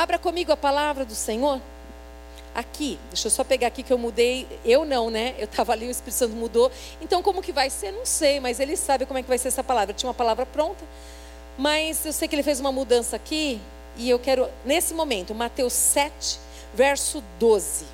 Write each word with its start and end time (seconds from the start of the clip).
Abra 0.00 0.18
comigo 0.18 0.50
a 0.50 0.56
palavra 0.56 1.04
do 1.04 1.14
Senhor. 1.14 1.60
Aqui, 2.54 2.98
deixa 3.10 3.26
eu 3.26 3.30
só 3.30 3.44
pegar 3.44 3.66
aqui 3.66 3.82
que 3.82 3.92
eu 3.92 3.98
mudei. 3.98 4.48
Eu 4.64 4.86
não, 4.86 5.10
né? 5.10 5.34
Eu 5.38 5.44
estava 5.44 5.72
ali, 5.72 5.86
o 5.88 5.90
Espírito 5.90 6.16
Santo 6.16 6.34
mudou. 6.34 6.72
Então, 7.02 7.22
como 7.22 7.42
que 7.42 7.52
vai 7.52 7.68
ser? 7.68 7.92
Não 7.92 8.06
sei, 8.06 8.40
mas 8.40 8.58
ele 8.60 8.78
sabe 8.78 9.04
como 9.04 9.18
é 9.18 9.22
que 9.22 9.28
vai 9.28 9.36
ser 9.36 9.48
essa 9.48 9.62
palavra. 9.62 9.92
Eu 9.92 9.94
tinha 9.94 10.08
uma 10.08 10.14
palavra 10.14 10.46
pronta, 10.46 10.82
mas 11.58 12.06
eu 12.06 12.14
sei 12.14 12.26
que 12.26 12.34
ele 12.34 12.42
fez 12.42 12.60
uma 12.60 12.72
mudança 12.72 13.14
aqui. 13.14 13.60
E 13.94 14.08
eu 14.08 14.18
quero, 14.18 14.48
nesse 14.64 14.94
momento, 14.94 15.34
Mateus 15.34 15.74
7, 15.74 16.40
verso 16.72 17.22
12. 17.38 17.84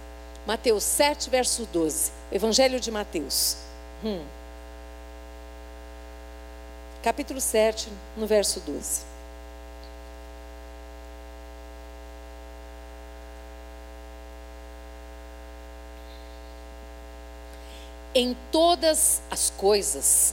Mateus 0.46 0.84
7, 0.84 1.28
verso 1.28 1.66
12. 1.72 2.12
Evangelho 2.30 2.78
de 2.78 2.92
Mateus. 2.92 3.56
Hum. 4.04 4.22
Capítulo 7.02 7.40
7, 7.40 7.88
no 8.16 8.28
verso 8.28 8.60
12. 8.60 9.15
Em 18.16 18.34
todas 18.50 19.20
as 19.30 19.52
coisas, 19.58 20.32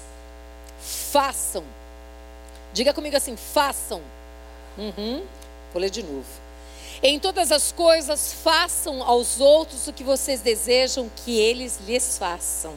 façam. 0.79 1.65
Diga 2.73 2.93
comigo 2.93 3.17
assim: 3.17 3.35
façam. 3.35 4.01
Uhum. 4.77 5.25
Vou 5.73 5.81
ler 5.81 5.89
de 5.89 6.01
novo. 6.01 6.25
Em 7.01 7.19
todas 7.19 7.51
as 7.51 7.73
coisas, 7.73 8.31
façam 8.31 9.03
aos 9.03 9.41
outros 9.41 9.87
o 9.87 9.93
que 9.93 10.03
vocês 10.03 10.39
desejam 10.39 11.11
que 11.25 11.37
eles 11.37 11.77
lhes 11.85 12.17
façam. 12.17 12.73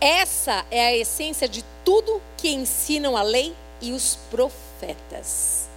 Essa 0.00 0.64
é 0.70 0.86
a 0.86 0.96
essência 0.96 1.46
de 1.46 1.62
tudo 1.84 2.22
que 2.38 2.48
ensinam 2.48 3.18
a 3.18 3.22
lei 3.22 3.54
e 3.82 3.92
os 3.92 4.16
profetas. 4.30 5.69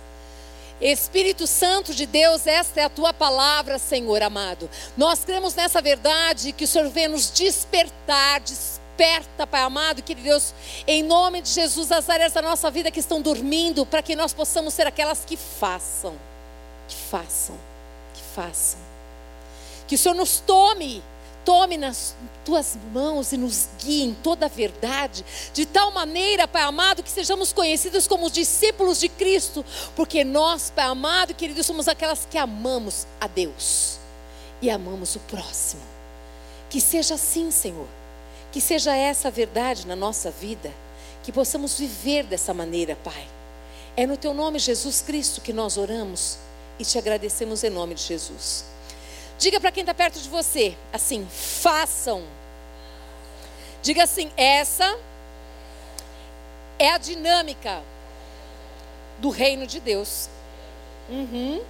Espírito 0.81 1.47
Santo 1.47 1.93
de 1.93 2.05
Deus, 2.05 2.45
esta 2.45 2.81
é 2.81 2.83
a 2.83 2.89
tua 2.89 3.13
palavra, 3.13 3.79
Senhor 3.79 4.21
amado. 4.21 4.69
Nós 4.97 5.23
cremos 5.23 5.55
nessa 5.55 5.81
verdade 5.81 6.52
que 6.52 6.65
o 6.65 6.67
Senhor 6.67 6.89
vem 6.89 7.07
nos 7.07 7.31
despertar, 7.31 8.41
desperta, 8.41 9.47
Pai 9.47 9.61
amado, 9.61 10.03
querido 10.03 10.27
Deus, 10.27 10.53
em 10.85 11.03
nome 11.03 11.41
de 11.41 11.49
Jesus, 11.49 11.91
as 11.91 12.09
áreas 12.09 12.33
da 12.33 12.41
nossa 12.41 12.69
vida 12.69 12.91
que 12.91 12.99
estão 12.99 13.21
dormindo, 13.21 13.85
para 13.85 14.02
que 14.02 14.15
nós 14.15 14.33
possamos 14.33 14.73
ser 14.73 14.85
aquelas 14.88 15.23
que 15.25 15.38
façam, 15.38 16.15
que 16.87 16.95
façam, 16.95 17.58
que 18.13 18.21
façam. 18.35 18.80
Que 19.87 19.95
o 19.95 19.97
Senhor 19.97 20.15
nos 20.15 20.39
tome 20.39 21.03
tome 21.45 21.77
nas 21.77 22.16
tuas 22.44 22.77
mãos 22.91 23.31
e 23.31 23.38
nos 23.38 23.67
guie 23.80 24.03
em 24.03 24.13
toda 24.13 24.45
a 24.45 24.49
verdade, 24.49 25.25
de 25.53 25.66
tal 25.66 25.91
maneira, 25.91 26.47
Pai 26.47 26.61
amado, 26.61 27.03
que 27.03 27.09
sejamos 27.09 27.53
conhecidos 27.53 28.08
como 28.08 28.30
discípulos 28.30 28.99
de 28.99 29.09
Cristo, 29.09 29.66
porque 29.95 30.23
nós, 30.23 30.71
Pai 30.75 30.86
amado, 30.86 31.33
queridos, 31.33 31.66
somos 31.66 31.88
aquelas 31.88 32.27
que 32.30 32.38
amamos 32.38 33.05
a 33.19 33.27
Deus 33.27 33.97
e 34.61 34.69
amamos 34.69 35.16
o 35.16 35.19
próximo. 35.19 35.81
Que 36.69 36.81
seja 36.81 37.16
assim, 37.16 37.52
Senhor, 37.52 37.88
que 38.52 38.59
seja 38.59 38.95
essa 38.95 39.27
a 39.27 39.31
verdade 39.31 39.86
na 39.86 39.95
nossa 39.95 40.31
vida, 40.31 40.71
que 41.23 41.31
possamos 41.31 41.77
viver 41.77 42.23
dessa 42.23 42.53
maneira, 42.53 42.97
Pai. 43.03 43.27
É 43.95 44.08
no 44.08 44.17
Teu 44.17 44.33
nome, 44.33 44.58
Jesus 44.59 45.02
Cristo, 45.02 45.41
que 45.41 45.53
nós 45.53 45.77
oramos 45.77 46.38
e 46.80 46.86
te 46.86 46.97
agradecemos 46.97 47.64
em 47.64 47.69
nome 47.69 47.94
de 47.94 48.02
Jesus. 48.02 48.72
Diga 49.44 49.59
para 49.59 49.73
quem 49.73 49.81
está 49.81 49.94
perto 49.94 50.22
de 50.22 50.30
você, 50.30 50.73
assim, 50.94 51.27
façam. 51.30 52.23
Diga 53.81 54.02
assim, 54.05 54.31
essa 54.38 54.97
é 56.80 56.89
a 56.89 56.97
dinâmica 56.97 57.83
do 59.19 59.30
reino 59.30 59.67
de 59.67 59.81
Deus. 59.81 60.30
Uhum. 61.09 61.61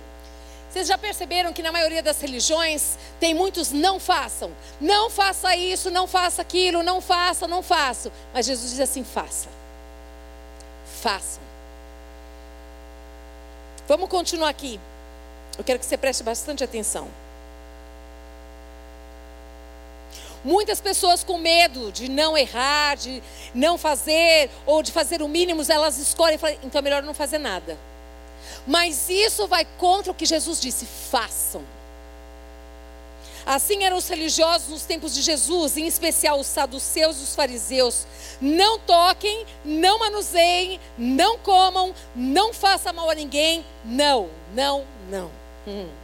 Vocês 0.69 0.87
já 0.87 0.99
perceberam 0.99 1.51
que 1.51 1.63
na 1.63 1.71
maioria 1.71 2.03
das 2.03 2.21
religiões 2.21 2.95
tem 3.19 3.33
muitos 3.33 3.71
não 3.71 3.99
façam, 3.99 4.51
não 4.79 5.09
faça 5.09 5.55
isso, 5.55 5.89
não 5.89 6.05
faça 6.05 6.43
aquilo, 6.43 6.83
não 6.83 7.01
faça, 7.01 7.47
não 7.47 7.63
faça. 7.63 8.11
Mas 8.31 8.45
Jesus 8.45 8.69
diz 8.69 8.81
assim: 8.81 9.03
faça, 9.03 9.49
façam. 11.01 11.41
Vamos 13.87 14.07
continuar 14.09 14.49
aqui. 14.49 14.79
Eu 15.57 15.63
quero 15.63 15.79
que 15.79 15.87
você 15.87 15.97
preste 15.97 16.21
bastante 16.21 16.63
atenção. 16.63 17.22
Muitas 20.43 20.81
pessoas 20.81 21.23
com 21.23 21.37
medo 21.37 21.91
de 21.91 22.09
não 22.09 22.37
errar, 22.37 22.95
de 22.95 23.23
não 23.53 23.77
fazer, 23.77 24.49
ou 24.65 24.83
de 24.83 24.91
fazer 24.91 25.21
o 25.21 25.27
mínimo, 25.27 25.63
elas 25.69 25.97
escolhem, 25.97 26.37
então 26.63 26.79
é 26.79 26.81
melhor 26.81 27.03
não 27.03 27.13
fazer 27.13 27.37
nada. 27.37 27.77
Mas 28.67 29.09
isso 29.09 29.47
vai 29.47 29.65
contra 29.77 30.11
o 30.11 30.15
que 30.15 30.25
Jesus 30.25 30.59
disse: 30.59 30.85
façam. 30.85 31.63
Assim 33.45 33.83
eram 33.83 33.97
os 33.97 34.07
religiosos 34.07 34.69
nos 34.69 34.83
tempos 34.83 35.13
de 35.13 35.21
Jesus, 35.21 35.75
em 35.75 35.85
especial 35.85 36.39
os 36.39 36.47
saduceus 36.47 37.19
e 37.19 37.23
os 37.23 37.35
fariseus. 37.35 38.05
Não 38.39 38.79
toquem, 38.79 39.45
não 39.65 39.99
manuseiem, 39.99 40.79
não 40.97 41.37
comam, 41.37 41.93
não 42.15 42.53
façam 42.53 42.93
mal 42.93 43.09
a 43.09 43.15
ninguém. 43.15 43.65
Não, 43.83 44.29
não, 44.53 44.85
não. 45.09 45.29
Hum. 45.67 46.02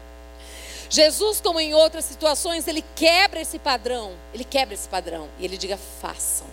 Jesus, 0.89 1.39
como 1.39 1.59
em 1.59 1.75
outras 1.75 2.03
situações, 2.05 2.67
ele 2.67 2.83
quebra 2.95 3.39
esse 3.41 3.59
padrão. 3.59 4.13
Ele 4.33 4.43
quebra 4.43 4.73
esse 4.73 4.89
padrão. 4.89 5.29
E 5.37 5.45
ele 5.45 5.57
diga: 5.57 5.77
façam. 6.01 6.47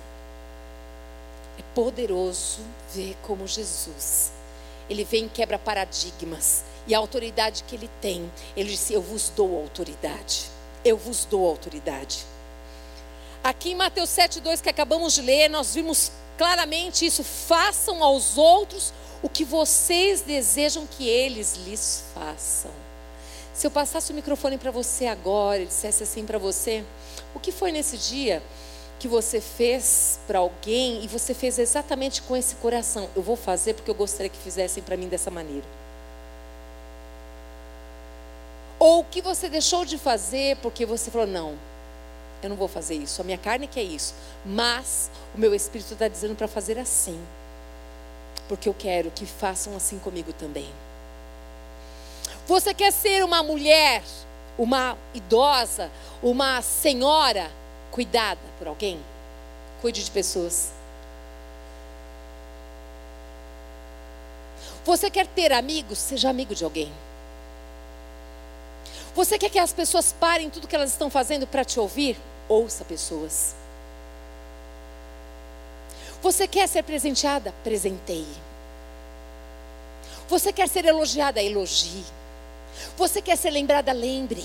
É 1.59 1.63
poderoso 1.75 2.61
ver 2.95 3.17
como 3.23 3.47
Jesus. 3.47 4.31
Ele 4.91 5.05
vem 5.05 5.25
e 5.25 5.29
quebra 5.29 5.59
paradigmas. 5.59 6.65
E 6.87 6.95
a 6.95 6.99
autoridade 6.99 7.65
que 7.65 7.75
ele 7.75 7.91
tem. 8.01 8.31
Ele 8.55 8.71
disse: 8.71 8.93
Eu 8.93 9.01
vos 9.01 9.31
dou 9.31 9.57
autoridade. 9.57 10.51
Eu 10.85 10.99
vos 10.99 11.25
dou 11.25 11.49
autoridade. 11.49 12.27
Aqui 13.43 13.71
em 13.71 13.75
Mateus 13.75 14.11
7,2 14.11 14.61
que 14.61 14.69
acabamos 14.69 15.15
de 15.15 15.23
ler, 15.23 15.49
nós 15.49 15.75
vimos 15.75 16.13
claramente 16.37 17.07
isso. 17.07 17.25
Façam 17.25 18.05
aos 18.05 18.37
outros 18.37 18.93
o 19.23 19.31
que 19.31 19.45
vocês 19.45 20.21
desejam 20.21 20.87
que 20.87 21.09
eles 21.09 21.55
lhes 21.57 22.05
façam. 22.13 22.86
Se 23.57 23.67
eu 23.67 23.71
passasse 23.71 24.13
o 24.13 24.15
microfone 24.15 24.59
para 24.59 24.71
você 24.71 25.07
agora 25.07 25.63
e 25.63 25.65
dissesse 25.65 26.03
assim 26.03 26.27
para 26.27 26.37
você, 26.37 26.85
o 27.35 27.41
que 27.41 27.51
foi 27.51 27.73
nesse 27.73 27.97
dia 27.97 28.43
que 28.99 29.09
você 29.09 29.41
fez 29.41 30.21
para 30.27 30.41
alguém 30.41 31.03
e 31.03 31.09
você 31.09 31.33
fez 31.33 31.59
exatamente 31.59 32.21
com 32.21 32.37
esse 32.37 32.57
coração? 32.57 33.09
Eu 33.17 33.23
vou 33.23 33.35
fazer 33.35 33.73
porque 33.73 33.91
eu 33.91 33.95
gostaria 33.95 34.29
que 34.29 34.37
fizessem 34.37 34.83
para 34.83 34.95
mim 34.95 35.09
dessa 35.09 35.31
maneira. 35.31 35.65
Ou 38.79 39.01
o 39.01 39.05
que 39.05 39.23
você 39.23 39.49
deixou 39.49 39.87
de 39.87 39.97
fazer 39.97 40.59
porque 40.59 40.85
você 40.85 41.11
falou, 41.11 41.27
não, 41.27 41.57
eu 42.43 42.51
não 42.51 42.57
vou 42.57 42.69
fazer 42.69 42.97
isso, 42.97 43.23
a 43.23 43.25
minha 43.25 43.39
carne 43.39 43.67
quer 43.67 43.85
isso, 43.85 44.13
mas 44.45 45.11
o 45.35 45.39
meu 45.39 45.55
espírito 45.55 45.95
está 45.95 46.09
dizendo 46.09 46.35
para 46.35 46.47
fazer 46.47 46.79
assim, 46.79 47.19
porque 48.51 48.69
eu 48.69 48.75
quero 48.75 49.11
que 49.11 49.25
façam 49.25 49.75
assim 49.75 49.99
comigo 49.99 50.31
também. 50.35 50.71
Você 52.47 52.73
quer 52.73 52.93
ser 52.93 53.25
uma 53.25 53.43
mulher, 53.43 54.05
uma 54.57 54.97
idosa, 55.13 55.91
uma 56.23 56.63
senhora 56.63 57.51
cuidada 57.91 58.41
por 58.57 58.69
alguém? 58.69 59.01
Cuide 59.81 60.05
de 60.05 60.11
pessoas. 60.11 60.71
Você 64.85 65.11
quer 65.11 65.27
ter 65.27 65.53
amigos? 65.53 65.99
Seja 65.99 66.31
amigo 66.31 66.55
de 66.55 66.63
alguém. 66.63 66.93
Você 69.17 69.37
quer 69.39 69.51
que 69.51 69.59
as 69.59 69.73
pessoas 69.73 70.13
parem 70.13 70.49
tudo 70.49 70.69
que 70.69 70.77
elas 70.77 70.93
estão 70.93 71.11
fazendo 71.11 71.49
para 71.49 71.65
te 71.65 71.81
ouvir? 71.81 72.17
Ouça 72.49 72.85
pessoas. 72.85 73.57
Você 76.23 76.47
quer 76.47 76.69
ser 76.69 76.85
presenteada? 76.85 77.53
Presenteie. 77.65 78.37
Você 80.29 80.53
quer 80.53 80.69
ser 80.69 80.85
elogiada? 80.85 81.43
Elogie. 81.43 82.05
Você 82.97 83.21
quer 83.23 83.37
ser 83.37 83.51
lembrada? 83.51 83.93
Lembre. 83.93 84.45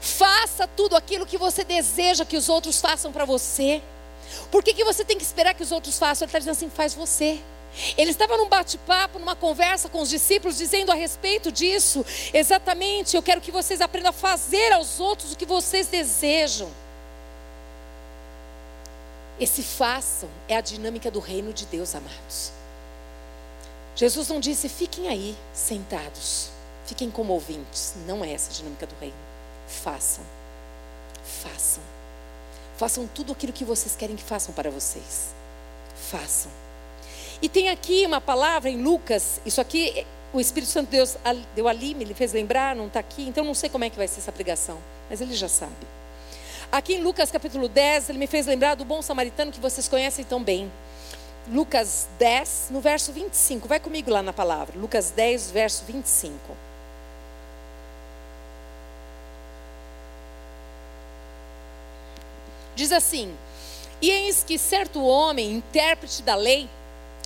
Faça 0.00 0.66
tudo 0.66 0.96
aquilo 0.96 1.26
que 1.26 1.38
você 1.38 1.64
deseja 1.64 2.24
que 2.24 2.36
os 2.36 2.48
outros 2.48 2.80
façam 2.80 3.12
para 3.12 3.24
você. 3.24 3.82
Por 4.50 4.62
que, 4.62 4.74
que 4.74 4.84
você 4.84 5.04
tem 5.04 5.16
que 5.16 5.24
esperar 5.24 5.54
que 5.54 5.62
os 5.62 5.72
outros 5.72 5.98
façam? 5.98 6.24
Ele 6.24 6.30
está 6.30 6.38
dizendo 6.38 6.56
assim: 6.56 6.70
faz 6.70 6.94
você. 6.94 7.40
Ele 7.96 8.10
estava 8.10 8.36
num 8.38 8.48
bate-papo, 8.48 9.18
numa 9.18 9.36
conversa 9.36 9.88
com 9.88 10.00
os 10.00 10.08
discípulos, 10.08 10.56
dizendo 10.56 10.90
a 10.90 10.94
respeito 10.94 11.52
disso. 11.52 12.04
Exatamente, 12.32 13.16
eu 13.16 13.22
quero 13.22 13.40
que 13.40 13.52
vocês 13.52 13.80
aprendam 13.80 14.10
a 14.10 14.14
fazer 14.14 14.72
aos 14.72 14.98
outros 14.98 15.32
o 15.32 15.36
que 15.36 15.44
vocês 15.44 15.86
desejam. 15.86 16.70
Esse 19.38 19.62
façam 19.62 20.30
é 20.48 20.56
a 20.56 20.62
dinâmica 20.62 21.10
do 21.10 21.20
reino 21.20 21.52
de 21.52 21.66
Deus, 21.66 21.94
amados. 21.94 22.50
Jesus 23.94 24.28
não 24.28 24.40
disse, 24.40 24.68
fiquem 24.68 25.08
aí, 25.08 25.36
sentados. 25.52 26.55
Fiquem 26.86 27.10
como 27.10 27.32
ouvintes. 27.32 27.94
Não 28.06 28.24
é 28.24 28.32
essa 28.32 28.50
a 28.50 28.54
dinâmica 28.54 28.86
do 28.86 28.94
reino. 29.00 29.16
Façam. 29.66 30.24
Façam. 31.24 31.82
Façam 32.76 33.06
tudo 33.06 33.32
aquilo 33.32 33.52
que 33.52 33.64
vocês 33.64 33.96
querem 33.96 34.16
que 34.16 34.22
façam 34.22 34.54
para 34.54 34.70
vocês. 34.70 35.34
Façam. 36.10 36.50
E 37.40 37.48
tem 37.48 37.68
aqui 37.68 38.06
uma 38.06 38.20
palavra 38.20 38.70
em 38.70 38.82
Lucas, 38.82 39.40
isso 39.44 39.60
aqui, 39.60 40.06
o 40.32 40.40
Espírito 40.40 40.70
Santo 40.72 40.90
Deus 40.90 41.16
deu 41.54 41.68
ali, 41.68 41.94
me 41.94 42.06
fez 42.14 42.32
lembrar, 42.32 42.74
não 42.74 42.86
está 42.86 43.00
aqui, 43.00 43.28
então 43.28 43.44
não 43.44 43.54
sei 43.54 43.68
como 43.68 43.84
é 43.84 43.90
que 43.90 43.96
vai 43.96 44.08
ser 44.08 44.20
essa 44.20 44.32
pregação, 44.32 44.78
mas 45.10 45.20
ele 45.20 45.34
já 45.34 45.48
sabe. 45.48 45.72
Aqui 46.72 46.94
em 46.94 47.02
Lucas 47.02 47.30
capítulo 47.30 47.68
10, 47.68 48.08
ele 48.08 48.18
me 48.18 48.26
fez 48.26 48.46
lembrar 48.46 48.74
do 48.74 48.84
bom 48.84 49.02
samaritano 49.02 49.52
que 49.52 49.60
vocês 49.60 49.86
conhecem 49.86 50.24
tão 50.24 50.42
bem. 50.42 50.70
Lucas 51.48 52.08
10, 52.18 52.68
no 52.70 52.80
verso 52.80 53.12
25. 53.12 53.68
Vai 53.68 53.78
comigo 53.78 54.10
lá 54.10 54.20
na 54.20 54.32
palavra. 54.32 54.76
Lucas 54.76 55.10
10, 55.10 55.52
verso 55.52 55.84
25. 55.84 56.34
Diz 62.76 62.92
assim: 62.92 63.34
E 64.00 64.08
eis 64.08 64.44
que 64.44 64.56
certo 64.56 65.04
homem, 65.04 65.50
intérprete 65.50 66.22
da 66.22 66.36
lei, 66.36 66.68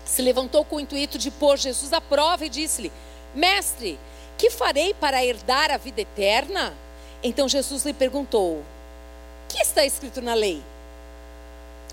se 0.07 0.23
levantou 0.23 0.65
com 0.65 0.77
o 0.77 0.81
intuito 0.81 1.19
de 1.19 1.31
pôr 1.31 1.59
Jesus 1.59 1.93
à 1.93 2.01
prova 2.01 2.47
e 2.47 2.49
disse-lhe: 2.49 2.91
Mestre, 3.35 3.99
que 4.39 4.49
farei 4.49 4.95
para 4.95 5.23
herdar 5.23 5.71
a 5.71 5.77
vida 5.77 6.01
eterna? 6.01 6.73
Então 7.23 7.47
Jesus 7.47 7.85
lhe 7.85 7.93
perguntou: 7.93 8.65
que 9.51 9.61
está 9.61 9.85
escrito 9.85 10.23
na 10.23 10.33
lei? 10.33 10.63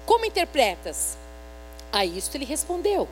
Como 0.05 0.25
interpretas? 0.25 1.17
A 1.91 2.05
isto 2.05 2.35
ele 2.35 2.45
respondeu: 2.45 3.07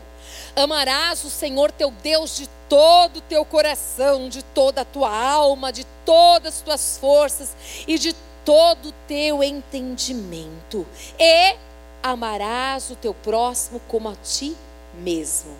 Amarás 0.56 1.24
o 1.24 1.30
Senhor 1.30 1.71
teu 1.71 1.89
Deus 1.89 2.38
de 2.38 2.47
todo 2.69 3.18
o 3.18 3.21
teu 3.21 3.44
coração, 3.44 4.30
de 4.30 4.44
toda 4.44 4.81
a 4.81 4.86
tua 4.86 5.09
alma, 5.09 5.74
de 5.74 5.83
todas 6.06 6.56
as 6.56 6.62
tuas 6.62 6.97
forças 7.00 7.56
e 7.88 7.97
de 7.97 8.15
todo 8.45 8.89
o 8.89 8.94
teu 9.07 9.44
entendimento. 9.44 10.86
E 11.19 11.57
amarás 12.01 12.92
o 12.92 12.95
teu 12.95 13.13
próximo 13.13 13.81
como 13.88 14.07
a 14.07 14.15
ti 14.15 14.56
mesmo. 14.94 15.57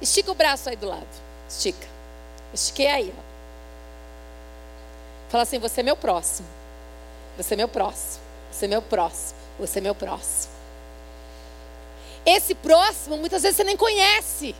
Estica 0.00 0.30
o 0.30 0.34
braço 0.34 0.70
aí 0.70 0.76
do 0.76 0.86
lado. 0.86 1.06
Estica. 1.48 1.86
Estiquei 2.54 2.86
aí, 2.86 3.14
ó. 3.16 3.22
Fala 5.28 5.42
assim: 5.42 5.58
você 5.58 5.80
é 5.80 5.82
meu 5.82 5.96
próximo. 5.96 6.48
Você 7.36 7.54
é 7.54 7.56
meu 7.56 7.68
próximo. 7.68 8.22
Você 8.50 8.64
é 8.64 8.68
meu 8.68 8.82
próximo. 8.82 9.38
Você 9.58 9.78
é 9.78 9.82
meu 9.82 9.94
próximo. 9.94 10.52
Esse 12.24 12.54
próximo, 12.54 13.16
muitas 13.16 13.42
vezes 13.42 13.56
você 13.56 13.64
nem 13.64 13.76
conhece. 13.76 14.54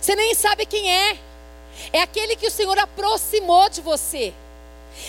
Você 0.00 0.14
nem 0.14 0.34
sabe 0.34 0.66
quem 0.66 0.90
é. 0.90 1.18
É 1.92 2.02
aquele 2.02 2.36
que 2.36 2.46
o 2.46 2.50
Senhor 2.50 2.78
aproximou 2.78 3.68
de 3.68 3.80
você. 3.80 4.32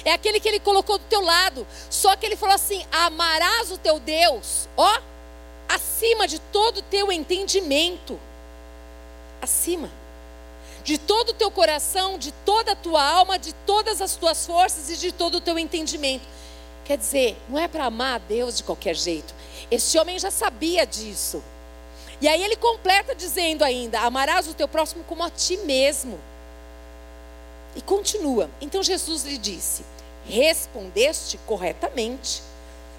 É 0.05 0.13
aquele 0.13 0.39
que 0.39 0.47
ele 0.47 0.59
colocou 0.59 0.97
do 0.97 1.05
teu 1.05 1.21
lado. 1.21 1.65
Só 1.89 2.15
que 2.15 2.25
ele 2.25 2.35
falou 2.35 2.55
assim: 2.55 2.85
amarás 2.91 3.71
o 3.71 3.77
teu 3.77 3.99
Deus, 3.99 4.67
ó, 4.77 5.01
acima 5.67 6.27
de 6.27 6.39
todo 6.39 6.77
o 6.77 6.83
teu 6.83 7.11
entendimento. 7.11 8.19
Acima. 9.41 9.89
De 10.83 10.97
todo 10.97 11.29
o 11.29 11.33
teu 11.33 11.51
coração, 11.51 12.17
de 12.17 12.31
toda 12.31 12.71
a 12.71 12.75
tua 12.75 13.03
alma, 13.03 13.37
de 13.37 13.53
todas 13.53 14.01
as 14.01 14.15
tuas 14.15 14.45
forças 14.45 14.89
e 14.89 14.97
de 14.97 15.11
todo 15.11 15.35
o 15.35 15.41
teu 15.41 15.59
entendimento. 15.59 16.25
Quer 16.83 16.97
dizer, 16.97 17.37
não 17.47 17.59
é 17.59 17.67
para 17.67 17.85
amar 17.85 18.15
a 18.15 18.17
Deus 18.17 18.57
de 18.57 18.63
qualquer 18.63 18.95
jeito. 18.95 19.33
Esse 19.69 19.97
homem 19.99 20.17
já 20.17 20.31
sabia 20.31 20.85
disso. 20.85 21.43
E 22.19 22.27
aí 22.27 22.43
ele 22.43 22.55
completa 22.55 23.15
dizendo 23.15 23.63
ainda: 23.63 23.99
Amarás 24.01 24.47
o 24.47 24.53
teu 24.53 24.67
próximo 24.67 25.03
como 25.05 25.23
a 25.23 25.29
ti 25.29 25.57
mesmo. 25.57 26.19
E 27.75 27.81
continua. 27.81 28.49
Então 28.59 28.83
Jesus 28.83 29.23
lhe 29.23 29.37
disse: 29.37 29.83
Respondeste 30.25 31.37
corretamente. 31.45 32.41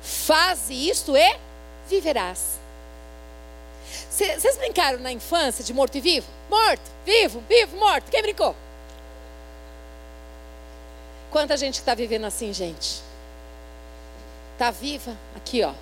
Faze 0.02 0.74
isto 0.74 1.16
e 1.16 1.36
viverás. 1.88 2.58
Vocês 4.10 4.56
brincaram 4.56 4.98
na 4.98 5.12
infância 5.12 5.64
de 5.64 5.72
morto 5.72 5.96
e 5.96 6.00
vivo? 6.00 6.26
Morto, 6.50 6.82
vivo, 7.04 7.42
vivo, 7.48 7.76
morto. 7.76 8.10
Quem 8.10 8.22
brincou? 8.22 8.54
Quanta 11.30 11.56
gente 11.56 11.76
está 11.76 11.94
vivendo 11.94 12.26
assim, 12.26 12.52
gente? 12.52 13.02
Está 14.52 14.70
viva 14.70 15.16
aqui, 15.34 15.62
ó, 15.62 15.72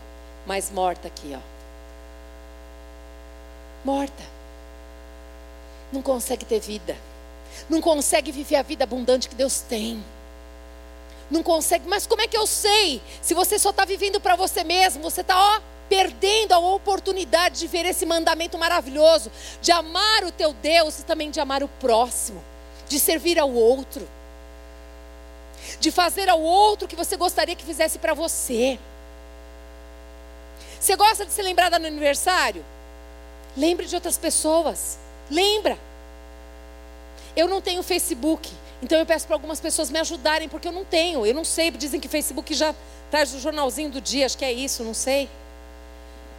mas 0.46 0.70
morta 0.70 1.08
aqui, 1.08 1.36
ó. 1.36 1.40
Morta. 3.84 4.22
Não 5.92 6.02
consegue 6.02 6.44
ter 6.44 6.60
vida. 6.60 6.96
Não 7.68 7.80
consegue 7.80 8.32
viver 8.32 8.56
a 8.56 8.62
vida 8.62 8.84
abundante 8.84 9.28
que 9.28 9.34
Deus 9.34 9.60
tem. 9.60 10.02
Não 11.30 11.42
consegue, 11.42 11.88
mas 11.88 12.06
como 12.06 12.22
é 12.22 12.26
que 12.26 12.36
eu 12.36 12.46
sei? 12.46 13.00
Se 13.22 13.34
você 13.34 13.58
só 13.58 13.70
está 13.70 13.84
vivendo 13.84 14.20
para 14.20 14.34
você 14.34 14.64
mesmo, 14.64 15.02
você 15.02 15.20
está, 15.20 15.62
perdendo 15.88 16.52
a 16.52 16.58
oportunidade 16.58 17.58
de 17.58 17.66
ver 17.66 17.84
esse 17.84 18.06
mandamento 18.06 18.56
maravilhoso, 18.56 19.30
de 19.60 19.72
amar 19.72 20.24
o 20.24 20.30
teu 20.30 20.52
Deus 20.52 21.00
e 21.00 21.04
também 21.04 21.30
de 21.30 21.40
amar 21.40 21.64
o 21.64 21.68
próximo, 21.68 22.42
de 22.88 22.98
servir 23.00 23.38
ao 23.40 23.50
outro, 23.52 24.08
de 25.80 25.90
fazer 25.90 26.28
ao 26.28 26.40
outro 26.40 26.86
o 26.86 26.88
que 26.88 26.96
você 26.96 27.16
gostaria 27.16 27.56
que 27.56 27.64
fizesse 27.64 27.98
para 27.98 28.14
você. 28.14 28.78
Você 30.80 30.96
gosta 30.96 31.26
de 31.26 31.32
ser 31.32 31.42
lembrada 31.42 31.78
no 31.78 31.86
aniversário? 31.86 32.64
Lembre 33.56 33.86
de 33.86 33.94
outras 33.94 34.16
pessoas. 34.16 34.96
Lembra. 35.30 35.76
Eu 37.36 37.48
não 37.48 37.60
tenho 37.60 37.82
Facebook, 37.82 38.50
então 38.82 38.98
eu 38.98 39.06
peço 39.06 39.26
para 39.26 39.36
algumas 39.36 39.60
pessoas 39.60 39.90
me 39.90 39.98
ajudarem, 39.98 40.48
porque 40.48 40.66
eu 40.66 40.72
não 40.72 40.84
tenho, 40.84 41.24
eu 41.24 41.34
não 41.34 41.44
sei. 41.44 41.70
Dizem 41.70 42.00
que 42.00 42.08
Facebook 42.08 42.52
já 42.54 42.74
traz 43.10 43.34
o 43.34 43.38
jornalzinho 43.38 43.90
do 43.90 44.00
dia, 44.00 44.26
acho 44.26 44.36
que 44.36 44.44
é 44.44 44.52
isso, 44.52 44.82
não 44.82 44.94
sei. 44.94 45.28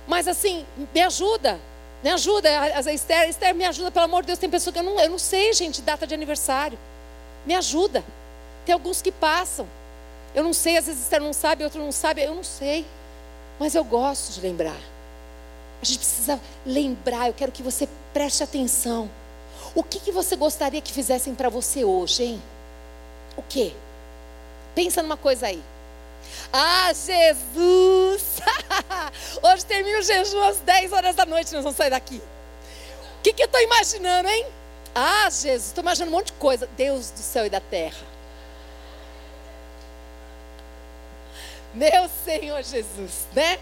Mas 0.07 0.27
assim, 0.27 0.65
me 0.93 1.01
ajuda. 1.01 1.59
Me 2.03 2.09
ajuda. 2.09 2.49
A 2.59 2.93
Esther, 2.93 3.29
Esther, 3.29 3.53
me 3.53 3.65
ajuda, 3.65 3.91
pelo 3.91 4.05
amor 4.05 4.23
de 4.23 4.27
Deus. 4.27 4.39
Tem 4.39 4.49
pessoa 4.49 4.73
que 4.73 4.79
eu 4.79 4.83
não, 4.83 4.99
eu 4.99 5.09
não 5.09 5.19
sei, 5.19 5.53
gente, 5.53 5.81
data 5.81 6.07
de 6.07 6.13
aniversário. 6.13 6.77
Me 7.45 7.53
ajuda. 7.53 8.03
Tem 8.65 8.73
alguns 8.73 9.01
que 9.01 9.11
passam. 9.11 9.67
Eu 10.33 10.43
não 10.43 10.53
sei, 10.53 10.77
às 10.77 10.85
vezes 10.85 11.01
Esther 11.01 11.21
não 11.21 11.33
sabe, 11.33 11.63
outro 11.63 11.79
não 11.79 11.91
sabe, 11.91 12.23
eu 12.23 12.33
não 12.33 12.43
sei. 12.43 12.85
Mas 13.59 13.75
eu 13.75 13.83
gosto 13.83 14.33
de 14.33 14.41
lembrar. 14.41 14.77
A 15.81 15.85
gente 15.85 15.99
precisa 15.99 16.39
lembrar, 16.65 17.27
eu 17.27 17.33
quero 17.33 17.51
que 17.51 17.61
você 17.61 17.87
preste 18.13 18.43
atenção. 18.43 19.09
O 19.73 19.83
que, 19.83 19.99
que 19.99 20.11
você 20.11 20.35
gostaria 20.35 20.81
que 20.81 20.91
fizessem 20.91 21.33
para 21.33 21.49
você 21.49 21.85
hoje, 21.85 22.23
hein? 22.23 22.43
O 23.37 23.41
que? 23.41 23.75
Pensa 24.75 25.01
numa 25.01 25.17
coisa 25.17 25.47
aí. 25.47 25.63
Ah, 26.51 26.91
Jesus! 26.93 28.39
Hoje 29.41 29.65
termina 29.65 29.99
o 29.99 30.01
jejum 30.01 30.41
às 30.43 30.57
10 30.59 30.91
horas 30.93 31.15
da 31.15 31.25
noite, 31.25 31.53
nós 31.53 31.63
vamos 31.63 31.77
sair 31.77 31.89
daqui. 31.89 32.21
O 33.19 33.21
que, 33.23 33.33
que 33.33 33.41
eu 33.41 33.45
estou 33.45 33.61
imaginando, 33.61 34.27
hein? 34.27 34.45
Ah, 34.93 35.29
Jesus, 35.29 35.67
estou 35.67 35.81
imaginando 35.81 36.11
um 36.11 36.17
monte 36.17 36.27
de 36.27 36.33
coisa. 36.33 36.67
Deus 36.75 37.09
do 37.11 37.19
céu 37.19 37.45
e 37.45 37.49
da 37.49 37.61
terra. 37.61 38.11
Meu 41.73 42.09
Senhor 42.25 42.61
Jesus, 42.63 43.27
né? 43.33 43.57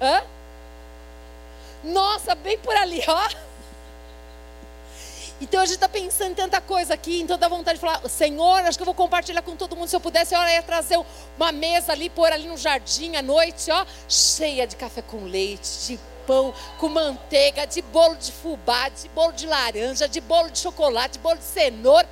Hã? 0.00 0.22
Nossa, 1.82 2.34
bem 2.36 2.58
por 2.58 2.76
ali, 2.76 3.02
ó. 3.08 3.45
Então 5.40 5.60
a 5.60 5.66
gente 5.66 5.74
está 5.74 5.88
pensando 5.88 6.30
em 6.30 6.34
tanta 6.34 6.60
coisa 6.62 6.94
aqui, 6.94 7.20
então 7.20 7.36
dá 7.36 7.46
vontade 7.46 7.78
de 7.78 7.80
falar, 7.80 8.08
Senhor, 8.08 8.60
acho 8.64 8.78
que 8.78 8.82
eu 8.82 8.86
vou 8.86 8.94
compartilhar 8.94 9.42
com 9.42 9.54
todo 9.54 9.76
mundo. 9.76 9.88
Se 9.88 9.94
eu 9.94 10.00
pudesse, 10.00 10.34
eu 10.34 10.40
ia 10.40 10.62
trazer 10.62 10.98
uma 11.36 11.52
mesa 11.52 11.92
ali, 11.92 12.08
pôr 12.08 12.32
ali 12.32 12.48
no 12.48 12.56
jardim 12.56 13.16
à 13.16 13.22
noite, 13.22 13.70
ó, 13.70 13.84
cheia 14.08 14.66
de 14.66 14.76
café 14.76 15.02
com 15.02 15.24
leite, 15.24 15.68
de 15.86 16.00
pão 16.26 16.54
com 16.78 16.88
manteiga, 16.88 17.66
de 17.66 17.82
bolo 17.82 18.16
de 18.16 18.32
fubá, 18.32 18.88
de 18.88 19.08
bolo 19.10 19.32
de 19.32 19.46
laranja, 19.46 20.08
de 20.08 20.20
bolo 20.22 20.50
de 20.50 20.58
chocolate, 20.58 21.14
de 21.14 21.18
bolo 21.18 21.36
de 21.36 21.44
cenoura. 21.44 22.08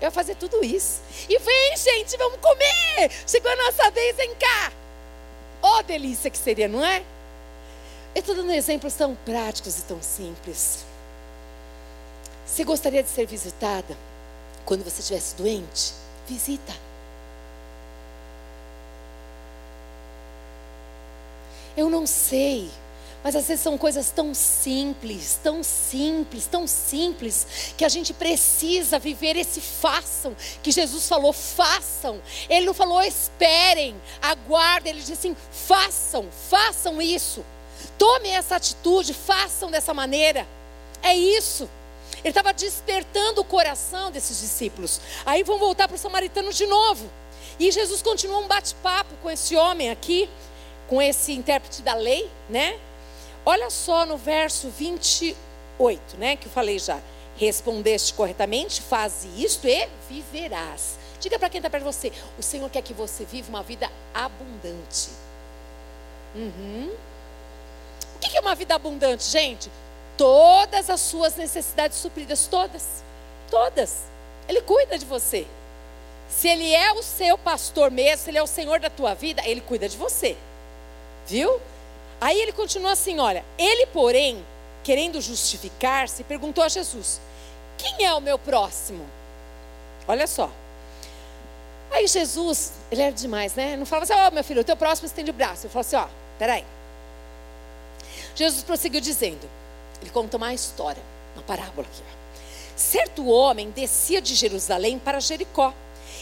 Eu 0.00 0.06
ia 0.06 0.10
fazer 0.10 0.34
tudo 0.34 0.64
isso. 0.64 1.00
E 1.28 1.38
vem, 1.38 1.76
gente, 1.76 2.16
vamos 2.16 2.40
comer! 2.40 3.10
Chegou 3.24 3.50
a 3.52 3.56
nossa 3.56 3.90
vez, 3.92 4.16
vem 4.16 4.34
cá! 4.34 4.72
Oh, 5.62 5.82
delícia 5.84 6.28
que 6.28 6.36
seria, 6.36 6.66
não 6.66 6.84
é? 6.84 7.04
Eu 8.12 8.20
estou 8.20 8.34
dando 8.34 8.50
exemplos 8.50 8.92
tão 8.94 9.14
práticos 9.14 9.78
e 9.78 9.82
tão 9.82 10.02
simples. 10.02 10.84
Você 12.46 12.64
gostaria 12.64 13.02
de 13.02 13.08
ser 13.08 13.26
visitada 13.26 13.96
quando 14.64 14.84
você 14.84 15.00
estivesse 15.00 15.36
doente? 15.36 15.92
Visita. 16.28 16.72
Eu 21.76 21.88
não 21.88 22.06
sei, 22.06 22.70
mas 23.24 23.36
às 23.36 23.46
vezes 23.46 23.62
são 23.62 23.78
coisas 23.78 24.10
tão 24.10 24.34
simples, 24.34 25.38
tão 25.42 25.62
simples, 25.62 26.46
tão 26.46 26.66
simples, 26.66 27.74
que 27.76 27.84
a 27.84 27.88
gente 27.88 28.12
precisa 28.12 28.98
viver 28.98 29.36
esse 29.36 29.60
façam, 29.60 30.36
que 30.62 30.70
Jesus 30.70 31.08
falou, 31.08 31.32
façam. 31.32 32.20
Ele 32.48 32.66
não 32.66 32.74
falou 32.74 33.00
esperem, 33.00 33.94
aguardem, 34.20 34.92
ele 34.92 35.00
disse 35.00 35.12
assim: 35.12 35.36
façam, 35.50 36.26
façam 36.50 37.00
isso. 37.00 37.44
Tomem 37.96 38.34
essa 38.34 38.56
atitude, 38.56 39.14
façam 39.14 39.70
dessa 39.70 39.94
maneira. 39.94 40.46
É 41.02 41.14
isso. 41.14 41.68
Ele 42.22 42.30
estava 42.30 42.52
despertando 42.52 43.40
o 43.40 43.44
coração 43.44 44.10
desses 44.10 44.40
discípulos. 44.40 45.00
Aí 45.26 45.42
vão 45.42 45.58
voltar 45.58 45.88
para 45.88 45.96
o 45.96 45.98
samaritano 45.98 46.52
de 46.52 46.66
novo. 46.66 47.10
E 47.58 47.70
Jesus 47.70 48.02
continua 48.02 48.38
um 48.38 48.48
bate-papo 48.48 49.14
com 49.22 49.30
esse 49.30 49.56
homem 49.56 49.90
aqui, 49.90 50.28
com 50.88 51.02
esse 51.02 51.32
intérprete 51.32 51.82
da 51.82 51.94
lei, 51.94 52.30
né? 52.48 52.78
Olha 53.44 53.70
só 53.70 54.06
no 54.06 54.16
verso 54.16 54.68
28. 54.70 55.52
8, 55.78 56.16
né? 56.16 56.36
Que 56.36 56.46
eu 56.46 56.52
falei 56.52 56.78
já. 56.78 57.00
Respondeste 57.36 58.14
corretamente, 58.14 58.80
faze 58.82 59.28
isto 59.42 59.66
e 59.66 59.88
viverás. 60.08 60.98
Diga 61.18 61.38
para 61.38 61.48
quem 61.48 61.58
está 61.58 61.70
perto 61.70 61.84
de 61.84 61.92
você: 61.92 62.12
o 62.38 62.42
Senhor 62.42 62.68
quer 62.70 62.82
que 62.82 62.92
você 62.92 63.24
viva 63.24 63.48
uma 63.48 63.62
vida 63.62 63.90
abundante. 64.14 65.10
Uhum. 66.34 66.92
O 68.16 68.18
que 68.18 68.36
é 68.36 68.40
uma 68.40 68.54
vida 68.54 68.74
abundante, 68.74 69.24
gente? 69.24 69.70
Todas 70.16 70.90
as 70.90 71.00
suas 71.00 71.36
necessidades 71.36 71.98
supridas, 71.98 72.46
todas. 72.46 73.02
Todas. 73.50 74.02
Ele 74.48 74.60
cuida 74.62 74.98
de 74.98 75.04
você. 75.04 75.46
Se 76.28 76.48
ele 76.48 76.72
é 76.72 76.92
o 76.92 77.02
seu 77.02 77.36
pastor 77.36 77.90
mesmo, 77.90 78.24
se 78.24 78.30
ele 78.30 78.38
é 78.38 78.42
o 78.42 78.46
Senhor 78.46 78.80
da 78.80 78.88
tua 78.88 79.14
vida, 79.14 79.42
ele 79.44 79.60
cuida 79.60 79.88
de 79.88 79.96
você. 79.96 80.36
Viu? 81.26 81.60
Aí 82.20 82.40
ele 82.40 82.52
continua 82.52 82.92
assim: 82.92 83.18
olha, 83.18 83.44
ele, 83.58 83.86
porém, 83.86 84.44
querendo 84.82 85.20
justificar-se, 85.20 86.24
perguntou 86.24 86.64
a 86.64 86.68
Jesus: 86.68 87.20
Quem 87.76 88.06
é 88.06 88.14
o 88.14 88.20
meu 88.20 88.38
próximo? 88.38 89.06
Olha 90.08 90.26
só. 90.26 90.50
Aí 91.90 92.06
Jesus, 92.06 92.72
ele 92.90 93.02
era 93.02 93.12
demais, 93.12 93.54
né? 93.54 93.76
Não 93.76 93.84
falava 93.84 94.04
assim: 94.04 94.20
Ó, 94.20 94.28
oh, 94.28 94.30
meu 94.30 94.44
filho, 94.44 94.62
o 94.62 94.64
teu 94.64 94.76
próximo 94.76 95.06
estende 95.06 95.30
o 95.30 95.34
braço. 95.34 95.66
Ele 95.66 95.72
falou 95.72 95.80
assim: 95.86 95.96
Ó, 95.96 96.06
peraí. 96.38 96.64
Jesus 98.34 98.62
prosseguiu 98.62 99.00
dizendo: 99.00 99.48
Ele 100.02 100.10
conta 100.10 100.36
uma 100.36 100.52
história, 100.52 101.02
uma 101.34 101.42
parábola 101.44 101.86
aqui. 101.86 102.02
Certo 102.76 103.26
homem 103.26 103.70
descia 103.70 104.20
de 104.20 104.34
Jerusalém 104.34 104.98
para 104.98 105.20
Jericó 105.20 105.72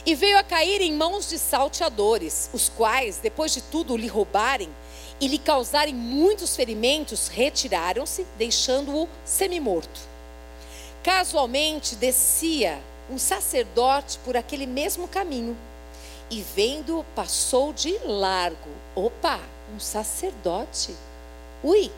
e 0.04 0.14
veio 0.14 0.38
a 0.38 0.42
cair 0.42 0.80
em 0.82 0.92
mãos 0.92 1.28
de 1.28 1.38
salteadores, 1.38 2.50
os 2.52 2.68
quais, 2.68 3.18
depois 3.18 3.52
de 3.52 3.62
tudo 3.62 3.96
lhe 3.96 4.06
roubarem 4.06 4.68
e 5.20 5.26
lhe 5.26 5.38
causarem 5.38 5.94
muitos 5.94 6.54
ferimentos, 6.54 7.28
retiraram-se, 7.28 8.26
deixando-o 8.38 9.08
semi-morto. 9.24 10.00
Casualmente 11.02 11.96
descia 11.96 12.80
um 13.10 13.18
sacerdote 13.18 14.18
por 14.24 14.36
aquele 14.36 14.66
mesmo 14.66 15.08
caminho 15.08 15.56
e 16.30 16.42
vendo 16.42 17.04
passou 17.14 17.72
de 17.72 17.98
largo. 18.04 18.70
Opa, 18.94 19.40
um 19.74 19.80
sacerdote. 19.80 20.94
Ui, 21.62 21.90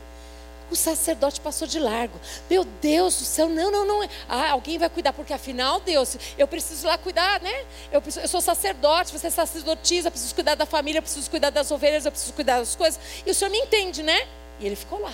o 0.73 0.76
sacerdote 0.76 1.41
passou 1.41 1.69
de 1.69 1.79
largo. 1.79 2.19
Meu 2.49 2.64
Deus 2.64 3.19
do 3.19 3.25
céu, 3.25 3.49
não, 3.49 3.71
não, 3.71 3.87
não. 3.87 4.09
Ah, 4.29 4.50
alguém 4.50 4.79
vai 4.79 4.88
cuidar, 4.88 5.12
porque 5.12 5.33
afinal, 5.33 5.81
Deus, 5.81 6.17
eu 6.37 6.49
preciso 6.49 6.87
lá 6.87 6.99
cuidar, 6.99 7.41
né? 7.41 7.64
Eu, 7.93 8.00
preciso, 8.00 8.25
eu 8.25 8.29
sou 8.29 8.41
sacerdote, 8.41 9.12
você 9.12 9.26
é 9.26 9.31
sacerdotisa, 9.31 10.09
eu 10.09 10.12
preciso 10.12 10.35
cuidar 10.35 10.55
da 10.55 10.67
família, 10.67 10.99
eu 10.99 11.02
preciso 11.02 11.31
cuidar 11.31 11.50
das 11.50 11.71
ovelhas, 11.71 12.05
eu 12.05 12.11
preciso 12.11 12.33
cuidar 12.33 12.59
das 12.59 12.75
coisas. 12.75 13.00
E 13.25 13.31
o 13.31 13.35
senhor 13.35 13.50
me 13.50 13.59
entende, 13.59 14.02
né? 14.02 14.26
E 14.59 14.67
ele 14.67 14.76
ficou 14.76 15.00
lá. 15.00 15.12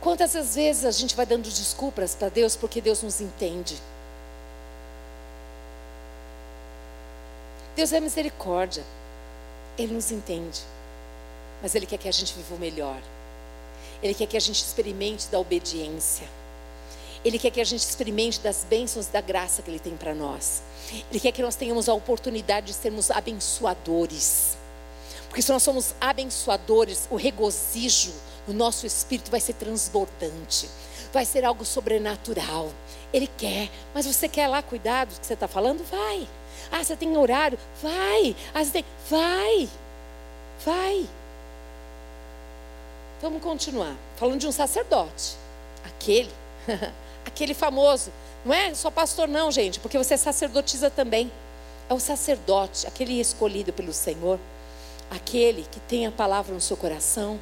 Quantas 0.00 0.34
vezes 0.54 0.84
a 0.84 0.90
gente 0.90 1.16
vai 1.16 1.24
dando 1.24 1.44
desculpas 1.44 2.14
para 2.14 2.28
Deus 2.28 2.56
porque 2.56 2.80
Deus 2.80 3.02
nos 3.02 3.20
entende? 3.20 3.80
Deus 7.74 7.92
é 7.92 8.00
misericórdia. 8.00 8.84
Ele 9.78 9.94
nos 9.94 10.10
entende. 10.10 10.60
Mas 11.62 11.74
Ele 11.74 11.86
quer 11.86 11.98
que 11.98 12.08
a 12.08 12.12
gente 12.12 12.34
viva 12.34 12.54
o 12.54 12.58
melhor. 12.58 13.00
Ele 14.04 14.12
quer 14.12 14.26
que 14.26 14.36
a 14.36 14.40
gente 14.40 14.62
experimente 14.62 15.28
da 15.28 15.40
obediência. 15.40 16.28
Ele 17.24 17.38
quer 17.38 17.50
que 17.50 17.60
a 17.60 17.64
gente 17.64 17.80
experimente 17.80 18.38
das 18.38 18.62
bênçãos 18.62 19.06
da 19.06 19.22
graça 19.22 19.62
que 19.62 19.70
Ele 19.70 19.78
tem 19.78 19.96
para 19.96 20.14
nós. 20.14 20.62
Ele 21.10 21.18
quer 21.18 21.32
que 21.32 21.40
nós 21.40 21.56
tenhamos 21.56 21.88
a 21.88 21.94
oportunidade 21.94 22.66
de 22.66 22.74
sermos 22.74 23.10
abençoadores. 23.10 24.58
Porque 25.26 25.40
se 25.40 25.50
nós 25.50 25.62
somos 25.62 25.94
abençoadores, 25.98 27.08
o 27.10 27.16
regozijo 27.16 28.12
no 28.46 28.52
nosso 28.52 28.86
espírito 28.86 29.30
vai 29.30 29.40
ser 29.40 29.54
transbordante. 29.54 30.68
Vai 31.10 31.24
ser 31.24 31.42
algo 31.42 31.64
sobrenatural. 31.64 32.70
Ele 33.10 33.26
quer, 33.38 33.70
mas 33.94 34.04
você 34.04 34.28
quer 34.28 34.48
lá 34.48 34.60
cuidar 34.62 35.06
do 35.06 35.18
que 35.18 35.26
você 35.26 35.32
está 35.32 35.48
falando? 35.48 35.82
Vai. 35.82 36.28
Ah, 36.70 36.84
você 36.84 36.94
tem 36.94 37.16
horário? 37.16 37.58
Vai. 37.82 38.36
Ah, 38.52 38.62
você 38.62 38.70
tem. 38.70 38.84
Vai. 39.08 39.68
Vai. 40.62 41.08
Vamos 43.20 43.42
continuar. 43.42 43.94
Falando 44.16 44.40
de 44.40 44.46
um 44.46 44.52
sacerdote. 44.52 45.36
Aquele, 45.84 46.30
aquele 47.26 47.54
famoso. 47.54 48.12
Não 48.44 48.52
é 48.52 48.74
só 48.74 48.90
pastor, 48.90 49.26
não, 49.26 49.50
gente, 49.50 49.80
porque 49.80 49.96
você 49.96 50.16
sacerdotisa 50.16 50.90
também. 50.90 51.32
É 51.88 51.94
o 51.94 52.00
sacerdote, 52.00 52.86
aquele 52.86 53.20
escolhido 53.20 53.72
pelo 53.72 53.92
Senhor. 53.92 54.38
Aquele 55.10 55.66
que 55.70 55.80
tem 55.80 56.06
a 56.06 56.10
palavra 56.10 56.54
no 56.54 56.60
seu 56.60 56.76
coração, 56.76 57.38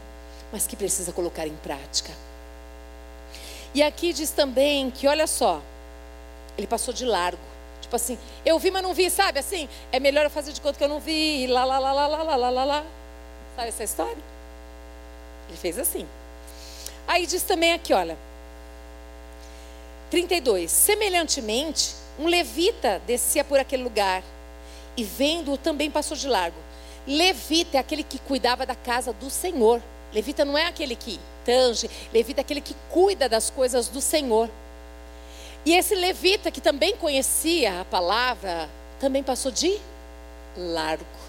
mas 0.53 0.67
que 0.67 0.77
precisa 0.77 1.13
colocar 1.13 1.47
em 1.47 1.57
prática. 1.57 2.13
E 3.75 3.83
aqui 3.83 4.13
diz 4.13 4.31
também 4.31 4.91
que, 4.91 5.09
olha 5.09 5.27
só, 5.27 5.63
ele 6.59 6.67
passou 6.67 6.93
de 6.93 7.05
largo. 7.05 7.41
Tipo 7.81 7.97
assim, 7.97 8.19
eu 8.45 8.59
vi, 8.59 8.71
mas 8.71 8.83
não 8.83 8.93
vi, 8.93 9.11
sabe? 9.11 9.39
Assim, 9.39 9.69
é 9.91 9.99
melhor 9.99 10.25
eu 10.25 10.31
fazer 10.31 10.53
de 10.53 10.61
conta 10.61 10.79
que 10.79 10.85
eu 10.85 10.89
não 10.89 11.01
vi, 11.01 11.47
lá, 11.47 11.65
lá, 11.65 11.79
lá, 11.79 11.93
lá, 11.93 12.07
lá, 12.07 12.37
lá, 12.37 12.51
lá, 12.51 12.65
lá. 12.65 12.85
Sabe 13.57 13.69
essa 13.69 13.85
história? 13.85 14.32
Ele 15.53 15.59
fez 15.59 15.79
assim. 15.79 16.09
Aí 17.07 17.27
diz 17.27 17.43
também 17.43 17.75
aqui, 17.75 17.93
olha. 17.93 18.17
32. 20.11 20.71
Semelhantemente, 20.71 21.95
um 22.19 22.27
levita 22.27 23.03
descia 23.07 23.45
por 23.45 23.59
aquele 23.61 23.83
lugar 23.83 24.23
e 24.97 25.05
vendo-o 25.05 25.59
também 25.59 25.91
passou 25.91 26.17
de 26.17 26.27
largo. 26.27 26.57
Levita 27.07 27.77
é 27.77 27.81
aquele 27.81 28.03
que 28.03 28.19
cuidava 28.19 28.65
da 28.65 28.75
casa 28.75 29.13
do 29.13 29.29
Senhor. 29.29 29.83
Levita 30.15 30.43
não 30.43 30.57
é 30.57 30.67
aquele 30.67 30.97
que 30.97 31.21
tange, 31.45 31.91
levita 32.15 32.41
é 32.41 32.43
aquele 32.43 32.61
que 32.63 32.77
cuida 32.91 33.29
das 33.29 33.51
coisas 33.51 33.89
do 33.89 34.01
Senhor. 34.01 34.49
E 35.67 35.75
esse 35.75 35.95
levita 35.95 36.51
que 36.51 36.63
também 36.63 36.97
conhecia 36.97 37.81
a 37.81 37.85
palavra, 37.85 38.71
também 38.99 39.23
passou 39.23 39.53
de 39.53 39.79
largo. 40.57 41.22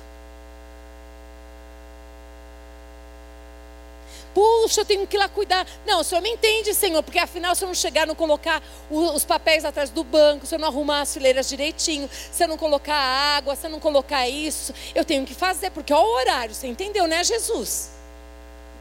Puxa, 4.33 4.81
eu 4.81 4.85
tenho 4.85 5.05
que 5.05 5.15
ir 5.15 5.19
lá 5.19 5.29
cuidar. 5.29 5.65
Não, 5.85 6.01
o 6.01 6.03
senhor 6.03 6.21
me 6.21 6.29
entende, 6.29 6.73
Senhor, 6.73 7.03
porque 7.03 7.19
afinal, 7.19 7.53
se 7.53 7.63
eu 7.63 7.67
não 7.67 7.75
chegar, 7.75 8.07
não 8.07 8.15
colocar 8.15 8.61
os 8.89 9.23
papéis 9.23 9.63
atrás 9.63 9.89
do 9.89 10.03
banco, 10.03 10.45
se 10.45 10.55
eu 10.55 10.59
não 10.59 10.67
arrumar 10.67 11.01
as 11.01 11.13
fileiras 11.13 11.47
direitinho, 11.47 12.09
se 12.11 12.43
eu 12.43 12.47
não 12.47 12.57
colocar 12.57 12.95
a 12.95 13.37
água, 13.37 13.55
se 13.55 13.67
eu 13.67 13.69
não 13.69 13.79
colocar 13.79 14.27
isso, 14.27 14.73
eu 14.95 15.05
tenho 15.05 15.25
que 15.25 15.35
fazer, 15.35 15.69
porque 15.69 15.93
olha 15.93 16.03
o 16.03 16.15
horário, 16.15 16.55
você 16.55 16.67
entendeu, 16.67 17.05
né, 17.05 17.23
Jesus? 17.23 17.91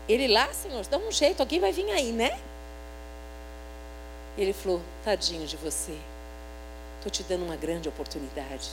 Ele 0.08 0.26
lá, 0.26 0.52
Senhor, 0.52 0.86
dá 0.86 0.96
um 0.96 1.12
jeito, 1.12 1.40
alguém 1.40 1.60
vai 1.60 1.70
vir 1.70 1.90
aí, 1.90 2.12
né? 2.12 2.38
Ele 4.38 4.54
falou: 4.54 4.80
Tadinho 5.04 5.46
de 5.46 5.56
você, 5.58 5.96
estou 6.96 7.12
te 7.12 7.22
dando 7.22 7.44
uma 7.44 7.56
grande 7.56 7.88
oportunidade 7.88 8.70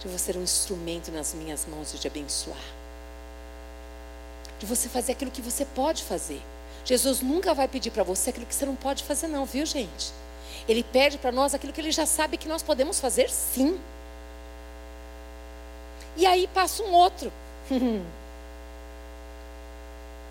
de 0.00 0.08
você 0.08 0.32
ser 0.32 0.38
um 0.38 0.42
instrumento 0.42 1.12
nas 1.12 1.34
minhas 1.34 1.66
mãos 1.66 1.92
e 1.92 1.98
de 1.98 2.08
abençoar 2.08 2.83
de 4.58 4.66
você 4.66 4.88
fazer 4.88 5.12
aquilo 5.12 5.30
que 5.30 5.42
você 5.42 5.64
pode 5.64 6.02
fazer. 6.02 6.40
Jesus 6.84 7.20
nunca 7.20 7.54
vai 7.54 7.66
pedir 7.66 7.90
para 7.90 8.02
você 8.02 8.30
aquilo 8.30 8.46
que 8.46 8.54
você 8.54 8.66
não 8.66 8.76
pode 8.76 9.02
fazer, 9.04 9.28
não, 9.28 9.44
viu, 9.44 9.64
gente? 9.64 10.12
Ele 10.68 10.82
pede 10.82 11.18
para 11.18 11.32
nós 11.32 11.54
aquilo 11.54 11.72
que 11.72 11.80
ele 11.80 11.92
já 11.92 12.06
sabe 12.06 12.36
que 12.36 12.48
nós 12.48 12.62
podemos 12.62 13.00
fazer, 13.00 13.30
sim. 13.30 13.80
E 16.16 16.26
aí 16.26 16.46
passa 16.48 16.82
um 16.82 16.92
outro. 16.92 17.32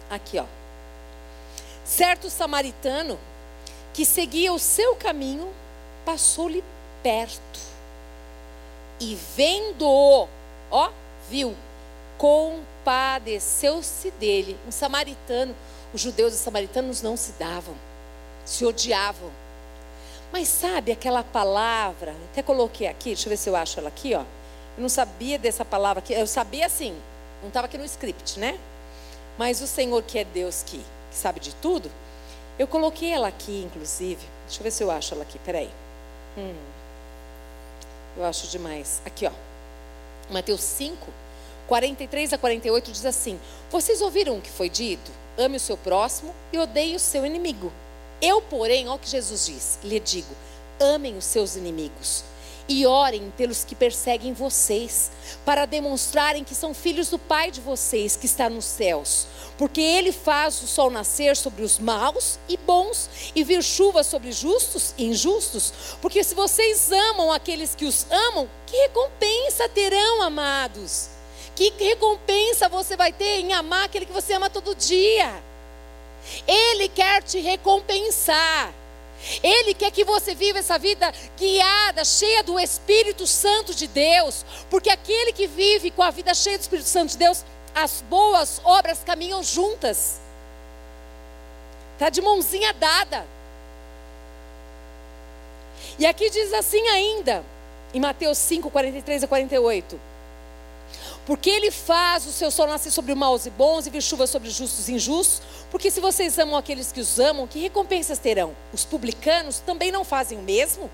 Aqui, 0.09 0.39
ó. 0.39 0.45
Certo 1.83 2.29
samaritano 2.29 3.19
que 3.93 4.05
seguia 4.05 4.53
o 4.53 4.59
seu 4.59 4.95
caminho 4.95 5.53
passou-lhe 6.05 6.63
perto 7.01 7.59
e 8.99 9.17
vendo-o, 9.35 10.27
ó, 10.71 10.91
viu, 11.29 11.55
compadeceu-se 12.23 14.09
dele. 14.11 14.57
Um 14.65 14.71
samaritano, 14.71 15.53
os 15.93 15.99
judeus 15.99 16.31
e 16.31 16.35
os 16.37 16.41
samaritanos 16.41 17.01
não 17.01 17.17
se 17.17 17.33
davam, 17.33 17.75
se 18.45 18.65
odiavam. 18.65 19.29
Mas 20.31 20.47
sabe 20.47 20.93
aquela 20.93 21.21
palavra, 21.21 22.15
até 22.31 22.41
coloquei 22.41 22.87
aqui, 22.87 23.09
deixa 23.09 23.27
eu 23.27 23.29
ver 23.29 23.35
se 23.35 23.49
eu 23.49 23.57
acho 23.57 23.77
ela 23.77 23.89
aqui, 23.89 24.15
ó. 24.15 24.21
Eu 24.21 24.81
não 24.81 24.87
sabia 24.87 25.37
dessa 25.37 25.65
palavra 25.65 26.01
aqui, 26.01 26.13
eu 26.13 26.25
sabia 26.25 26.65
assim, 26.65 26.97
não 27.41 27.49
estava 27.49 27.67
aqui 27.67 27.77
no 27.77 27.83
script, 27.83 28.39
né? 28.39 28.57
Mas 29.37 29.59
o 29.59 29.67
Senhor 29.67 30.01
que 30.01 30.17
é 30.17 30.23
Deus 30.23 30.63
que, 30.65 30.77
que 30.77 31.17
sabe 31.17 31.41
de 31.41 31.53
tudo, 31.55 31.91
eu 32.57 32.67
coloquei 32.67 33.11
ela 33.11 33.27
aqui, 33.27 33.63
inclusive. 33.65 34.25
Deixa 34.45 34.61
eu 34.61 34.63
ver 34.63 34.71
se 34.71 34.81
eu 34.81 34.89
acho 34.89 35.13
ela 35.13 35.23
aqui, 35.23 35.37
peraí. 35.39 35.69
Hum, 36.37 36.55
eu 38.15 38.23
acho 38.23 38.47
demais. 38.47 39.01
Aqui, 39.05 39.27
ó. 39.27 39.31
Mateus 40.31 40.61
5, 40.61 41.22
43 41.73 42.33
a 42.33 42.37
48 42.37 42.91
diz 42.91 43.03
assim: 43.03 43.39
Vocês 43.71 43.99
ouviram 43.99 44.37
o 44.37 44.41
que 44.41 44.49
foi 44.51 44.69
dito? 44.69 45.11
Ame 45.35 45.57
o 45.57 45.59
seu 45.59 45.75
próximo 45.75 46.31
e 46.51 46.59
odeie 46.59 46.95
o 46.95 46.99
seu 46.99 47.25
inimigo. 47.25 47.73
Eu, 48.21 48.43
porém, 48.43 48.87
olha 48.87 48.95
o 48.95 48.99
que 48.99 49.09
Jesus 49.09 49.47
diz: 49.47 49.79
lhe 49.83 49.99
digo, 49.99 50.35
amem 50.79 51.17
os 51.17 51.25
seus 51.25 51.55
inimigos 51.55 52.23
e 52.69 52.85
orem 52.85 53.33
pelos 53.35 53.63
que 53.63 53.73
perseguem 53.73 54.33
vocês, 54.33 55.11
para 55.43 55.65
demonstrarem 55.65 56.43
que 56.43 56.53
são 56.53 56.75
filhos 56.75 57.09
do 57.09 57.17
Pai 57.17 57.49
de 57.49 57.59
vocês 57.59 58.15
que 58.15 58.27
está 58.27 58.47
nos 58.51 58.65
céus. 58.65 59.25
Porque 59.57 59.81
Ele 59.81 60.11
faz 60.11 60.61
o 60.61 60.67
sol 60.67 60.91
nascer 60.91 61.35
sobre 61.35 61.63
os 61.63 61.79
maus 61.79 62.37
e 62.47 62.55
bons, 62.55 63.09
e 63.35 63.43
vir 63.43 63.63
chuva 63.63 64.03
sobre 64.03 64.31
justos 64.31 64.93
e 64.95 65.05
injustos. 65.05 65.73
Porque 65.99 66.23
se 66.23 66.35
vocês 66.35 66.91
amam 66.91 67.31
aqueles 67.31 67.73
que 67.73 67.85
os 67.85 68.05
amam, 68.11 68.47
que 68.67 68.77
recompensa 68.77 69.67
terão, 69.69 70.21
amados? 70.21 71.12
Que 71.55 71.71
recompensa 71.77 72.67
você 72.67 72.97
vai 72.97 73.11
ter 73.11 73.39
em 73.39 73.53
amar 73.53 73.85
aquele 73.85 74.05
que 74.05 74.11
você 74.11 74.33
ama 74.33 74.49
todo 74.49 74.75
dia? 74.75 75.43
Ele 76.47 76.87
quer 76.89 77.21
te 77.21 77.39
recompensar. 77.39 78.73
Ele 79.41 79.73
quer 79.73 79.91
que 79.91 80.03
você 80.03 80.35
viva 80.35 80.59
essa 80.59 80.77
vida 80.77 81.13
guiada, 81.37 82.03
cheia 82.03 82.43
do 82.43 82.59
Espírito 82.59 83.25
Santo 83.25 83.73
de 83.73 83.87
Deus, 83.87 84.45
porque 84.69 84.89
aquele 84.89 85.31
que 85.31 85.47
vive 85.47 85.91
com 85.91 86.03
a 86.03 86.11
vida 86.11 86.33
cheia 86.33 86.57
do 86.57 86.61
Espírito 86.61 86.89
Santo 86.89 87.11
de 87.11 87.17
Deus, 87.17 87.45
as 87.73 88.01
boas 88.09 88.59
obras 88.65 88.99
caminham 89.05 89.41
juntas. 89.41 90.19
Está 91.93 92.09
de 92.09 92.21
mãozinha 92.21 92.73
dada. 92.73 93.25
E 95.97 96.05
aqui 96.05 96.29
diz 96.29 96.51
assim 96.53 96.85
ainda, 96.89 97.45
em 97.93 97.99
Mateus 97.99 98.37
5, 98.39 98.69
43 98.69 99.23
a 99.23 99.27
48. 99.27 100.12
Porque 101.25 101.49
ele 101.49 101.71
faz 101.71 102.25
o 102.25 102.31
seu 102.31 102.51
sol 102.51 102.67
nascer 102.67 102.91
sobre 102.91 103.15
maus 103.15 103.45
e 103.45 103.49
bons 103.49 103.87
e 103.87 103.89
vir 103.89 104.01
chuva 104.01 104.27
sobre 104.27 104.49
justos 104.49 104.89
e 104.89 104.93
injustos. 104.93 105.41
Porque 105.71 105.89
se 105.89 106.01
vocês 106.01 106.37
amam 106.37 106.57
aqueles 106.57 106.91
que 106.91 106.99
os 106.99 107.17
amam, 107.19 107.47
que 107.47 107.59
recompensas 107.59 108.19
terão? 108.19 108.53
Os 108.73 108.83
publicanos 108.83 109.59
também 109.59 109.91
não 109.91 110.03
fazem 110.03 110.37
o 110.37 110.41
mesmo? 110.41 110.91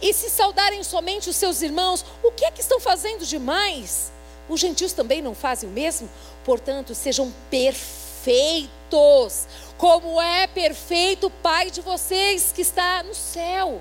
E 0.00 0.12
se 0.12 0.28
saudarem 0.28 0.82
somente 0.84 1.30
os 1.30 1.36
seus 1.36 1.62
irmãos, 1.62 2.04
o 2.22 2.30
que 2.30 2.44
é 2.44 2.50
que 2.50 2.60
estão 2.60 2.78
fazendo 2.78 3.24
demais? 3.24 4.12
Os 4.48 4.60
gentios 4.60 4.92
também 4.92 5.22
não 5.22 5.34
fazem 5.34 5.68
o 5.68 5.72
mesmo? 5.72 6.08
Portanto, 6.44 6.94
sejam 6.94 7.32
perfeitos, 7.48 9.46
como 9.78 10.20
é 10.20 10.46
perfeito 10.46 11.28
o 11.28 11.30
Pai 11.30 11.70
de 11.70 11.80
vocês 11.80 12.52
que 12.54 12.60
está 12.60 13.02
no 13.02 13.14
céu. 13.14 13.80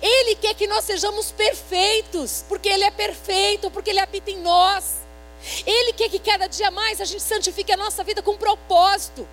Ele 0.00 0.36
quer 0.36 0.54
que 0.54 0.66
nós 0.66 0.84
sejamos 0.84 1.30
perfeitos, 1.32 2.44
porque 2.48 2.68
Ele 2.68 2.84
é 2.84 2.90
perfeito, 2.90 3.70
porque 3.70 3.90
Ele 3.90 4.00
habita 4.00 4.30
em 4.30 4.38
nós. 4.38 4.96
Ele 5.66 5.92
quer 5.92 6.08
que 6.08 6.18
cada 6.18 6.46
dia 6.46 6.70
mais 6.70 7.00
a 7.00 7.04
gente 7.04 7.22
santifique 7.22 7.72
a 7.72 7.76
nossa 7.76 8.04
vida 8.04 8.22
com 8.22 8.36
propósito. 8.36 9.26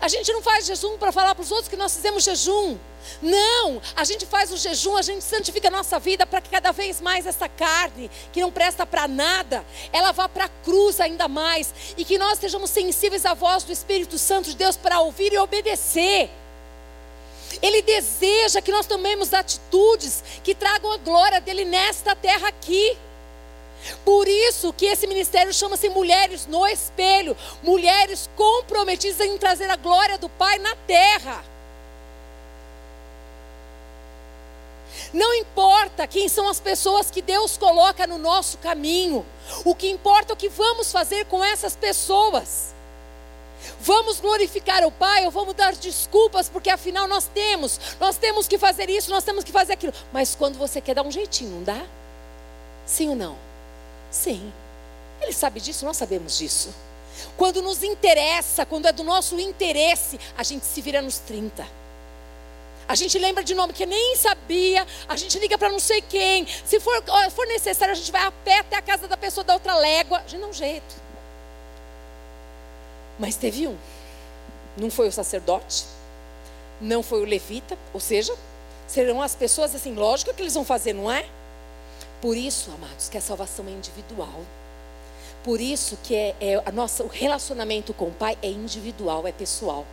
A 0.00 0.08
gente 0.08 0.32
não 0.32 0.42
faz 0.42 0.66
jejum 0.66 0.98
para 0.98 1.12
falar 1.12 1.34
para 1.34 1.42
os 1.42 1.50
outros 1.50 1.68
que 1.68 1.76
nós 1.76 1.94
fizemos 1.94 2.24
jejum. 2.24 2.78
Não, 3.22 3.80
a 3.96 4.04
gente 4.04 4.26
faz 4.26 4.52
o 4.52 4.56
jejum, 4.56 4.96
a 4.96 5.02
gente 5.02 5.24
santifica 5.24 5.68
a 5.68 5.70
nossa 5.70 5.98
vida 5.98 6.26
para 6.26 6.40
que 6.40 6.50
cada 6.50 6.70
vez 6.70 7.00
mais 7.00 7.26
essa 7.26 7.48
carne, 7.48 8.10
que 8.32 8.40
não 8.40 8.52
presta 8.52 8.84
para 8.84 9.08
nada, 9.08 9.64
ela 9.92 10.12
vá 10.12 10.28
para 10.28 10.44
a 10.44 10.48
cruz 10.64 11.00
ainda 11.00 11.28
mais. 11.28 11.72
E 11.96 12.04
que 12.04 12.18
nós 12.18 12.38
sejamos 12.38 12.70
sensíveis 12.70 13.24
à 13.24 13.34
voz 13.34 13.64
do 13.64 13.72
Espírito 13.72 14.18
Santo 14.18 14.50
de 14.50 14.56
Deus 14.56 14.76
para 14.76 15.00
ouvir 15.00 15.32
e 15.32 15.38
obedecer. 15.38 16.30
Ele 17.60 17.82
deseja 17.82 18.62
que 18.62 18.70
nós 18.70 18.86
tomemos 18.86 19.34
atitudes 19.34 20.22
que 20.42 20.54
tragam 20.54 20.92
a 20.92 20.96
glória 20.96 21.40
dele 21.40 21.64
nesta 21.64 22.14
terra 22.14 22.48
aqui. 22.48 22.96
Por 24.04 24.28
isso 24.28 24.72
que 24.72 24.86
esse 24.86 25.06
ministério 25.06 25.52
chama-se 25.52 25.88
Mulheres 25.88 26.46
no 26.46 26.66
Espelho, 26.66 27.36
mulheres 27.62 28.28
comprometidas 28.36 29.20
em 29.20 29.38
trazer 29.38 29.70
a 29.70 29.76
glória 29.76 30.18
do 30.18 30.28
Pai 30.28 30.58
na 30.58 30.76
terra. 30.86 31.42
Não 35.12 35.34
importa 35.34 36.06
quem 36.06 36.28
são 36.28 36.48
as 36.48 36.60
pessoas 36.60 37.10
que 37.10 37.22
Deus 37.22 37.56
coloca 37.56 38.06
no 38.06 38.18
nosso 38.18 38.58
caminho, 38.58 39.24
o 39.64 39.74
que 39.74 39.88
importa 39.88 40.32
é 40.32 40.34
o 40.34 40.36
que 40.36 40.48
vamos 40.48 40.92
fazer 40.92 41.24
com 41.26 41.42
essas 41.42 41.74
pessoas. 41.74 42.74
Vamos 43.78 44.20
glorificar 44.20 44.84
o 44.84 44.90
Pai 44.90 45.24
ou 45.24 45.30
vamos 45.30 45.54
dar 45.54 45.74
desculpas, 45.74 46.48
porque 46.48 46.70
afinal 46.70 47.06
nós 47.06 47.26
temos, 47.26 47.80
nós 48.00 48.16
temos 48.16 48.48
que 48.48 48.58
fazer 48.58 48.90
isso, 48.90 49.10
nós 49.10 49.24
temos 49.24 49.44
que 49.44 49.52
fazer 49.52 49.74
aquilo. 49.74 49.92
Mas 50.12 50.34
quando 50.34 50.58
você 50.58 50.80
quer 50.80 50.94
dar 50.94 51.02
um 51.02 51.10
jeitinho, 51.10 51.50
não 51.50 51.62
dá? 51.62 51.82
Sim 52.86 53.10
ou 53.10 53.16
não? 53.16 53.36
Sim. 54.10 54.52
Ele 55.20 55.32
sabe 55.32 55.60
disso, 55.60 55.84
nós 55.84 55.96
sabemos 55.96 56.36
disso. 56.36 56.74
Quando 57.36 57.62
nos 57.62 57.82
interessa, 57.82 58.64
quando 58.64 58.86
é 58.86 58.92
do 58.92 59.04
nosso 59.04 59.38
interesse, 59.38 60.18
a 60.36 60.42
gente 60.42 60.64
se 60.64 60.80
vira 60.80 61.02
nos 61.02 61.18
30. 61.18 61.66
A 62.88 62.94
gente 62.96 63.16
lembra 63.18 63.44
de 63.44 63.54
nome 63.54 63.72
que 63.72 63.86
nem 63.86 64.16
sabia, 64.16 64.84
a 65.08 65.14
gente 65.16 65.38
liga 65.38 65.56
para 65.56 65.70
não 65.70 65.78
sei 65.78 66.02
quem. 66.02 66.44
Se 66.64 66.80
for, 66.80 67.00
for 67.30 67.46
necessário, 67.46 67.92
a 67.92 67.96
gente 67.96 68.10
vai 68.10 68.24
a 68.24 68.32
pé 68.32 68.58
até 68.58 68.76
a 68.76 68.82
casa 68.82 69.06
da 69.06 69.16
pessoa 69.16 69.44
da 69.44 69.54
outra 69.54 69.76
légua. 69.76 70.18
A 70.18 70.28
gente 70.28 70.44
um 70.44 70.52
jeito. 70.52 71.09
Mas 73.20 73.36
teve 73.36 73.68
um. 73.68 73.76
Não 74.78 74.90
foi 74.90 75.06
o 75.06 75.12
sacerdote, 75.12 75.84
não 76.80 77.02
foi 77.02 77.20
o 77.20 77.26
levita, 77.26 77.76
ou 77.92 78.00
seja, 78.00 78.34
serão 78.88 79.20
as 79.20 79.34
pessoas 79.34 79.74
assim, 79.74 79.94
lógico 79.94 80.32
que 80.32 80.42
eles 80.42 80.54
vão 80.54 80.64
fazer, 80.64 80.94
não 80.94 81.12
é? 81.12 81.26
Por 82.22 82.34
isso, 82.34 82.70
amados, 82.70 83.10
que 83.10 83.18
a 83.18 83.20
salvação 83.20 83.66
é 83.68 83.72
individual. 83.72 84.42
Por 85.44 85.60
isso 85.60 85.98
que 86.02 86.14
é, 86.14 86.34
é 86.40 86.62
a 86.64 86.72
nossa, 86.72 87.02
o 87.02 87.08
relacionamento 87.08 87.92
com 87.92 88.06
o 88.06 88.12
Pai 88.12 88.38
é 88.42 88.48
individual, 88.48 89.26
é 89.26 89.32
pessoal. 89.32 89.84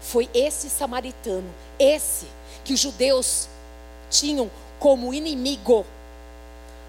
Foi 0.00 0.28
esse 0.32 0.70
samaritano, 0.70 1.52
esse 1.78 2.26
que 2.64 2.72
os 2.72 2.80
judeus 2.80 3.48
tinham 4.08 4.50
como 4.78 5.12
inimigo. 5.12 5.84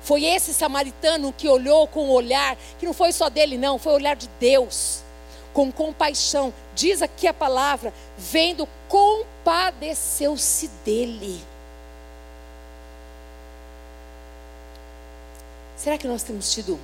Foi 0.02 0.24
esse 0.24 0.54
samaritano 0.54 1.34
que 1.34 1.50
olhou 1.50 1.88
com 1.88 2.06
o 2.08 2.12
olhar, 2.12 2.56
que 2.80 2.86
não 2.86 2.94
foi 2.94 3.12
só 3.12 3.28
dele, 3.30 3.58
não, 3.58 3.78
foi 3.78 3.92
o 3.92 3.96
olhar 3.96 4.16
de 4.16 4.30
Deus 4.40 5.06
com 5.58 5.72
compaixão. 5.72 6.54
Diz 6.76 7.02
aqui 7.02 7.26
a 7.26 7.34
palavra, 7.34 7.92
vendo, 8.16 8.70
compadeceu-se 8.88 10.68
dele. 10.86 11.44
Será 15.76 15.98
que 15.98 16.08
nós 16.08 16.22
temos 16.22 16.54
tido 16.54 16.80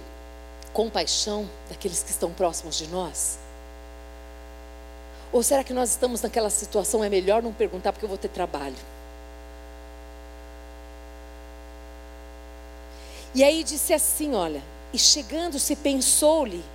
compaixão 0.73 1.47
daqueles 1.69 2.01
que 2.01 2.09
estão 2.09 2.33
próximos 2.33 2.75
de 2.75 2.87
nós? 2.87 3.37
Ou 5.31 5.43
será 5.43 5.63
que 5.63 5.71
nós 5.71 5.91
estamos 5.91 6.23
naquela 6.23 6.49
situação, 6.49 7.03
é 7.03 7.09
melhor 7.09 7.43
não 7.43 7.53
perguntar 7.53 7.93
porque 7.93 8.05
eu 8.05 8.09
vou 8.09 8.17
ter 8.17 8.29
trabalho? 8.29 8.73
E 13.35 13.43
aí 13.43 13.63
disse 13.63 13.93
assim: 13.93 14.33
olha, 14.33 14.63
e 14.91 14.97
chegando-se, 14.97 15.75
pensou-lhe 15.75 16.72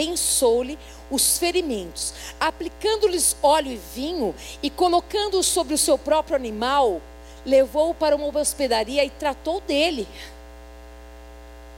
pensou-lhe 0.00 0.78
os 1.10 1.36
ferimentos, 1.36 2.14
aplicando-lhes 2.40 3.36
óleo 3.42 3.70
e 3.70 3.76
vinho 3.76 4.34
e 4.62 4.70
colocando-o 4.70 5.42
sobre 5.42 5.74
o 5.74 5.78
seu 5.78 5.98
próprio 5.98 6.36
animal, 6.36 7.02
levou-o 7.44 7.94
para 7.94 8.16
uma 8.16 8.26
hospedaria 8.28 9.04
e 9.04 9.10
tratou 9.10 9.60
dele. 9.60 10.08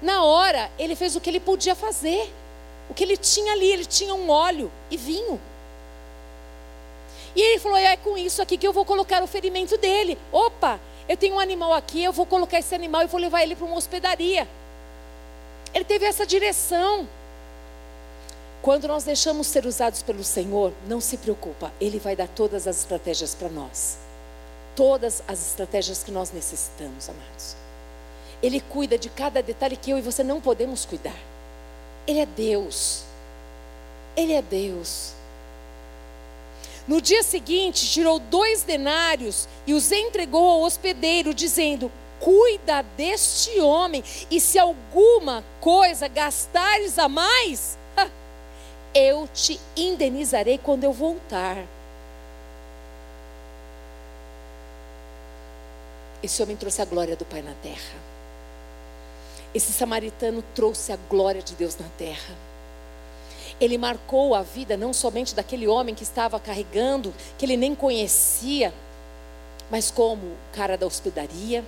Na 0.01 0.23
hora, 0.23 0.71
ele 0.79 0.95
fez 0.95 1.17
o 1.17 1.21
que 1.21 1.31
ele 1.31 1.41
podia 1.41 1.75
fazer. 1.75 2.33
O 2.89 2.95
que 2.95 3.03
ele 3.03 3.17
tinha 3.17 3.55
ali, 3.55 3.73
ele 3.73 3.85
tinha 3.85 4.15
um 4.15 4.31
óleo 4.31 4.71
e 4.89 4.97
vinho. 4.97 5.41
E 7.35 7.41
ele 7.41 7.59
falou: 7.59 7.79
é 7.79 7.97
com 7.97 8.17
isso 8.17 8.41
aqui 8.41 8.57
que 8.57 8.67
eu 8.67 8.73
vou 8.73 8.85
colocar 8.85 9.21
o 9.23 9.27
ferimento 9.27 9.77
dele. 9.77 10.17
Opa, 10.31 10.79
eu 11.09 11.17
tenho 11.17 11.37
um 11.37 11.41
animal 11.41 11.73
aqui, 11.73 12.05
eu 12.05 12.13
vou 12.13 12.27
colocar 12.27 12.59
esse 12.59 12.75
animal 12.75 13.03
e 13.03 13.07
vou 13.07 13.21
levar 13.21 13.43
ele 13.43 13.57
para 13.57 13.67
uma 13.67 13.77
hospedaria. 13.77 14.47
Ele 15.75 15.85
teve 15.85 16.05
essa 16.05 16.25
direção. 16.25 17.09
Quando 18.63 18.87
nós 18.87 19.03
deixamos 19.03 19.49
ser 19.49 19.67
usados 19.67 20.05
pelo 20.05 20.23
Senhor, 20.23 20.73
não 20.87 21.01
se 21.01 21.17
preocupa, 21.17 21.73
Ele 21.81 21.99
vai 21.99 22.15
dar 22.15 22.29
todas 22.29 22.69
as 22.69 22.79
estratégias 22.79 23.35
para 23.35 23.49
nós. 23.49 23.99
Todas 24.77 25.21
as 25.27 25.45
estratégias 25.49 26.05
que 26.05 26.13
nós 26.13 26.31
necessitamos, 26.31 27.09
amados. 27.09 27.57
Ele 28.41 28.61
cuida 28.61 28.97
de 28.97 29.11
cada 29.11 29.43
detalhe 29.43 29.77
que 29.77 29.91
eu 29.91 29.99
e 29.99 30.03
você 30.03 30.23
não 30.23 30.41
podemos 30.41 30.85
cuidar. 30.85 31.19
Ele 32.07 32.21
é 32.21 32.27
Deus. 32.27 33.03
Ele 34.17 34.33
é 34.33 34.41
Deus. 34.41 35.13
No 36.87 37.01
dia 37.01 37.25
seguinte, 37.25 37.89
tirou 37.91 38.21
dois 38.21 38.63
denários 38.63 39.49
e 39.67 39.75
os 39.75 39.91
entregou 39.91 40.49
ao 40.49 40.63
hospedeiro, 40.63 41.35
dizendo: 41.35 41.91
Cuida 42.21 42.83
deste 42.97 43.61
homem, 43.61 44.05
e 44.31 44.41
se 44.41 44.57
alguma 44.57 45.45
coisa 45.61 46.07
gastares 46.07 46.99
a 46.99 47.09
mais, 47.09 47.79
eu 48.95 49.29
te 49.33 49.61
indenizarei 49.77 50.59
quando 50.59 50.85
eu 50.85 50.93
voltar. 50.93 51.65
Esse 56.23 56.43
homem 56.43 56.57
trouxe 56.57 56.81
a 56.81 56.85
glória 56.85 57.17
do 57.17 57.25
Pai 57.25 57.43
na 57.43 57.55
terra. 57.63 57.95
Esse 59.55 59.73
samaritano 59.73 60.43
trouxe 60.55 60.93
a 60.93 60.99
glória 61.11 61.43
de 61.43 61.55
Deus 61.55 61.77
na 61.77 61.89
terra. 61.99 62.35
Ele 63.61 63.77
marcou 63.77 64.35
a 64.35 64.43
vida 64.43 64.77
não 64.77 64.93
somente 64.93 65.35
daquele 65.35 65.69
homem 65.69 65.95
que 65.95 66.03
estava 66.03 66.41
carregando, 66.41 67.13
que 67.37 67.45
ele 67.45 67.57
nem 67.57 67.75
conhecia, 67.75 68.73
mas 69.71 69.91
como 69.91 70.27
o 70.27 70.37
cara 70.53 70.77
da 70.77 70.87
hospedaria, 70.87 71.65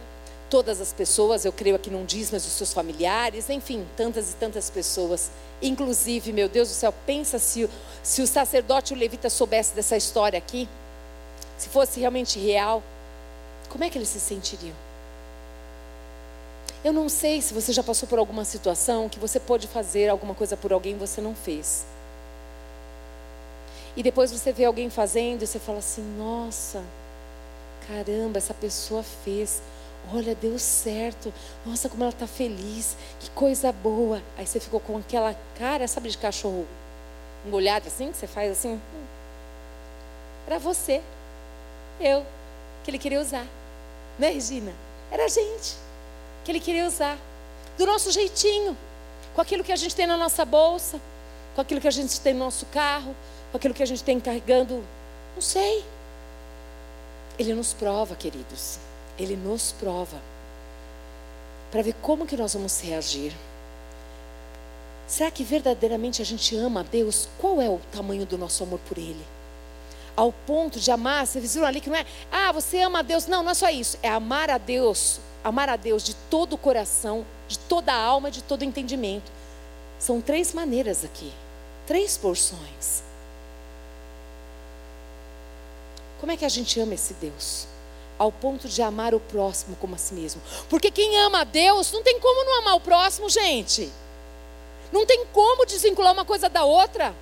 todas 0.54 0.80
as 0.80 0.92
pessoas, 0.92 1.44
eu 1.44 1.52
creio 1.52 1.74
aqui 1.74 1.90
não 1.90 2.04
diz, 2.04 2.30
mas 2.30 2.46
os 2.46 2.52
seus 2.52 2.72
familiares, 2.72 3.50
enfim, 3.50 3.84
tantas 3.96 4.30
e 4.30 4.36
tantas 4.36 4.70
pessoas. 4.70 5.28
Inclusive, 5.60 6.32
meu 6.32 6.48
Deus 6.48 6.68
do 6.68 6.74
céu, 6.74 6.94
pensa 7.04 7.40
se, 7.40 7.68
se 8.04 8.22
o 8.22 8.26
sacerdote 8.28 8.94
o 8.94 8.96
levita 8.96 9.28
soubesse 9.28 9.74
dessa 9.74 9.96
história 9.96 10.38
aqui, 10.38 10.68
se 11.58 11.68
fosse 11.68 11.98
realmente 11.98 12.38
real, 12.38 12.84
como 13.68 13.82
é 13.82 13.90
que 13.90 13.98
eles 13.98 14.08
se 14.08 14.20
sentiriam? 14.20 14.76
Eu 16.84 16.92
não 16.92 17.08
sei 17.08 17.42
se 17.42 17.52
você 17.52 17.72
já 17.72 17.82
passou 17.82 18.08
por 18.08 18.20
alguma 18.20 18.44
situação 18.44 19.08
que 19.08 19.18
você 19.18 19.40
pode 19.40 19.66
fazer 19.66 20.08
alguma 20.08 20.36
coisa 20.36 20.56
por 20.56 20.72
alguém 20.72 20.92
e 20.92 20.98
você 20.98 21.20
não 21.20 21.34
fez. 21.34 21.84
E 23.96 24.04
depois 24.04 24.30
você 24.30 24.52
vê 24.52 24.66
alguém 24.66 24.88
fazendo 24.88 25.42
e 25.42 25.48
você 25.48 25.58
fala 25.58 25.78
assim: 25.78 26.02
nossa, 26.16 26.80
caramba, 27.88 28.38
essa 28.38 28.54
pessoa 28.54 29.02
fez. 29.02 29.60
Olha, 30.12 30.34
deu 30.34 30.58
certo. 30.58 31.32
Nossa, 31.64 31.88
como 31.88 32.02
ela 32.02 32.12
está 32.12 32.26
feliz. 32.26 32.96
Que 33.20 33.30
coisa 33.30 33.72
boa. 33.72 34.22
Aí 34.36 34.46
você 34.46 34.60
ficou 34.60 34.80
com 34.80 34.96
aquela 34.98 35.34
cara, 35.58 35.88
sabe, 35.88 36.10
de 36.10 36.18
cachorro 36.18 36.66
engolhado 37.46 37.86
assim, 37.86 38.10
que 38.10 38.18
você 38.18 38.26
faz 38.26 38.50
assim. 38.52 38.80
Era 40.46 40.58
você. 40.58 41.02
Eu. 42.00 42.24
Que 42.82 42.90
ele 42.90 42.98
queria 42.98 43.20
usar. 43.20 43.46
Né, 44.18 44.30
Regina? 44.30 44.72
Era 45.10 45.24
a 45.24 45.28
gente. 45.28 45.74
Que 46.44 46.52
ele 46.52 46.60
queria 46.60 46.86
usar. 46.86 47.16
Do 47.78 47.86
nosso 47.86 48.10
jeitinho. 48.10 48.76
Com 49.34 49.40
aquilo 49.40 49.64
que 49.64 49.72
a 49.72 49.76
gente 49.76 49.94
tem 49.94 50.06
na 50.06 50.16
nossa 50.16 50.44
bolsa. 50.44 51.00
Com 51.54 51.60
aquilo 51.60 51.80
que 51.80 51.88
a 51.88 51.90
gente 51.90 52.20
tem 52.20 52.34
no 52.34 52.40
nosso 52.40 52.66
carro. 52.66 53.14
Com 53.50 53.56
aquilo 53.56 53.72
que 53.72 53.82
a 53.82 53.86
gente 53.86 54.04
tem 54.04 54.20
carregando. 54.20 54.84
Não 55.34 55.42
sei. 55.42 55.84
Ele 57.38 57.54
nos 57.54 57.72
prova, 57.72 58.14
queridos. 58.14 58.78
Ele 59.18 59.36
nos 59.36 59.72
prova 59.72 60.20
para 61.70 61.82
ver 61.82 61.94
como 62.00 62.26
que 62.26 62.36
nós 62.36 62.54
vamos 62.54 62.80
reagir. 62.80 63.32
Será 65.06 65.30
que 65.30 65.44
verdadeiramente 65.44 66.22
a 66.22 66.24
gente 66.24 66.56
ama 66.56 66.80
a 66.80 66.82
Deus? 66.84 67.28
Qual 67.38 67.60
é 67.60 67.68
o 67.68 67.80
tamanho 67.92 68.24
do 68.24 68.38
nosso 68.38 68.62
amor 68.62 68.80
por 68.88 68.96
Ele? 68.96 69.24
Ao 70.16 70.32
ponto 70.32 70.78
de 70.78 70.90
amar, 70.90 71.26
vocês 71.26 71.54
viram 71.54 71.66
ali 71.66 71.80
que 71.80 71.90
não 71.90 71.96
é, 71.96 72.06
ah, 72.30 72.52
você 72.52 72.80
ama 72.80 73.00
a 73.00 73.02
Deus. 73.02 73.26
Não, 73.26 73.42
não 73.42 73.50
é 73.50 73.54
só 73.54 73.68
isso. 73.68 73.98
É 74.02 74.08
amar 74.08 74.48
a 74.48 74.58
Deus, 74.58 75.18
amar 75.42 75.68
a 75.68 75.76
Deus 75.76 76.04
de 76.04 76.14
todo 76.30 76.52
o 76.52 76.58
coração, 76.58 77.26
de 77.48 77.58
toda 77.58 77.92
a 77.92 78.00
alma, 78.00 78.30
de 78.30 78.42
todo 78.42 78.62
o 78.62 78.64
entendimento. 78.64 79.30
São 79.98 80.20
três 80.20 80.54
maneiras 80.54 81.04
aqui, 81.04 81.32
três 81.86 82.16
porções. 82.16 83.02
Como 86.20 86.30
é 86.32 86.36
que 86.36 86.44
a 86.44 86.48
gente 86.48 86.78
ama 86.78 86.94
esse 86.94 87.14
Deus? 87.14 87.66
Ao 88.18 88.30
ponto 88.30 88.68
de 88.68 88.82
amar 88.82 89.14
o 89.14 89.20
próximo 89.20 89.76
como 89.80 89.94
a 89.94 89.98
si 89.98 90.14
mesmo. 90.14 90.40
Porque 90.68 90.90
quem 90.90 91.18
ama 91.18 91.40
a 91.40 91.44
Deus 91.44 91.92
não 91.92 92.02
tem 92.02 92.18
como 92.20 92.44
não 92.44 92.58
amar 92.58 92.76
o 92.76 92.80
próximo, 92.80 93.28
gente. 93.28 93.90
Não 94.92 95.04
tem 95.04 95.24
como 95.32 95.66
desvincular 95.66 96.12
uma 96.12 96.24
coisa 96.24 96.48
da 96.48 96.64
outra. 96.64 97.14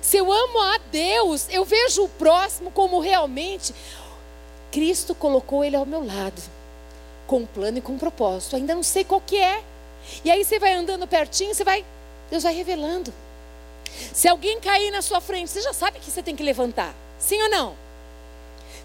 Se 0.00 0.16
eu 0.16 0.32
amo 0.32 0.60
a 0.60 0.78
Deus, 0.90 1.46
eu 1.50 1.64
vejo 1.64 2.04
o 2.04 2.08
próximo 2.08 2.70
como 2.70 3.00
realmente 3.00 3.74
Cristo 4.70 5.14
colocou 5.14 5.64
ele 5.64 5.76
ao 5.76 5.86
meu 5.86 6.04
lado, 6.04 6.40
com 7.26 7.38
um 7.38 7.46
plano 7.46 7.78
e 7.78 7.80
com 7.80 7.92
um 7.92 7.98
propósito. 7.98 8.56
Ainda 8.56 8.74
não 8.74 8.82
sei 8.82 9.04
qual 9.04 9.20
que 9.20 9.36
é. 9.36 9.62
E 10.24 10.30
aí 10.30 10.44
você 10.44 10.58
vai 10.58 10.72
andando 10.72 11.06
pertinho, 11.06 11.54
você 11.54 11.64
vai, 11.64 11.84
Deus 12.30 12.42
vai 12.42 12.54
revelando. 12.54 13.12
Se 14.12 14.28
alguém 14.28 14.60
cair 14.60 14.90
na 14.90 15.02
sua 15.02 15.20
frente, 15.20 15.50
você 15.50 15.60
já 15.60 15.72
sabe 15.72 15.98
que 15.98 16.10
você 16.10 16.22
tem 16.22 16.36
que 16.36 16.42
levantar. 16.42 16.94
Sim 17.18 17.42
ou 17.42 17.50
não? 17.50 17.87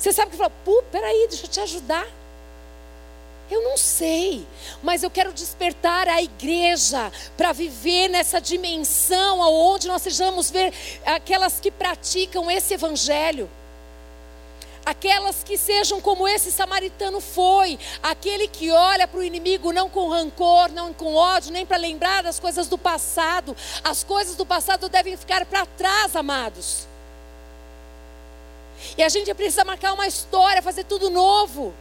Você 0.04 0.12
sabe 0.12 0.32
que 0.32 0.38
fala, 0.38 0.52
pô, 0.66 0.84
peraí, 0.92 1.28
deixa 1.30 1.46
eu 1.46 1.50
te 1.50 1.62
ajudar. 1.62 2.06
Eu 3.50 3.62
não 3.64 3.78
sei, 3.78 4.46
mas 4.82 5.02
eu 5.02 5.10
quero 5.10 5.32
despertar 5.32 6.10
a 6.10 6.22
igreja 6.22 7.10
para 7.38 7.54
viver 7.54 8.10
nessa 8.10 8.42
dimensão 8.42 9.40
onde 9.40 9.88
nós 9.88 10.02
sejamos 10.02 10.52
ver 10.52 10.74
aquelas 11.06 11.58
que 11.62 11.72
praticam 11.72 12.52
esse 12.52 12.74
evangelho. 12.74 13.50
Aquelas 14.86 15.42
que 15.42 15.58
sejam 15.58 16.02
como 16.02 16.28
esse 16.28 16.52
samaritano 16.52 17.22
foi, 17.22 17.80
aquele 18.02 18.50
que 18.50 18.72
olha 18.72 19.08
para 19.08 19.22
o 19.22 19.24
inimigo 19.24 19.72
não 19.72 19.90
com 19.90 20.10
rancor, 20.10 20.70
não 20.74 20.92
com 20.92 21.16
ódio, 21.16 21.54
nem 21.54 21.66
para 21.66 21.78
lembrar 21.78 22.24
das 22.24 22.42
coisas 22.42 22.68
do 22.68 22.78
passado. 22.78 23.56
As 23.82 24.04
coisas 24.04 24.36
do 24.36 24.46
passado 24.46 24.90
devem 24.90 25.16
ficar 25.16 25.46
para 25.46 25.66
trás, 25.66 26.14
amados. 26.14 26.92
E 28.98 29.04
a 29.04 29.10
gente 29.10 29.34
precisa 29.34 29.64
marcar 29.64 29.94
uma 29.94 30.08
história, 30.08 30.62
fazer 30.62 30.84
tudo 30.84 31.10
novo. 31.10 31.74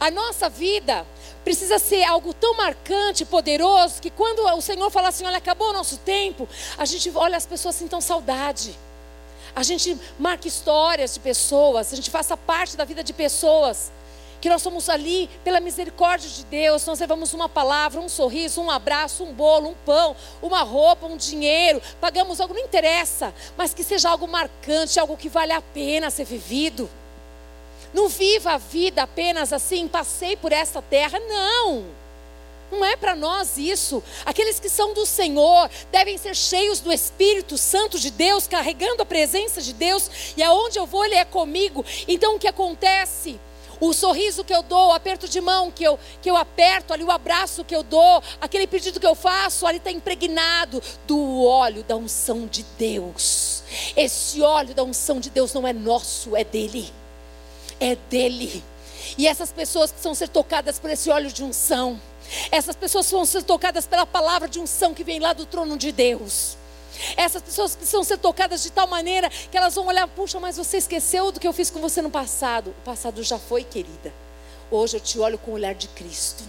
A 0.00 0.10
nossa 0.10 0.48
vida 0.48 1.06
precisa 1.44 1.78
ser 1.78 2.04
algo 2.04 2.34
tão 2.34 2.54
marcante, 2.54 3.24
poderoso, 3.24 4.00
que 4.00 4.10
quando 4.10 4.40
o 4.40 4.60
Senhor 4.60 4.90
fala 4.90 5.08
assim: 5.08 5.24
olha, 5.24 5.38
acabou 5.38 5.70
o 5.70 5.72
nosso 5.72 5.96
tempo, 5.98 6.48
a 6.76 6.84
gente 6.84 7.10
olha 7.14 7.36
as 7.36 7.46
pessoas 7.46 7.76
assim, 7.76 7.88
tão 7.88 8.00
saudade. 8.00 8.78
A 9.56 9.62
gente 9.62 9.98
marca 10.18 10.46
histórias 10.46 11.14
de 11.14 11.20
pessoas, 11.20 11.92
a 11.92 11.96
gente 11.96 12.10
faça 12.10 12.36
parte 12.36 12.76
da 12.76 12.84
vida 12.84 13.02
de 13.02 13.12
pessoas 13.12 13.90
que 14.40 14.48
nós 14.48 14.62
somos 14.62 14.88
ali 14.88 15.28
pela 15.42 15.60
misericórdia 15.60 16.28
de 16.28 16.44
Deus, 16.44 16.86
nós 16.86 17.00
levamos 17.00 17.34
uma 17.34 17.48
palavra, 17.48 18.00
um 18.00 18.08
sorriso, 18.08 18.60
um 18.60 18.70
abraço, 18.70 19.24
um 19.24 19.32
bolo, 19.32 19.70
um 19.70 19.74
pão, 19.84 20.14
uma 20.40 20.62
roupa, 20.62 21.06
um 21.06 21.16
dinheiro, 21.16 21.82
pagamos 22.00 22.40
algo, 22.40 22.54
não 22.54 22.62
interessa, 22.62 23.34
mas 23.56 23.74
que 23.74 23.82
seja 23.82 24.10
algo 24.10 24.28
marcante, 24.28 25.00
algo 25.00 25.16
que 25.16 25.28
vale 25.28 25.52
a 25.52 25.60
pena 25.60 26.10
ser 26.10 26.24
vivido. 26.24 26.88
Não 27.92 28.08
viva 28.08 28.52
a 28.52 28.58
vida 28.58 29.02
apenas 29.02 29.52
assim, 29.52 29.88
passei 29.88 30.36
por 30.36 30.52
essa 30.52 30.82
terra, 30.82 31.18
não. 31.18 31.84
Não 32.70 32.84
é 32.84 32.96
para 32.96 33.16
nós 33.16 33.56
isso. 33.56 34.02
Aqueles 34.26 34.60
que 34.60 34.68
são 34.68 34.92
do 34.92 35.06
Senhor 35.06 35.70
devem 35.90 36.18
ser 36.18 36.36
cheios 36.36 36.80
do 36.80 36.92
Espírito 36.92 37.56
Santo 37.56 37.98
de 37.98 38.10
Deus, 38.10 38.46
carregando 38.46 39.02
a 39.02 39.06
presença 39.06 39.62
de 39.62 39.72
Deus, 39.72 40.34
e 40.36 40.42
aonde 40.42 40.78
eu 40.78 40.86
vou, 40.86 41.04
Ele 41.04 41.14
é 41.14 41.24
comigo. 41.24 41.84
Então 42.06 42.36
o 42.36 42.38
que 42.38 42.46
acontece? 42.46 43.40
O 43.80 43.92
sorriso 43.92 44.44
que 44.44 44.54
eu 44.54 44.62
dou, 44.62 44.88
o 44.88 44.92
aperto 44.92 45.28
de 45.28 45.40
mão 45.40 45.70
que 45.70 45.84
eu, 45.84 45.98
que 46.20 46.30
eu 46.30 46.36
aperto, 46.36 46.92
ali 46.92 47.04
o 47.04 47.10
abraço 47.10 47.64
que 47.64 47.74
eu 47.74 47.82
dou, 47.82 48.22
aquele 48.40 48.66
pedido 48.66 49.00
que 49.00 49.06
eu 49.06 49.14
faço, 49.14 49.66
ali 49.66 49.78
está 49.78 49.90
impregnado 49.90 50.82
do 51.06 51.44
óleo 51.44 51.82
da 51.84 51.96
unção 51.96 52.46
de 52.46 52.64
Deus. 52.78 53.62
Esse 53.96 54.42
óleo 54.42 54.74
da 54.74 54.82
unção 54.82 55.20
de 55.20 55.30
Deus 55.30 55.52
não 55.52 55.66
é 55.66 55.72
nosso, 55.72 56.36
é 56.36 56.44
dele. 56.44 56.92
É 57.80 57.96
dele. 58.08 58.62
E 59.16 59.26
essas 59.26 59.52
pessoas 59.52 59.90
precisam 59.90 60.14
ser 60.14 60.28
tocadas 60.28 60.78
por 60.78 60.90
esse 60.90 61.10
óleo 61.10 61.32
de 61.32 61.42
unção. 61.42 62.00
Essas 62.50 62.76
pessoas 62.76 63.10
vão 63.10 63.24
ser 63.24 63.42
tocadas 63.42 63.86
pela 63.86 64.04
palavra 64.04 64.48
de 64.48 64.58
unção 64.58 64.92
que 64.92 65.04
vem 65.04 65.18
lá 65.18 65.32
do 65.32 65.46
trono 65.46 65.76
de 65.76 65.92
Deus. 65.92 66.56
Essas 67.16 67.42
pessoas 67.42 67.76
precisam 67.76 68.04
ser 68.04 68.18
tocadas 68.18 68.62
de 68.62 68.70
tal 68.70 68.86
maneira 68.86 69.28
que 69.28 69.56
elas 69.56 69.74
vão 69.74 69.86
olhar, 69.86 70.06
puxa, 70.08 70.38
mas 70.40 70.56
você 70.56 70.78
esqueceu 70.78 71.30
do 71.32 71.40
que 71.40 71.46
eu 71.46 71.52
fiz 71.52 71.70
com 71.70 71.80
você 71.80 72.02
no 72.02 72.10
passado. 72.10 72.70
O 72.70 72.84
passado 72.84 73.22
já 73.22 73.38
foi, 73.38 73.64
querida. 73.64 74.12
Hoje 74.70 74.96
eu 74.96 75.00
te 75.00 75.18
olho 75.18 75.38
com 75.38 75.52
o 75.52 75.54
olhar 75.54 75.74
de 75.74 75.88
Cristo. 75.88 76.44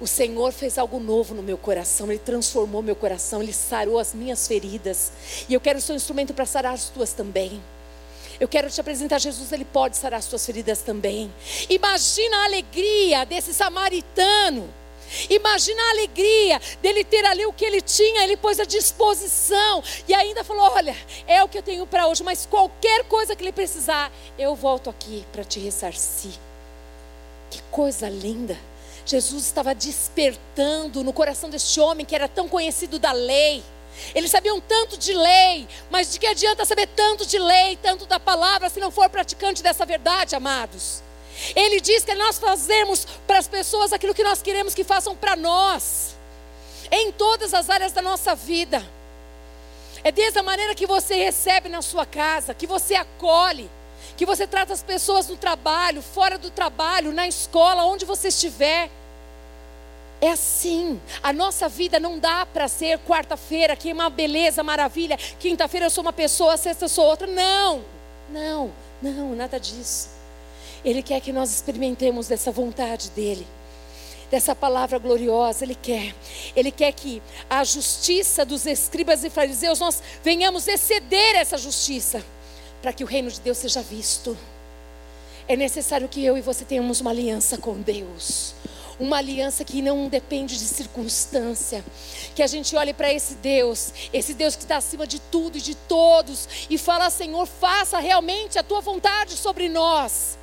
O 0.00 0.06
Senhor 0.06 0.52
fez 0.52 0.78
algo 0.78 0.98
novo 0.98 1.34
no 1.34 1.42
meu 1.42 1.56
coração, 1.56 2.10
Ele 2.10 2.18
transformou 2.18 2.82
meu 2.82 2.96
coração, 2.96 3.42
Ele 3.42 3.52
sarou 3.52 3.98
as 3.98 4.12
minhas 4.12 4.48
feridas. 4.48 5.12
E 5.48 5.54
eu 5.54 5.60
quero 5.60 5.80
ser 5.80 5.92
um 5.92 5.96
instrumento 5.96 6.34
para 6.34 6.44
sarar 6.44 6.72
as 6.72 6.88
tuas 6.88 7.12
também. 7.12 7.62
Eu 8.40 8.48
quero 8.48 8.68
te 8.68 8.80
apresentar 8.80 9.20
Jesus, 9.20 9.52
Ele 9.52 9.64
pode 9.64 9.96
sarar 9.96 10.18
as 10.18 10.26
tuas 10.26 10.44
feridas 10.44 10.80
também. 10.80 11.32
Imagina 11.68 12.38
a 12.38 12.44
alegria 12.46 13.24
desse 13.24 13.54
samaritano 13.54 14.81
Imagina 15.28 15.82
a 15.82 15.90
alegria 15.90 16.60
dele 16.80 17.04
ter 17.04 17.24
ali 17.24 17.44
o 17.46 17.52
que 17.52 17.64
ele 17.64 17.80
tinha, 17.80 18.22
ele 18.22 18.36
pôs 18.36 18.58
à 18.58 18.64
disposição 18.64 19.82
e 20.08 20.14
ainda 20.14 20.44
falou: 20.44 20.70
Olha, 20.72 20.96
é 21.26 21.42
o 21.42 21.48
que 21.48 21.58
eu 21.58 21.62
tenho 21.62 21.86
para 21.86 22.06
hoje, 22.06 22.22
mas 22.22 22.46
qualquer 22.46 23.04
coisa 23.04 23.34
que 23.36 23.42
ele 23.42 23.52
precisar, 23.52 24.12
eu 24.38 24.54
volto 24.54 24.88
aqui 24.90 25.24
para 25.32 25.44
te 25.44 25.60
ressarcir. 25.60 26.32
Que 27.50 27.60
coisa 27.70 28.08
linda! 28.08 28.58
Jesus 29.04 29.44
estava 29.44 29.74
despertando 29.74 31.02
no 31.02 31.12
coração 31.12 31.50
deste 31.50 31.80
homem 31.80 32.06
que 32.06 32.14
era 32.14 32.28
tão 32.28 32.48
conhecido 32.48 32.98
da 32.98 33.12
lei. 33.12 33.62
Eles 34.14 34.30
sabiam 34.30 34.60
tanto 34.60 34.96
de 34.96 35.12
lei, 35.12 35.68
mas 35.90 36.12
de 36.12 36.18
que 36.18 36.26
adianta 36.26 36.64
saber 36.64 36.86
tanto 36.88 37.26
de 37.26 37.38
lei, 37.38 37.76
tanto 37.82 38.06
da 38.06 38.18
palavra, 38.18 38.70
se 38.70 38.80
não 38.80 38.90
for 38.90 39.10
praticante 39.10 39.62
dessa 39.62 39.84
verdade, 39.84 40.34
amados? 40.34 41.02
Ele 41.54 41.80
diz 41.80 42.04
que 42.04 42.14
nós 42.14 42.38
fazemos 42.38 43.06
para 43.26 43.38
as 43.38 43.48
pessoas 43.48 43.92
aquilo 43.92 44.14
que 44.14 44.24
nós 44.24 44.40
queremos 44.42 44.74
que 44.74 44.84
façam 44.84 45.16
para 45.16 45.36
nós, 45.36 46.14
em 46.90 47.10
todas 47.12 47.52
as 47.54 47.68
áreas 47.68 47.92
da 47.92 48.02
nossa 48.02 48.34
vida. 48.34 48.86
É 50.04 50.10
desde 50.10 50.38
a 50.38 50.42
maneira 50.42 50.74
que 50.74 50.86
você 50.86 51.14
recebe 51.14 51.68
na 51.68 51.82
sua 51.82 52.04
casa, 52.04 52.54
que 52.54 52.66
você 52.66 52.94
acolhe, 52.94 53.70
que 54.16 54.26
você 54.26 54.46
trata 54.46 54.72
as 54.72 54.82
pessoas 54.82 55.28
no 55.28 55.36
trabalho, 55.36 56.02
fora 56.02 56.36
do 56.36 56.50
trabalho, 56.50 57.12
na 57.12 57.26
escola, 57.26 57.84
onde 57.84 58.04
você 58.04 58.28
estiver. 58.28 58.90
É 60.20 60.30
assim. 60.30 61.00
A 61.22 61.32
nossa 61.32 61.68
vida 61.68 61.98
não 61.98 62.18
dá 62.18 62.46
para 62.46 62.68
ser 62.68 62.98
quarta-feira, 63.00 63.74
que 63.74 63.90
é 63.90 63.92
uma 63.92 64.10
beleza, 64.10 64.62
maravilha. 64.62 65.16
Quinta-feira 65.16 65.86
eu 65.86 65.90
sou 65.90 66.02
uma 66.02 66.12
pessoa, 66.12 66.56
sexta 66.56 66.84
eu 66.84 66.88
sou 66.88 67.06
outra. 67.06 67.26
Não, 67.26 67.82
não, 68.28 68.72
não, 69.00 69.34
nada 69.34 69.58
disso. 69.58 70.21
Ele 70.84 71.02
quer 71.02 71.20
que 71.20 71.32
nós 71.32 71.52
experimentemos 71.52 72.28
dessa 72.28 72.50
vontade 72.50 73.10
dele, 73.10 73.46
dessa 74.30 74.54
palavra 74.54 74.98
gloriosa. 74.98 75.64
Ele 75.64 75.74
quer. 75.74 76.14
Ele 76.56 76.70
quer 76.70 76.92
que 76.92 77.22
a 77.48 77.62
justiça 77.64 78.44
dos 78.44 78.66
escribas 78.66 79.22
e 79.24 79.30
fariseus 79.30 79.78
nós 79.78 80.02
venhamos 80.22 80.66
exceder 80.66 81.36
essa 81.36 81.56
justiça, 81.56 82.24
para 82.80 82.92
que 82.92 83.04
o 83.04 83.06
reino 83.06 83.30
de 83.30 83.40
Deus 83.40 83.58
seja 83.58 83.82
visto. 83.82 84.36
É 85.46 85.56
necessário 85.56 86.08
que 86.08 86.24
eu 86.24 86.36
e 86.36 86.40
você 86.40 86.64
tenhamos 86.64 87.00
uma 87.00 87.10
aliança 87.10 87.58
com 87.58 87.80
Deus 87.80 88.54
uma 89.02 89.18
aliança 89.18 89.64
que 89.64 89.82
não 89.82 90.08
depende 90.08 90.56
de 90.56 90.64
circunstância. 90.64 91.84
Que 92.34 92.42
a 92.42 92.46
gente 92.46 92.74
olhe 92.76 92.94
para 92.94 93.12
esse 93.12 93.34
Deus, 93.34 93.92
esse 94.12 94.32
Deus 94.32 94.54
que 94.54 94.62
está 94.62 94.76
acima 94.76 95.06
de 95.06 95.20
tudo 95.20 95.58
e 95.58 95.60
de 95.60 95.74
todos, 95.74 96.66
e 96.70 96.78
fala: 96.78 97.10
Senhor, 97.10 97.46
faça 97.46 97.98
realmente 97.98 98.58
a 98.58 98.62
tua 98.62 98.80
vontade 98.80 99.32
sobre 99.32 99.68
nós. 99.68 100.38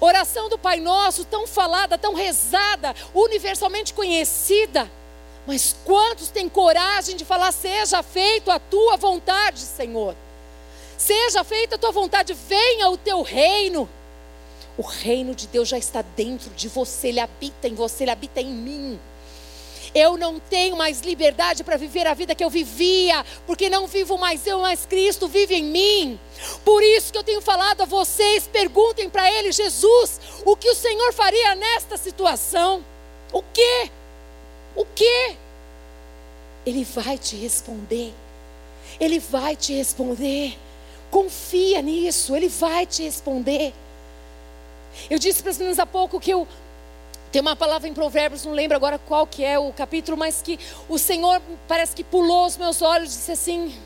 Oração 0.00 0.48
do 0.48 0.58
Pai 0.58 0.80
Nosso, 0.80 1.24
tão 1.24 1.46
falada, 1.46 1.96
tão 1.98 2.14
rezada, 2.14 2.94
universalmente 3.14 3.94
conhecida. 3.94 4.90
Mas 5.46 5.76
quantos 5.84 6.28
têm 6.28 6.48
coragem 6.48 7.16
de 7.16 7.24
falar: 7.24 7.52
seja 7.52 8.02
feito 8.02 8.50
a 8.50 8.58
tua 8.58 8.96
vontade, 8.96 9.60
Senhor? 9.60 10.14
Seja 10.98 11.44
feita 11.44 11.76
a 11.76 11.78
tua 11.78 11.92
vontade, 11.92 12.34
venha 12.34 12.88
o 12.88 12.96
teu 12.96 13.22
reino. 13.22 13.88
O 14.78 14.82
reino 14.82 15.34
de 15.34 15.46
Deus 15.46 15.68
já 15.68 15.78
está 15.78 16.02
dentro 16.02 16.50
de 16.50 16.68
você, 16.68 17.08
ele 17.08 17.20
habita 17.20 17.68
em 17.68 17.74
você, 17.74 18.04
ele 18.04 18.10
habita 18.10 18.40
em 18.40 18.50
mim. 18.50 19.00
Eu 19.96 20.18
não 20.18 20.38
tenho 20.38 20.76
mais 20.76 21.00
liberdade 21.00 21.64
para 21.64 21.78
viver 21.78 22.06
a 22.06 22.12
vida 22.12 22.34
que 22.34 22.44
eu 22.44 22.50
vivia, 22.50 23.24
porque 23.46 23.70
não 23.70 23.86
vivo 23.86 24.18
mais 24.18 24.46
eu, 24.46 24.60
mas 24.60 24.84
Cristo 24.84 25.26
vive 25.26 25.54
em 25.54 25.64
mim. 25.64 26.20
Por 26.66 26.82
isso 26.82 27.10
que 27.10 27.16
eu 27.16 27.24
tenho 27.24 27.40
falado 27.40 27.80
a 27.80 27.86
vocês, 27.86 28.46
perguntem 28.46 29.08
para 29.08 29.32
ele, 29.32 29.50
Jesus, 29.50 30.20
o 30.44 30.54
que 30.54 30.68
o 30.68 30.74
Senhor 30.74 31.14
faria 31.14 31.54
nesta 31.54 31.96
situação? 31.96 32.84
O 33.32 33.40
que? 33.40 33.90
O 34.76 34.84
que? 34.84 35.34
Ele 36.66 36.84
vai 36.84 37.16
te 37.16 37.34
responder. 37.34 38.12
Ele 39.00 39.18
vai 39.18 39.56
te 39.56 39.72
responder. 39.72 40.58
Confia 41.10 41.80
nisso, 41.80 42.36
ele 42.36 42.50
vai 42.50 42.84
te 42.84 43.02
responder. 43.02 43.72
Eu 45.08 45.18
disse 45.18 45.42
para 45.42 45.52
as 45.52 45.56
meninas 45.56 45.78
há 45.78 45.86
pouco 45.86 46.20
que 46.20 46.34
eu 46.34 46.46
tem 47.36 47.42
uma 47.42 47.54
palavra 47.54 47.86
em 47.86 47.92
Provérbios, 47.92 48.46
não 48.46 48.52
lembro 48.54 48.74
agora 48.74 48.98
qual 48.98 49.26
que 49.26 49.44
é 49.44 49.58
o 49.58 49.70
capítulo, 49.70 50.16
mas 50.16 50.40
que 50.40 50.58
o 50.88 50.98
Senhor 50.98 51.42
parece 51.68 51.94
que 51.94 52.02
pulou 52.02 52.46
os 52.46 52.56
meus 52.56 52.80
olhos 52.80 53.12
e 53.12 53.18
disse 53.18 53.32
assim: 53.32 53.78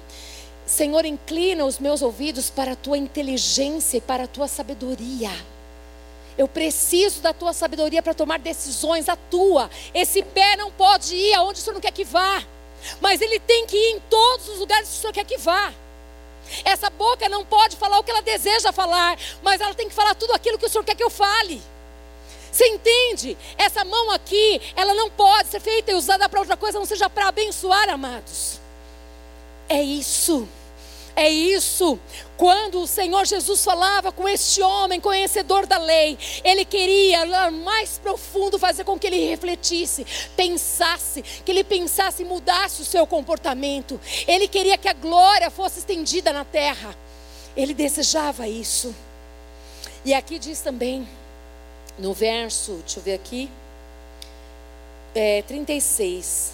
Senhor, 0.65 1.05
inclina 1.05 1.65
os 1.65 1.81
meus 1.81 2.01
ouvidos 2.01 2.49
para 2.49 2.75
a 2.75 2.77
tua 2.77 2.97
inteligência 2.97 3.97
e 3.97 4.01
para 4.01 4.23
a 4.23 4.27
tua 4.29 4.47
sabedoria. 4.47 5.33
Eu 6.39 6.47
preciso 6.47 7.21
da 7.23 7.33
tua 7.33 7.53
sabedoria 7.53 8.01
para 8.01 8.15
tomar 8.15 8.39
decisões, 8.39 9.09
a 9.09 9.17
tua. 9.17 9.69
Esse 9.93 10.23
pé 10.23 10.55
não 10.55 10.71
pode 10.71 11.17
ir 11.17 11.35
aonde 11.35 11.59
o 11.59 11.63
Senhor 11.63 11.75
não 11.75 11.81
quer 11.81 11.91
que 11.91 12.05
vá, 12.05 12.45
mas 13.01 13.21
ele 13.21 13.41
tem 13.41 13.67
que 13.67 13.77
ir 13.77 13.97
em 13.97 14.01
todos 14.09 14.49
os 14.49 14.61
lugares 14.61 14.89
que 14.89 14.95
o 14.95 15.01
Senhor 15.01 15.13
quer 15.13 15.25
que 15.25 15.39
vá. 15.39 15.75
Essa 16.65 16.89
boca 16.89 17.29
não 17.29 17.45
pode 17.45 17.75
falar 17.75 17.99
o 17.99 18.05
que 18.05 18.13
ela 18.13 18.23
deseja 18.23 18.71
falar, 18.71 19.19
mas 19.43 19.61
ela 19.61 19.75
tem 19.75 19.89
que 19.89 19.95
falar 19.97 20.15
tudo 20.15 20.35
aquilo 20.35 20.57
que 20.57 20.67
o 20.67 20.69
Senhor 20.69 20.85
quer 20.85 20.95
que 20.95 21.03
eu 21.03 21.11
fale. 21.11 21.61
Você 22.51 22.67
entende? 22.67 23.37
Essa 23.57 23.85
mão 23.85 24.11
aqui, 24.11 24.61
ela 24.75 24.95
não 24.95 25.11
pode 25.11 25.49
ser 25.49 25.61
feita 25.61 25.93
e 25.93 25.95
usada 25.95 26.29
para 26.29 26.41
outra 26.41 26.57
coisa, 26.57 26.79
não 26.79 26.87
seja 26.87 27.09
para 27.09 27.29
abençoar, 27.29 27.89
amados. 27.89 28.61
É 29.69 29.81
isso. 29.83 30.49
É 31.15 31.29
isso. 31.29 31.99
Quando 32.37 32.81
o 32.81 32.87
Senhor 32.87 33.27
Jesus 33.27 33.63
falava 33.63 34.11
com 34.11 34.29
este 34.29 34.63
homem 34.63 35.01
conhecedor 35.01 35.67
da 35.67 35.77
lei, 35.77 36.19
ele 36.43 36.65
queria 36.65 37.25
lá 37.25 37.51
mais 37.51 37.99
profundo 37.99 38.59
fazer 38.59 38.85
com 38.85 38.99
que 38.99 39.07
ele 39.07 39.29
refletisse, 39.29 40.07
pensasse, 40.37 41.23
que 41.23 41.51
ele 41.51 41.63
pensasse 41.65 42.23
e 42.23 42.25
mudasse 42.25 42.81
o 42.81 42.85
seu 42.85 43.07
comportamento. 43.07 44.01
Ele 44.27 44.49
queria 44.49 44.79
que 44.79 44.89
a 44.89 44.95
glória 44.95 45.51
fosse 45.51 45.81
estendida 45.81 46.33
na 46.33 46.45
terra. 46.45 46.97
Ele 47.57 47.75
desejava 47.75 48.49
isso. 48.49 48.95
E 50.05 50.15
aqui 50.15 50.39
diz 50.39 50.61
também, 50.61 51.07
no 52.01 52.15
verso, 52.15 52.81
deixa 52.85 52.99
eu 52.99 53.03
ver 53.03 53.15
aqui, 53.15 53.51
é, 55.15 55.43
36. 55.43 56.53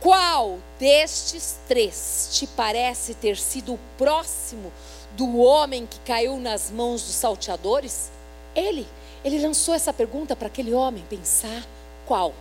Qual 0.00 0.58
destes 0.78 1.56
três 1.66 2.28
te 2.32 2.46
parece 2.46 3.14
ter 3.14 3.38
sido 3.38 3.74
o 3.74 3.80
próximo 3.96 4.70
do 5.16 5.38
homem 5.38 5.86
que 5.86 5.98
caiu 6.00 6.36
nas 6.36 6.70
mãos 6.70 7.02
dos 7.02 7.14
salteadores? 7.14 8.10
Ele, 8.54 8.86
ele 9.24 9.40
lançou 9.40 9.74
essa 9.74 9.92
pergunta 9.92 10.36
para 10.36 10.48
aquele 10.48 10.74
homem 10.74 11.02
pensar: 11.08 11.66
qual? 12.06 12.34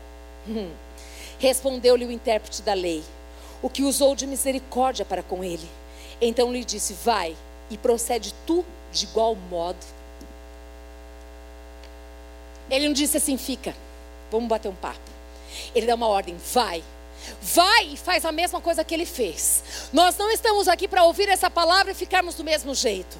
Hum. 0.47 0.71
Respondeu-lhe 1.39 2.05
o 2.05 2.11
intérprete 2.11 2.61
da 2.61 2.73
lei, 2.73 3.03
o 3.61 3.69
que 3.69 3.83
usou 3.83 4.15
de 4.15 4.27
misericórdia 4.27 5.05
para 5.05 5.23
com 5.23 5.43
ele. 5.43 5.69
Então 6.21 6.51
lhe 6.51 6.65
disse: 6.65 6.93
Vai 6.93 7.35
e 7.69 7.77
procede 7.77 8.33
tu 8.45 8.65
de 8.91 9.05
igual 9.05 9.35
modo. 9.35 10.02
Ele 12.69 12.87
não 12.87 12.93
disse 12.93 13.17
assim: 13.17 13.37
Fica, 13.37 13.75
vamos 14.31 14.47
bater 14.47 14.69
um 14.69 14.75
papo. 14.75 14.99
Ele 15.75 15.85
dá 15.85 15.95
uma 15.95 16.07
ordem: 16.07 16.35
Vai 16.53 16.83
Vai 17.41 17.93
e 17.93 17.97
faz 17.97 18.25
a 18.25 18.31
mesma 18.31 18.59
coisa 18.59 18.83
que 18.83 18.93
ele 18.93 19.05
fez. 19.05 19.89
Nós 19.91 20.17
não 20.17 20.29
estamos 20.31 20.67
aqui 20.67 20.87
para 20.87 21.03
ouvir 21.03 21.29
essa 21.29 21.49
palavra 21.49 21.91
e 21.91 21.95
ficarmos 21.95 22.35
do 22.35 22.43
mesmo 22.43 22.73
jeito. 22.73 23.17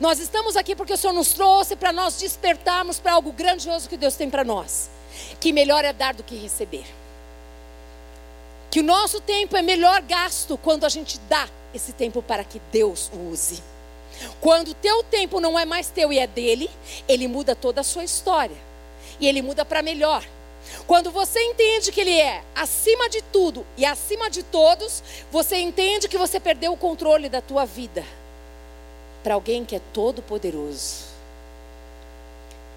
Nós 0.00 0.18
estamos 0.18 0.56
aqui 0.56 0.74
porque 0.74 0.92
o 0.92 0.96
Senhor 0.96 1.12
nos 1.12 1.32
trouxe 1.32 1.76
para 1.76 1.92
nós 1.92 2.18
despertarmos 2.18 2.98
para 2.98 3.12
algo 3.12 3.32
grandioso 3.32 3.88
que 3.88 3.96
Deus 3.96 4.16
tem 4.16 4.30
para 4.30 4.44
nós. 4.44 4.90
Que 5.40 5.52
melhor 5.52 5.84
é 5.84 5.92
dar 5.92 6.14
do 6.14 6.22
que 6.22 6.36
receber. 6.36 6.86
Que 8.70 8.80
o 8.80 8.84
nosso 8.84 9.20
tempo 9.20 9.56
é 9.56 9.62
melhor 9.62 10.02
gasto 10.02 10.58
quando 10.58 10.84
a 10.84 10.88
gente 10.88 11.18
dá 11.20 11.48
esse 11.72 11.92
tempo 11.92 12.22
para 12.22 12.44
que 12.44 12.60
Deus 12.70 13.10
o 13.12 13.30
use. 13.30 13.62
Quando 14.40 14.68
o 14.68 14.74
teu 14.74 15.02
tempo 15.02 15.40
não 15.40 15.58
é 15.58 15.64
mais 15.64 15.88
teu 15.88 16.12
e 16.12 16.18
é 16.18 16.26
dele, 16.26 16.70
ele 17.08 17.28
muda 17.28 17.54
toda 17.54 17.80
a 17.80 17.84
sua 17.84 18.04
história. 18.04 18.56
E 19.20 19.26
ele 19.26 19.42
muda 19.42 19.64
para 19.64 19.82
melhor. 19.82 20.24
Quando 20.86 21.10
você 21.10 21.40
entende 21.40 21.92
que 21.92 22.00
Ele 22.00 22.18
é 22.18 22.42
acima 22.54 23.08
de 23.08 23.22
tudo 23.22 23.66
e 23.76 23.84
acima 23.84 24.30
de 24.30 24.42
todos, 24.42 25.02
você 25.30 25.56
entende 25.56 26.08
que 26.08 26.18
você 26.18 26.38
perdeu 26.38 26.72
o 26.72 26.76
controle 26.76 27.28
da 27.28 27.40
tua 27.40 27.64
vida 27.64 28.04
para 29.22 29.34
alguém 29.34 29.64
que 29.64 29.76
é 29.76 29.80
todo 29.92 30.22
poderoso, 30.22 31.06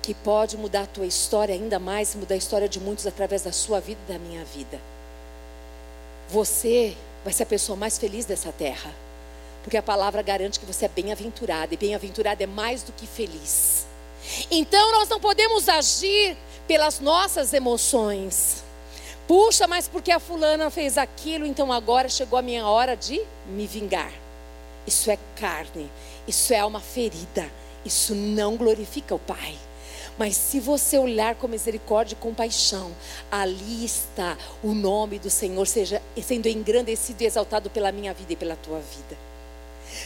que 0.01 0.13
pode 0.13 0.57
mudar 0.57 0.83
a 0.83 0.87
tua 0.87 1.05
história 1.05 1.53
ainda 1.53 1.79
mais, 1.79 2.15
mudar 2.15 2.35
a 2.35 2.37
história 2.37 2.67
de 2.67 2.79
muitos 2.79 3.05
através 3.05 3.43
da 3.43 3.51
sua 3.51 3.79
vida 3.79 3.99
e 4.07 4.13
da 4.13 4.19
minha 4.19 4.43
vida. 4.43 4.79
Você 6.29 6.95
vai 7.23 7.33
ser 7.33 7.43
a 7.43 7.45
pessoa 7.45 7.75
mais 7.75 7.97
feliz 7.97 8.25
dessa 8.25 8.51
terra, 8.51 8.91
porque 9.63 9.77
a 9.77 9.83
palavra 9.83 10.21
garante 10.21 10.59
que 10.59 10.65
você 10.65 10.85
é 10.85 10.89
bem-aventurado 10.89 11.73
e 11.73 11.77
bem-aventurado 11.77 12.43
é 12.43 12.47
mais 12.47 12.83
do 12.83 12.91
que 12.91 13.05
feliz. 13.05 13.85
Então 14.49 14.91
nós 14.91 15.09
não 15.09 15.19
podemos 15.19 15.67
agir 15.69 16.37
pelas 16.67 16.99
nossas 16.99 17.53
emoções. 17.53 18.63
Puxa, 19.27 19.67
mas 19.67 19.87
porque 19.87 20.11
a 20.11 20.19
fulana 20.19 20.69
fez 20.69 20.97
aquilo, 20.97 21.45
então 21.45 21.71
agora 21.71 22.09
chegou 22.09 22.37
a 22.37 22.41
minha 22.41 22.67
hora 22.67 22.95
de 22.95 23.21
me 23.47 23.65
vingar. 23.67 24.11
Isso 24.85 25.11
é 25.11 25.17
carne, 25.35 25.89
isso 26.27 26.53
é 26.53 26.65
uma 26.65 26.79
ferida, 26.79 27.49
isso 27.85 28.15
não 28.15 28.57
glorifica 28.57 29.15
o 29.15 29.19
Pai. 29.19 29.55
Mas 30.17 30.35
se 30.35 30.59
você 30.59 30.97
olhar 30.97 31.35
com 31.35 31.47
misericórdia 31.47 32.13
e 32.13 32.17
compaixão, 32.17 32.91
ali 33.31 33.85
está 33.85 34.37
o 34.61 34.73
nome 34.73 35.17
do 35.17 35.29
Senhor 35.29 35.65
seja 35.65 36.01
sendo 36.21 36.47
engrandecido 36.47 37.23
e 37.23 37.25
exaltado 37.25 37.69
pela 37.69 37.91
minha 37.91 38.13
vida 38.13 38.33
e 38.33 38.35
pela 38.35 38.55
tua 38.55 38.79
vida. 38.79 39.30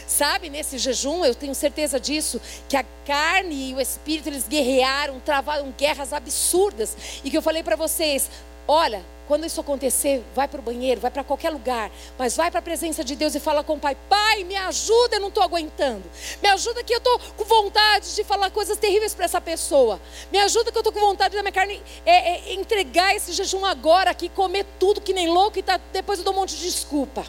Sabe, 0.06 0.50
nesse 0.50 0.78
jejum, 0.78 1.24
eu 1.24 1.34
tenho 1.34 1.54
certeza 1.54 1.98
disso, 1.98 2.40
que 2.68 2.76
a 2.76 2.84
carne 3.06 3.70
e 3.70 3.74
o 3.74 3.80
espírito 3.80 4.28
eles 4.28 4.48
guerrearam, 4.48 5.20
travaram 5.20 5.72
guerras 5.76 6.12
absurdas. 6.12 6.96
E 7.24 7.30
que 7.30 7.36
eu 7.36 7.42
falei 7.42 7.62
para 7.62 7.76
vocês: 7.76 8.30
olha, 8.66 9.04
quando 9.26 9.44
isso 9.44 9.60
acontecer, 9.60 10.24
vai 10.34 10.46
para 10.46 10.60
o 10.60 10.62
banheiro, 10.62 11.00
vai 11.00 11.10
para 11.10 11.24
qualquer 11.24 11.50
lugar, 11.50 11.90
mas 12.16 12.36
vai 12.36 12.48
para 12.48 12.60
a 12.60 12.62
presença 12.62 13.02
de 13.02 13.16
Deus 13.16 13.34
e 13.34 13.40
fala 13.40 13.64
com 13.64 13.74
o 13.74 13.78
Pai: 13.78 13.96
Pai, 14.08 14.44
me 14.44 14.56
ajuda, 14.56 15.16
eu 15.16 15.20
não 15.20 15.28
estou 15.28 15.42
aguentando. 15.42 16.04
Me 16.40 16.48
ajuda 16.48 16.84
que 16.84 16.94
eu 16.94 16.98
estou 16.98 17.18
com 17.36 17.44
vontade 17.44 18.14
de 18.14 18.22
falar 18.22 18.50
coisas 18.50 18.78
terríveis 18.78 19.14
para 19.14 19.24
essa 19.24 19.40
pessoa. 19.40 20.00
Me 20.30 20.38
ajuda 20.38 20.70
que 20.70 20.78
eu 20.78 20.80
estou 20.80 20.92
com 20.92 21.00
vontade 21.00 21.34
da 21.34 21.42
minha 21.42 21.52
carne 21.52 21.82
é, 22.04 22.50
é, 22.50 22.52
entregar 22.54 23.14
esse 23.16 23.32
jejum 23.32 23.64
agora 23.64 24.10
aqui, 24.10 24.28
comer 24.28 24.64
tudo 24.78 25.00
que 25.00 25.12
nem 25.12 25.28
louco 25.28 25.58
e 25.58 25.62
tá, 25.62 25.80
depois 25.92 26.18
eu 26.18 26.24
dou 26.24 26.32
um 26.32 26.36
monte 26.36 26.56
de 26.56 26.62
desculpa. 26.62 27.26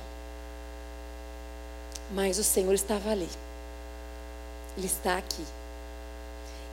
Mas 2.11 2.37
o 2.37 2.43
Senhor 2.43 2.73
estava 2.73 3.11
ali. 3.11 3.29
Ele 4.77 4.87
está 4.87 5.17
aqui. 5.17 5.43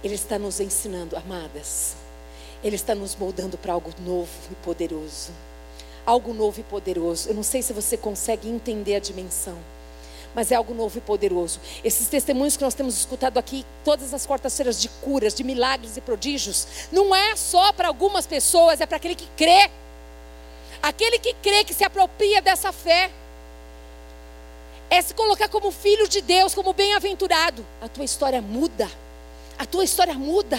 Ele 0.02 0.14
está 0.14 0.38
nos 0.38 0.60
ensinando, 0.60 1.16
amadas. 1.16 1.96
Ele 2.62 2.76
está 2.76 2.94
nos 2.94 3.16
moldando 3.16 3.58
para 3.58 3.72
algo 3.72 3.90
novo 4.04 4.30
e 4.50 4.54
poderoso. 4.56 5.32
Algo 6.06 6.32
novo 6.34 6.60
e 6.60 6.62
poderoso. 6.62 7.28
Eu 7.28 7.34
não 7.34 7.42
sei 7.42 7.62
se 7.62 7.72
você 7.72 7.96
consegue 7.96 8.48
entender 8.48 8.94
a 8.94 9.00
dimensão. 9.00 9.56
mas 10.34 10.50
é 10.50 10.56
algo 10.56 10.74
novo 10.74 10.98
e 10.98 11.00
poderoso. 11.00 11.60
Esses 11.82 12.08
testemunhos 12.08 12.56
que 12.56 12.64
nós 12.64 12.74
temos 12.74 12.98
escutado 12.98 13.38
aqui, 13.38 13.64
todas 13.84 14.12
as 14.12 14.26
quartas-feiras 14.26 14.80
de 14.80 14.88
curas, 14.88 15.32
de 15.32 15.44
milagres 15.44 15.96
e 15.96 16.00
prodígios, 16.00 16.66
não 16.90 17.14
é 17.14 17.36
só 17.36 17.72
para 17.72 17.88
algumas 17.88 18.26
pessoas, 18.26 18.80
é 18.80 18.86
para 18.86 18.96
aquele 18.96 19.14
que 19.14 19.28
crê. 19.36 19.70
Aquele 20.82 21.18
que 21.18 21.32
crê, 21.34 21.64
que 21.64 21.72
se 21.72 21.84
apropria 21.84 22.42
dessa 22.42 22.72
fé, 22.72 23.10
é 24.90 25.00
se 25.02 25.14
colocar 25.14 25.48
como 25.48 25.70
filho 25.70 26.08
de 26.08 26.20
Deus, 26.20 26.54
como 26.54 26.72
bem-aventurado. 26.72 27.64
A 27.80 27.88
tua 27.88 28.04
história 28.04 28.40
muda. 28.40 28.90
A 29.58 29.66
tua 29.66 29.84
história 29.84 30.14
muda. 30.14 30.58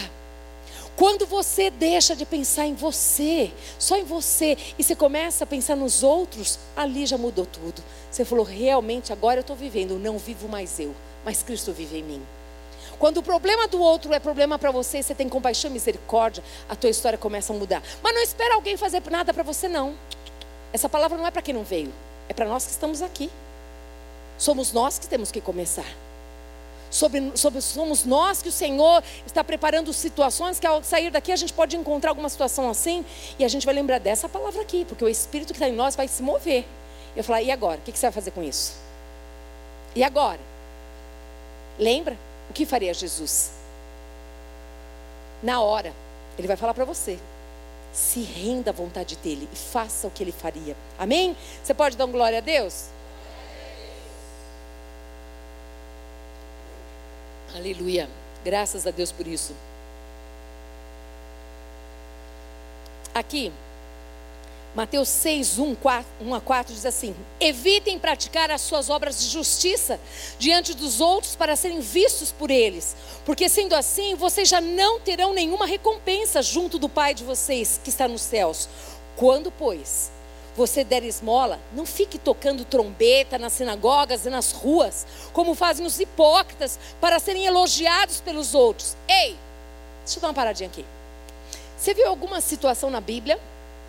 Quando 0.96 1.26
você 1.26 1.70
deixa 1.70 2.16
de 2.16 2.26
pensar 2.26 2.66
em 2.66 2.74
você, 2.74 3.52
só 3.78 3.98
em 3.98 4.06
você, 4.06 4.58
e 4.80 4.84
você 4.84 4.96
começa 4.96 5.44
a 5.44 5.48
pensar 5.48 5.76
nos 5.76 6.04
outros, 6.04 6.58
ali 6.76 7.06
já 7.06 7.18
mudou 7.18 7.46
tudo. 7.46 7.84
Você 8.10 8.24
falou, 8.24 8.46
realmente 8.46 9.12
agora 9.12 9.40
eu 9.40 9.42
estou 9.42 9.58
vivendo, 9.58 10.00
não 10.00 10.18
vivo 10.18 10.48
mais 10.48 10.80
eu, 10.80 10.96
mas 11.26 11.44
Cristo 11.44 11.74
vive 11.74 11.98
em 11.98 12.04
mim. 12.04 12.22
Quando 12.98 13.18
o 13.18 13.24
problema 13.24 13.68
do 13.68 13.82
outro 13.82 14.14
é 14.14 14.20
problema 14.20 14.58
para 14.58 14.72
você, 14.72 15.04
você 15.04 15.14
tem 15.14 15.28
compaixão 15.28 15.70
e 15.70 15.74
misericórdia, 15.74 16.42
a 16.70 16.78
tua 16.78 16.90
história 16.90 17.18
começa 17.18 17.52
a 17.52 17.56
mudar. 17.56 17.84
Mas 18.02 18.16
não 18.16 18.22
espera 18.22 18.56
alguém 18.56 18.78
fazer 18.78 19.04
nada 19.12 19.34
para 19.34 19.44
você, 19.44 19.68
não. 19.68 19.96
Essa 20.72 20.88
palavra 20.88 21.18
não 21.18 21.28
é 21.28 21.32
para 21.32 21.42
quem 21.42 21.54
não 21.54 21.64
veio, 21.64 21.94
é 22.30 22.34
para 22.34 22.48
nós 22.48 22.66
que 22.66 22.72
estamos 22.72 23.02
aqui. 23.02 23.30
Somos 24.38 24.72
nós 24.74 25.00
que 25.00 25.08
temos 25.08 25.32
que 25.32 25.42
começar. 25.42 25.86
Sobre, 26.90 27.32
sobre, 27.36 27.62
somos 27.62 28.06
nós 28.06 28.42
que 28.42 28.50
o 28.50 28.52
Senhor 28.52 29.04
está 29.26 29.44
preparando 29.44 29.92
situações 29.92 30.60
que 30.60 30.68
ao 30.68 30.82
sair 30.84 31.10
daqui 31.10 31.32
a 31.32 31.36
gente 31.36 31.52
pode 31.52 31.76
encontrar 31.76 32.12
alguma 32.12 32.30
situação 32.30 32.70
assim 32.70 33.04
e 33.38 33.44
a 33.44 33.48
gente 33.48 33.66
vai 33.66 33.76
lembrar 33.76 34.00
dessa 34.00 34.30
palavra 34.30 34.62
aqui, 34.62 34.86
porque 34.86 35.04
o 35.04 35.10
Espírito 35.10 35.48
que 35.48 35.60
está 35.60 35.68
em 35.68 35.76
nós 35.76 35.96
vai 35.96 36.08
se 36.08 36.24
mover. 36.24 36.66
Eu 37.16 37.24
falar, 37.24 37.42
e 37.42 37.52
agora? 37.52 37.80
O 37.80 37.82
que 37.82 37.92
você 37.98 38.06
vai 38.06 38.14
fazer 38.14 38.32
com 38.32 38.44
isso? 38.44 38.76
E 39.96 40.04
agora? 40.04 40.40
Lembra? 41.78 42.18
O 42.50 42.54
que 42.54 42.66
faria 42.66 42.94
Jesus? 42.94 43.52
Na 45.42 45.62
hora, 45.62 45.94
ele 46.38 46.48
vai 46.48 46.58
falar 46.58 46.74
para 46.74 46.86
você. 46.86 47.20
Se 47.92 48.22
renda 48.22 48.72
à 48.72 48.74
vontade 48.74 49.16
dele 49.18 49.48
e 49.52 49.56
faça 49.56 50.08
o 50.08 50.12
que 50.12 50.24
ele 50.24 50.32
faria. 50.32 50.76
Amém? 50.98 51.36
Você 51.64 51.74
pode 51.74 51.96
dar 51.96 52.06
um 52.06 52.12
glória 52.12 52.38
a 52.38 52.42
Deus? 52.42 52.95
Aleluia. 57.54 58.10
Graças 58.44 58.88
a 58.88 58.92
Deus 58.92 59.12
por 59.12 59.28
isso. 59.28 59.54
Aqui, 63.14 63.52
Mateus 64.76 65.08
6, 65.08 65.58
1, 65.58 65.76
4, 65.76 66.06
1 66.20 66.36
a 66.36 66.42
4 66.42 66.74
diz 66.74 66.86
assim: 66.86 67.16
Evitem 67.40 67.98
praticar 67.98 68.52
as 68.52 68.60
suas 68.60 68.90
obras 68.90 69.22
de 69.22 69.30
justiça 69.30 69.98
diante 70.38 70.74
dos 70.74 71.00
outros 71.00 71.34
para 71.34 71.56
serem 71.56 71.80
vistos 71.80 72.34
por 72.34 72.52
eles, 72.52 72.94
porque 73.26 73.48
sendo 73.48 73.74
assim, 73.74 74.16
vocês 74.16 74.50
já 74.50 74.60
não 74.60 75.00
terão 75.00 75.34
nenhuma 75.34 75.66
recompensa 75.66 76.42
junto 76.42 76.78
do 76.78 76.90
Pai 76.90 77.14
de 77.14 77.24
vocês 77.24 77.80
que 77.82 77.90
está 77.90 78.06
nos 78.06 78.22
céus. 78.22 78.68
Quando, 79.16 79.50
pois, 79.50 80.12
você 80.56 80.84
der 80.84 81.04
esmola, 81.04 81.60
não 81.74 81.86
fique 81.86 82.18
tocando 82.18 82.64
trombeta 82.64 83.38
nas 83.38 83.54
sinagogas 83.54 84.26
e 84.26 84.30
nas 84.30 84.52
ruas, 84.52 85.06
como 85.34 85.54
fazem 85.54 85.86
os 85.86 86.00
hipócritas 86.00 86.80
para 87.02 87.20
serem 87.20 87.46
elogiados 87.46 88.22
pelos 88.22 88.54
outros. 88.54 88.96
Ei, 89.08 89.36
deixa 90.04 90.18
eu 90.18 90.22
dar 90.22 90.28
uma 90.30 90.34
paradinha 90.34 90.70
aqui. 90.70 90.86
Você 91.78 91.94
viu 91.94 92.08
alguma 92.08 92.40
situação 92.40 92.90
na 92.90 93.02
Bíblia 93.02 93.40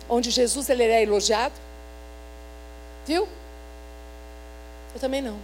onde 0.09 0.29
Jesus 0.29 0.69
ele 0.69 0.83
é 0.83 1.01
elogiado? 1.03 1.55
Viu? 3.05 3.27
Eu 4.93 4.99
também 4.99 5.21
não. 5.21 5.37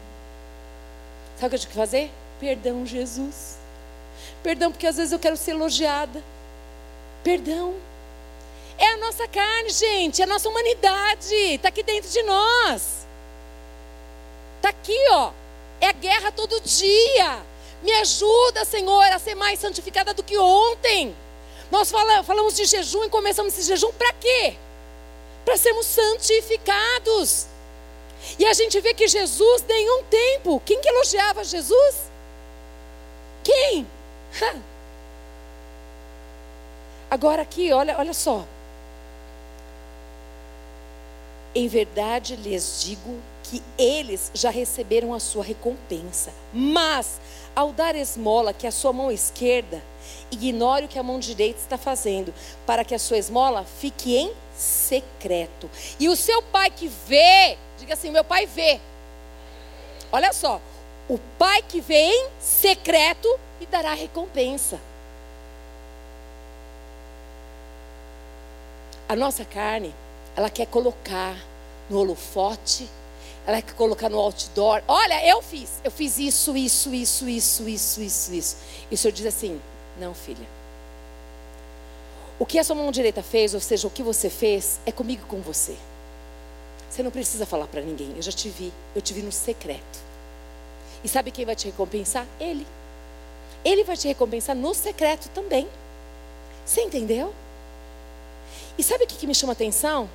Sabe 1.37 1.47
o 1.47 1.49
que 1.49 1.55
eu 1.55 1.59
tinha 1.59 1.69
que 1.69 1.75
fazer? 1.75 2.11
Perdão, 2.39 2.85
Jesus. 2.85 3.57
Perdão, 4.41 4.71
porque 4.71 4.87
às 4.87 4.97
vezes 4.97 5.13
eu 5.13 5.19
quero 5.19 5.37
ser 5.37 5.51
elogiada. 5.51 6.21
Perdão. 7.23 7.75
É 8.77 8.87
a 8.87 8.97
nossa 8.97 9.27
carne, 9.27 9.69
gente, 9.69 10.21
é 10.21 10.25
a 10.25 10.27
nossa 10.27 10.49
humanidade. 10.49 11.35
Está 11.35 11.69
aqui 11.69 11.83
dentro 11.83 12.09
de 12.09 12.23
nós. 12.23 13.05
Está 14.57 14.69
aqui, 14.69 14.97
ó. 15.11 15.31
É 15.79 15.91
guerra 15.93 16.31
todo 16.31 16.59
dia. 16.61 17.41
Me 17.81 17.91
ajuda, 17.93 18.63
Senhor, 18.65 19.03
a 19.11 19.19
ser 19.19 19.35
mais 19.35 19.59
santificada 19.59 20.13
do 20.13 20.23
que 20.23 20.37
ontem. 20.37 21.15
Nós 21.69 21.91
falamos 21.91 22.55
de 22.55 22.65
jejum 22.65 23.03
e 23.03 23.09
começamos 23.09 23.53
esse 23.53 23.67
jejum 23.67 23.91
para 23.93 24.13
quê? 24.13 24.55
Para 25.43 25.57
sermos 25.57 25.85
santificados. 25.85 27.47
E 28.39 28.45
a 28.45 28.53
gente 28.53 28.79
vê 28.79 28.93
que 28.93 29.07
Jesus, 29.07 29.63
nenhum 29.63 30.03
tempo, 30.03 30.61
quem 30.65 30.79
que 30.79 30.87
elogiava 30.87 31.43
Jesus? 31.43 31.95
Quem? 33.43 33.85
Agora 37.11 37.41
aqui, 37.41 37.71
olha, 37.73 37.97
olha 37.97 38.13
só. 38.13 38.45
Em 41.55 41.67
verdade 41.67 42.35
lhes 42.35 42.81
digo 42.83 43.19
que 43.43 43.61
eles 43.77 44.31
já 44.33 44.49
receberam 44.49 45.13
a 45.13 45.19
sua 45.19 45.43
recompensa. 45.43 46.33
Mas, 46.51 47.19
ao 47.55 47.71
dar 47.71 47.95
esmola 47.95 48.53
que 48.53 48.65
a 48.65 48.71
sua 48.71 48.91
mão 48.91 49.11
esquerda 49.11 49.81
Ignore 50.31 50.85
o 50.85 50.87
que 50.87 50.99
a 50.99 51.03
mão 51.03 51.19
direita 51.19 51.59
está 51.59 51.77
fazendo, 51.77 52.33
para 52.65 52.83
que 52.83 52.95
a 52.95 52.99
sua 52.99 53.17
esmola 53.17 53.65
fique 53.79 54.15
em 54.15 54.33
secreto. 54.55 55.69
E 55.99 56.09
o 56.09 56.15
seu 56.15 56.41
pai 56.41 56.69
que 56.69 56.87
vê, 56.87 57.57
diga 57.77 57.93
assim: 57.93 58.11
meu 58.11 58.23
pai 58.23 58.45
vê. 58.45 58.79
Olha 60.11 60.33
só, 60.33 60.59
o 61.07 61.17
pai 61.37 61.61
que 61.61 61.81
vê 61.81 62.01
em 62.01 62.29
secreto 62.39 63.27
e 63.59 63.65
dará 63.65 63.93
recompensa. 63.93 64.79
A 69.07 69.15
nossa 69.15 69.45
carne, 69.45 69.93
ela 70.35 70.49
quer 70.49 70.67
colocar 70.67 71.37
no 71.89 71.99
holofote, 71.99 72.89
ela 73.45 73.61
quer 73.61 73.73
colocar 73.75 74.09
no 74.09 74.19
outdoor. 74.19 74.81
Olha, 74.87 75.25
eu 75.27 75.41
fiz, 75.41 75.81
eu 75.83 75.91
fiz 75.91 76.17
isso, 76.17 76.55
isso, 76.55 76.93
isso, 76.93 77.27
isso, 77.27 77.69
isso, 77.69 78.01
isso, 78.01 78.33
isso. 78.33 78.57
E 78.89 78.95
o 78.95 78.97
Senhor 78.97 79.13
diz 79.13 79.25
assim: 79.25 79.59
não, 79.99 80.13
filha. 80.13 80.47
O 82.39 82.45
que 82.45 82.57
a 82.57 82.63
sua 82.63 82.75
mão 82.75 82.91
direita 82.91 83.21
fez, 83.21 83.53
ou 83.53 83.59
seja, 83.59 83.87
o 83.87 83.91
que 83.91 84.01
você 84.01 84.29
fez, 84.29 84.79
é 84.85 84.91
comigo 84.91 85.25
com 85.27 85.39
você. 85.39 85.75
Você 86.89 87.03
não 87.03 87.11
precisa 87.11 87.45
falar 87.45 87.67
para 87.67 87.81
ninguém. 87.81 88.13
Eu 88.15 88.21
já 88.21 88.31
te 88.31 88.49
vi. 88.49 88.71
Eu 88.95 89.01
te 89.01 89.13
vi 89.13 89.21
no 89.21 89.31
secreto. 89.31 89.99
E 91.03 91.07
sabe 91.07 91.31
quem 91.31 91.45
vai 91.45 91.55
te 91.55 91.65
recompensar? 91.65 92.25
Ele. 92.39 92.65
Ele 93.63 93.83
vai 93.83 93.97
te 93.97 94.07
recompensar 94.07 94.55
no 94.55 94.73
secreto 94.73 95.29
também. 95.29 95.67
Você 96.65 96.81
entendeu? 96.81 97.33
E 98.77 98.83
sabe 98.83 99.03
o 99.03 99.07
que, 99.07 99.15
que 99.15 99.27
me 99.27 99.35
chama 99.35 99.51
a 99.51 99.55
atenção? 99.55 100.09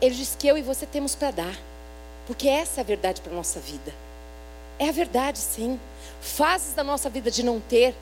Ele 0.00 0.14
diz 0.14 0.36
que 0.38 0.46
eu 0.46 0.56
e 0.56 0.62
você 0.62 0.86
temos 0.86 1.14
para 1.14 1.30
dar. 1.30 1.58
Porque 2.26 2.48
essa 2.48 2.80
é 2.80 2.82
a 2.82 2.84
verdade 2.84 3.20
para 3.20 3.32
a 3.32 3.36
nossa 3.36 3.60
vida. 3.60 3.92
É 4.78 4.88
a 4.88 4.92
verdade, 4.92 5.38
sim. 5.38 5.78
Fases 6.20 6.74
da 6.74 6.84
nossa 6.84 7.10
vida 7.10 7.30
de 7.30 7.42
não 7.42 7.60
ter, 7.60 7.94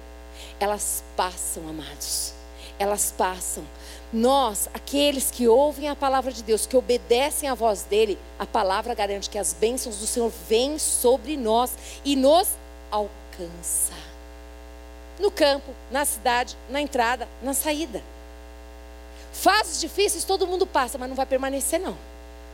elas 0.60 1.02
passam, 1.16 1.68
amados. 1.68 2.32
Elas 2.78 3.12
passam. 3.16 3.64
Nós, 4.12 4.68
aqueles 4.72 5.30
que 5.30 5.48
ouvem 5.48 5.88
a 5.88 5.96
palavra 5.96 6.32
de 6.32 6.42
Deus, 6.42 6.66
que 6.66 6.76
obedecem 6.76 7.48
à 7.48 7.54
voz 7.54 7.82
dele, 7.82 8.18
a 8.38 8.46
palavra 8.46 8.94
garante 8.94 9.28
que 9.28 9.38
as 9.38 9.52
bênçãos 9.52 9.96
do 9.96 10.06
Senhor 10.06 10.32
vêm 10.48 10.78
sobre 10.78 11.36
nós 11.36 11.72
e 12.04 12.14
nos 12.14 12.48
alcança. 12.90 13.92
No 15.18 15.30
campo, 15.30 15.72
na 15.90 16.04
cidade, 16.04 16.56
na 16.70 16.80
entrada, 16.80 17.28
na 17.42 17.52
saída. 17.52 18.02
Fases 19.40 19.80
difíceis 19.80 20.24
todo 20.24 20.48
mundo 20.48 20.66
passa, 20.66 20.98
mas 20.98 21.08
não 21.08 21.14
vai 21.14 21.24
permanecer 21.24 21.78
não. 21.78 21.96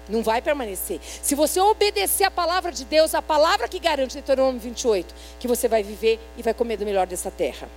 Não 0.06 0.22
vai 0.22 0.42
permanecer. 0.42 1.00
Se 1.02 1.34
você 1.34 1.58
obedecer 1.58 2.24
a 2.24 2.30
palavra 2.30 2.70
de 2.70 2.84
Deus, 2.84 3.14
a 3.14 3.22
palavra 3.22 3.66
que 3.66 3.78
garante, 3.78 4.12
Deuteronômio 4.12 4.60
28, 4.60 5.14
que 5.40 5.48
você 5.48 5.66
vai 5.66 5.82
viver 5.82 6.20
e 6.36 6.42
vai 6.42 6.52
comer 6.52 6.76
do 6.76 6.84
melhor 6.84 7.06
dessa 7.06 7.30
terra. 7.30 7.70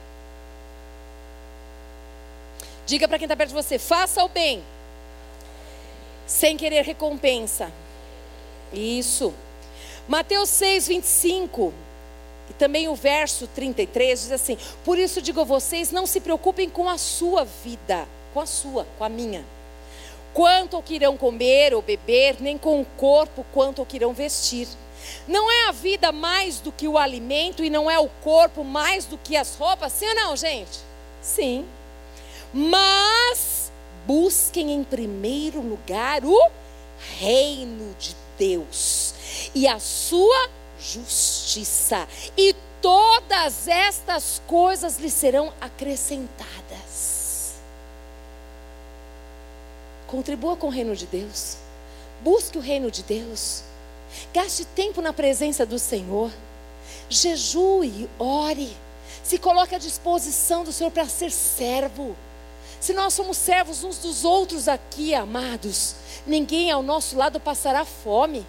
Diga 2.86 3.08
para 3.08 3.18
quem 3.18 3.26
está 3.26 3.36
perto 3.36 3.52
de 3.52 3.56
você: 3.56 3.80
faça 3.80 4.22
o 4.26 4.28
bem, 4.28 4.62
sem 6.26 6.58
querer 6.58 6.84
recompensa. 6.84 7.72
Isso. 8.74 9.34
Mateus 10.06 10.50
6, 10.50 10.86
25. 10.90 11.74
E 12.50 12.54
também 12.56 12.90
o 12.90 12.96
verso 12.96 13.48
33 13.48 14.20
diz 14.20 14.32
assim: 14.34 14.58
Por 14.84 15.00
isso 15.00 15.22
digo 15.22 15.40
a 15.40 15.46
vocês, 15.46 15.92
não 15.92 16.06
se 16.06 16.20
preocupem 16.20 16.70
com 16.70 16.90
a 16.90 16.98
sua 16.98 17.46
vida, 17.46 18.06
com 18.34 18.40
a 18.40 18.46
sua, 18.46 18.86
com 18.98 19.04
a 19.04 19.10
minha 19.10 19.44
quanto 20.38 20.76
ao 20.76 20.84
que 20.84 20.94
irão 20.94 21.18
comer 21.18 21.74
ou 21.74 21.82
beber, 21.82 22.36
nem 22.40 22.60
com 22.60 22.80
o 22.80 22.86
corpo 22.86 23.44
quanto 23.52 23.80
ao 23.80 23.88
que 23.88 23.96
irão 23.96 24.14
vestir. 24.14 24.68
Não 25.28 25.52
é 25.52 25.68
a 25.68 25.72
vida 25.72 26.12
mais 26.12 26.60
do 26.60 26.72
que 26.72 26.88
o 26.88 26.96
alimento 26.96 27.64
e 27.64 27.72
não 27.72 27.90
é 27.90 27.98
o 27.98 28.08
corpo 28.24 28.64
mais 28.64 29.06
do 29.06 29.18
que 29.18 29.36
as 29.36 29.56
roupas? 29.56 29.94
Sim 29.94 30.08
ou 30.10 30.16
não, 30.16 30.36
gente? 30.36 30.78
Sim. 31.24 31.66
Mas 32.54 33.72
busquem 34.06 34.74
em 34.74 34.84
primeiro 34.84 35.60
lugar 35.60 36.24
o 36.24 36.52
reino 37.18 37.96
de 37.98 38.16
Deus 38.38 39.16
e 39.56 39.68
a 39.68 39.80
sua 39.80 40.50
justiça. 40.80 42.08
E 42.38 42.56
todas 42.80 43.68
estas 43.68 44.40
coisas 44.46 45.00
lhe 45.00 45.10
serão 45.10 45.52
acrescentadas. 45.60 46.67
Contribua 50.08 50.56
com 50.56 50.68
o 50.68 50.72
reino 50.72 50.96
de 50.96 51.06
Deus. 51.06 51.58
Busque 52.22 52.58
o 52.58 52.62
reino 52.62 52.90
de 52.90 53.04
Deus. 53.04 53.64
Gaste 54.34 54.66
tempo 54.66 55.02
na 55.02 55.14
presença 55.14 55.66
do 55.66 55.78
Senhor. 55.78 56.32
Jejue, 57.10 58.10
ore. 58.18 58.76
Se 59.24 59.38
coloque 59.38 59.76
à 59.76 59.78
disposição 59.78 60.64
do 60.64 60.72
Senhor 60.72 60.92
para 60.92 61.08
ser 61.08 61.32
servo. 61.32 62.16
Se 62.80 62.94
nós 62.94 63.14
somos 63.14 63.38
servos 63.38 63.84
uns 63.84 63.98
dos 63.98 64.24
outros 64.24 64.68
aqui, 64.68 65.14
amados, 65.14 65.96
ninguém 66.26 66.72
ao 66.72 66.82
nosso 66.82 67.18
lado 67.18 67.40
passará 67.40 67.84
fome. 67.84 68.46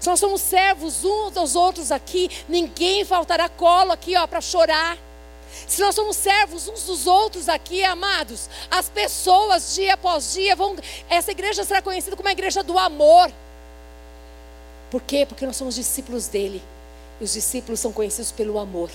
Se 0.00 0.08
nós 0.08 0.20
somos 0.20 0.40
servos 0.40 1.04
uns 1.04 1.32
dos 1.32 1.56
outros 1.56 1.90
aqui, 1.90 2.30
ninguém 2.48 3.04
faltará 3.04 3.48
colo 3.48 3.92
aqui, 3.92 4.16
ó, 4.16 4.26
para 4.26 4.40
chorar. 4.40 4.96
Se 5.66 5.80
nós 5.80 5.94
somos 5.94 6.16
servos 6.16 6.68
uns 6.68 6.84
dos 6.84 7.06
outros 7.06 7.48
aqui, 7.48 7.84
amados, 7.84 8.48
as 8.70 8.88
pessoas 8.88 9.74
dia 9.74 9.94
após 9.94 10.32
dia 10.34 10.54
vão. 10.56 10.76
Essa 11.08 11.30
igreja 11.30 11.64
será 11.64 11.80
conhecida 11.82 12.16
como 12.16 12.28
a 12.28 12.32
igreja 12.32 12.62
do 12.62 12.78
amor. 12.78 13.30
Por 14.90 15.02
quê? 15.02 15.26
Porque 15.26 15.46
nós 15.46 15.56
somos 15.56 15.74
discípulos 15.74 16.28
dele. 16.28 16.62
E 17.20 17.24
os 17.24 17.32
discípulos 17.32 17.80
são 17.80 17.92
conhecidos 17.92 18.32
pelo 18.32 18.58
amor. 18.58 18.90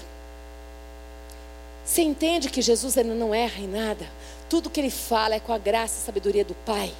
Você 1.84 2.02
entende 2.02 2.50
que 2.50 2.62
Jesus 2.62 2.98
ainda 2.98 3.14
não 3.14 3.34
erra 3.34 3.60
em 3.60 3.68
nada? 3.68 4.08
Tudo 4.50 4.70
que 4.70 4.80
ele 4.80 4.92
fala 4.92 5.36
é 5.36 5.40
com 5.40 5.52
a 5.52 5.58
graça 5.58 6.00
e 6.00 6.06
sabedoria 6.06 6.46
do 6.46 6.54
Pai. 6.54 6.94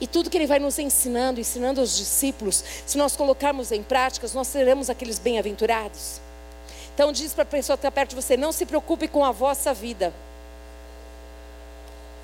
E 0.00 0.06
tudo 0.06 0.28
que 0.28 0.36
ele 0.36 0.46
vai 0.46 0.58
nos 0.58 0.78
ensinando, 0.78 1.40
ensinando 1.40 1.80
aos 1.80 1.96
discípulos, 1.96 2.62
se 2.84 2.98
nós 2.98 3.16
colocarmos 3.16 3.72
em 3.72 3.82
práticas, 3.82 4.34
nós 4.34 4.48
seremos 4.48 4.90
aqueles 4.90 5.18
bem-aventurados. 5.18 6.20
Então 6.96 7.12
diz 7.12 7.34
para 7.34 7.42
a 7.42 7.46
pessoa 7.46 7.76
que 7.76 7.80
está 7.80 7.90
perto 7.90 8.10
de 8.10 8.16
você: 8.16 8.38
não 8.38 8.50
se 8.50 8.64
preocupe 8.64 9.06
com 9.06 9.22
a 9.22 9.30
vossa 9.30 9.74
vida. 9.74 10.14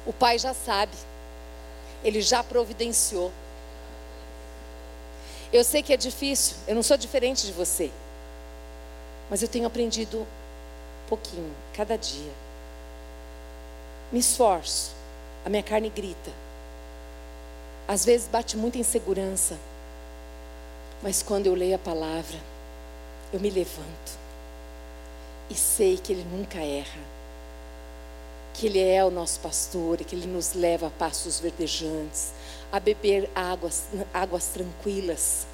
O 0.07 0.15
Pai 0.15 0.39
já 0.39 0.55
sabe, 0.55 0.97
Ele 2.03 2.23
já 2.23 2.43
providenciou. 2.43 3.31
Eu 5.53 5.63
sei 5.63 5.83
que 5.83 5.93
é 5.93 5.97
difícil, 5.99 6.57
eu 6.67 6.75
não 6.75 6.83
sou 6.83 6.97
diferente 6.97 7.45
de 7.45 7.53
você, 7.53 7.91
mas 9.29 9.43
eu 9.43 9.49
tenho 9.49 9.67
aprendido 9.67 10.21
um 10.21 10.27
pouquinho, 11.07 11.55
cada 11.75 11.99
dia. 11.99 12.33
Me 14.11 14.21
esforço, 14.21 14.93
a 15.45 15.51
minha 15.51 15.63
carne 15.63 15.91
grita, 15.91 16.31
às 17.87 18.07
vezes 18.07 18.27
bate 18.27 18.57
muita 18.57 18.79
insegurança. 18.79 19.59
Mas 21.03 21.23
quando 21.23 21.47
eu 21.47 21.55
leio 21.55 21.75
a 21.75 21.79
palavra, 21.79 22.39
eu 23.35 23.39
me 23.39 23.51
levanto 23.51 24.22
e 25.53 25.55
sei 25.55 25.99
que 25.99 26.15
Ele 26.15 26.25
nunca 26.25 26.59
erra, 26.59 27.01
que 28.55 28.67
Ele 28.67 28.81
é 28.81 29.05
o 29.05 29.11
nosso 29.11 29.39
pastor 29.41 30.01
e 30.01 30.05
que 30.05 30.17
Ele 30.17 30.27
nos 30.27 30.55
leva 30.55 30.87
a 30.87 30.91
passos 30.91 31.39
verdejantes, 31.39 32.33
a 32.73 32.81
beber 32.81 33.31
águas, 33.35 33.85
águas 34.15 34.47
tranquilas. 34.47 35.47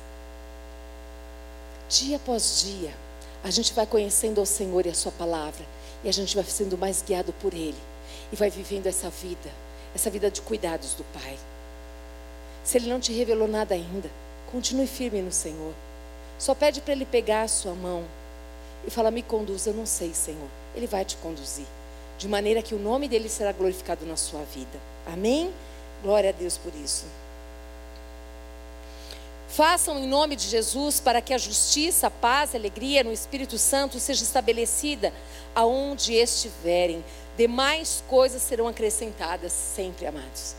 Dia 1.89 2.17
após 2.17 2.63
dia, 2.63 2.95
a 3.43 3.51
gente 3.51 3.75
vai 3.75 3.87
conhecendo 3.87 4.41
o 4.41 4.47
Senhor 4.47 4.87
e 4.87 4.91
a 4.91 4.95
Sua 4.95 5.11
palavra, 5.11 5.67
e 6.05 6.09
a 6.09 6.13
gente 6.13 6.37
vai 6.37 6.45
sendo 6.45 6.79
mais 6.79 7.03
guiado 7.03 7.33
por 7.33 7.53
Ele, 7.53 7.79
e 8.33 8.37
vai 8.37 8.51
vivendo 8.51 8.87
essa 8.87 9.11
vida, 9.11 9.51
essa 9.97 10.09
vida 10.09 10.31
de 10.31 10.41
cuidados 10.43 10.95
do 10.95 11.03
Pai. 11.13 11.37
Se 12.63 12.79
Ele 12.79 12.89
não 12.89 13.01
te 13.01 13.13
revelou 13.13 13.49
nada 13.49 13.75
ainda, 13.75 14.09
continue 14.53 14.87
firme 14.87 15.23
no 15.23 15.33
Senhor. 15.33 15.75
Só 16.39 16.55
pede 16.55 16.81
para 16.81 16.93
Ele 16.93 17.05
pegar 17.05 17.43
a 17.43 17.49
sua 17.49 17.75
mão 17.75 18.05
e 18.89 18.91
falar: 18.91 19.11
Me 19.11 19.23
conduz. 19.23 19.67
Eu 19.67 19.75
não 19.75 19.87
sei, 19.87 20.13
Senhor. 20.13 20.49
Ele 20.75 20.87
vai 20.87 21.05
te 21.05 21.17
conduzir. 21.17 21.67
De 22.19 22.29
maneira 22.29 22.63
que 22.63 22.75
o 22.75 22.79
nome 22.79 23.09
dele 23.09 23.29
será 23.29 23.53
glorificado 23.53 24.05
na 24.05 24.17
sua 24.17 24.43
vida. 24.43 24.79
Amém? 25.07 25.53
Glória 26.03 26.31
a 26.31 26.33
Deus 26.33 26.59
por 26.59 26.75
isso. 26.75 27.07
Façam 29.49 29.99
em 29.99 30.07
nome 30.07 30.37
de 30.37 30.47
Jesus 30.47 31.01
para 31.01 31.21
que 31.23 31.33
a 31.33 31.39
justiça, 31.39 32.09
a 32.09 32.11
paz, 32.11 32.55
a 32.55 32.59
alegria 32.59 33.03
no 33.03 33.13
Espírito 33.13 33.57
Santo 33.57 33.99
seja 33.99 34.23
estabelecida 34.23 35.13
aonde 35.55 36.15
estiverem. 36.15 37.05
Demais 37.37 38.03
coisas 38.09 38.43
serão 38.43 38.67
acrescentadas 38.69 39.53
sempre, 39.53 40.07
amados 40.07 40.55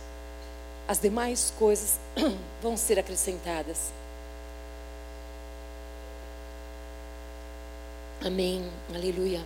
as 0.89 0.99
demais 0.99 1.53
coisas 1.59 1.99
vão 2.63 2.75
ser 2.75 2.97
acrescentadas. 2.97 3.91
Amém. 8.21 8.69
Aleluia. 8.93 9.41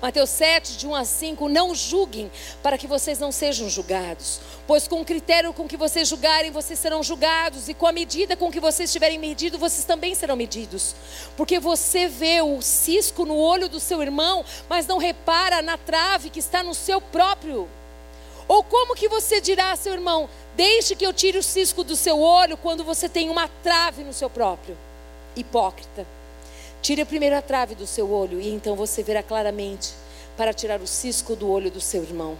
Mateus 0.00 0.28
7, 0.30 0.76
de 0.76 0.86
1 0.86 0.94
a 0.94 1.04
5, 1.04 1.48
não 1.48 1.74
julguem 1.74 2.30
para 2.62 2.76
que 2.76 2.86
vocês 2.86 3.18
não 3.18 3.32
sejam 3.32 3.68
julgados, 3.68 4.40
pois 4.66 4.86
com 4.86 5.00
o 5.00 5.04
critério 5.04 5.54
com 5.54 5.66
que 5.66 5.76
vocês 5.76 6.06
julgarem, 6.06 6.50
vocês 6.50 6.78
serão 6.78 7.02
julgados, 7.02 7.68
e 7.68 7.74
com 7.74 7.86
a 7.86 7.92
medida 7.92 8.36
com 8.36 8.50
que 8.50 8.60
vocês 8.60 8.92
tiverem 8.92 9.18
medido, 9.18 9.58
vocês 9.58 9.84
também 9.84 10.14
serão 10.14 10.36
medidos. 10.36 10.94
Porque 11.36 11.58
você 11.58 12.08
vê 12.08 12.42
o 12.42 12.60
cisco 12.60 13.24
no 13.24 13.36
olho 13.36 13.68
do 13.68 13.80
seu 13.80 14.02
irmão, 14.02 14.44
mas 14.68 14.86
não 14.86 14.98
repara 14.98 15.62
na 15.62 15.78
trave 15.78 16.30
que 16.30 16.40
está 16.40 16.62
no 16.62 16.74
seu 16.74 17.00
próprio. 17.00 17.66
Ou 18.46 18.62
como 18.62 18.94
que 18.94 19.08
você 19.08 19.40
dirá 19.40 19.72
a 19.72 19.76
seu 19.76 19.94
irmão: 19.94 20.28
Deixe 20.54 20.94
que 20.94 21.06
eu 21.06 21.12
tire 21.12 21.38
o 21.38 21.42
cisco 21.42 21.82
do 21.82 21.96
seu 21.96 22.20
olho 22.20 22.56
quando 22.56 22.84
você 22.84 23.08
tem 23.08 23.28
uma 23.30 23.48
trave 23.62 24.04
no 24.04 24.12
seu 24.12 24.30
próprio? 24.30 24.76
Hipócrita. 25.34 26.15
Tire 26.86 27.04
primeiro 27.04 27.36
a 27.36 27.42
trave 27.42 27.74
do 27.74 27.84
seu 27.84 28.12
olho 28.12 28.40
e 28.40 28.48
então 28.48 28.76
você 28.76 29.02
verá 29.02 29.20
claramente 29.20 29.92
para 30.36 30.54
tirar 30.54 30.80
o 30.80 30.86
cisco 30.86 31.34
do 31.34 31.50
olho 31.50 31.68
do 31.68 31.80
seu 31.80 32.00
irmão. 32.00 32.38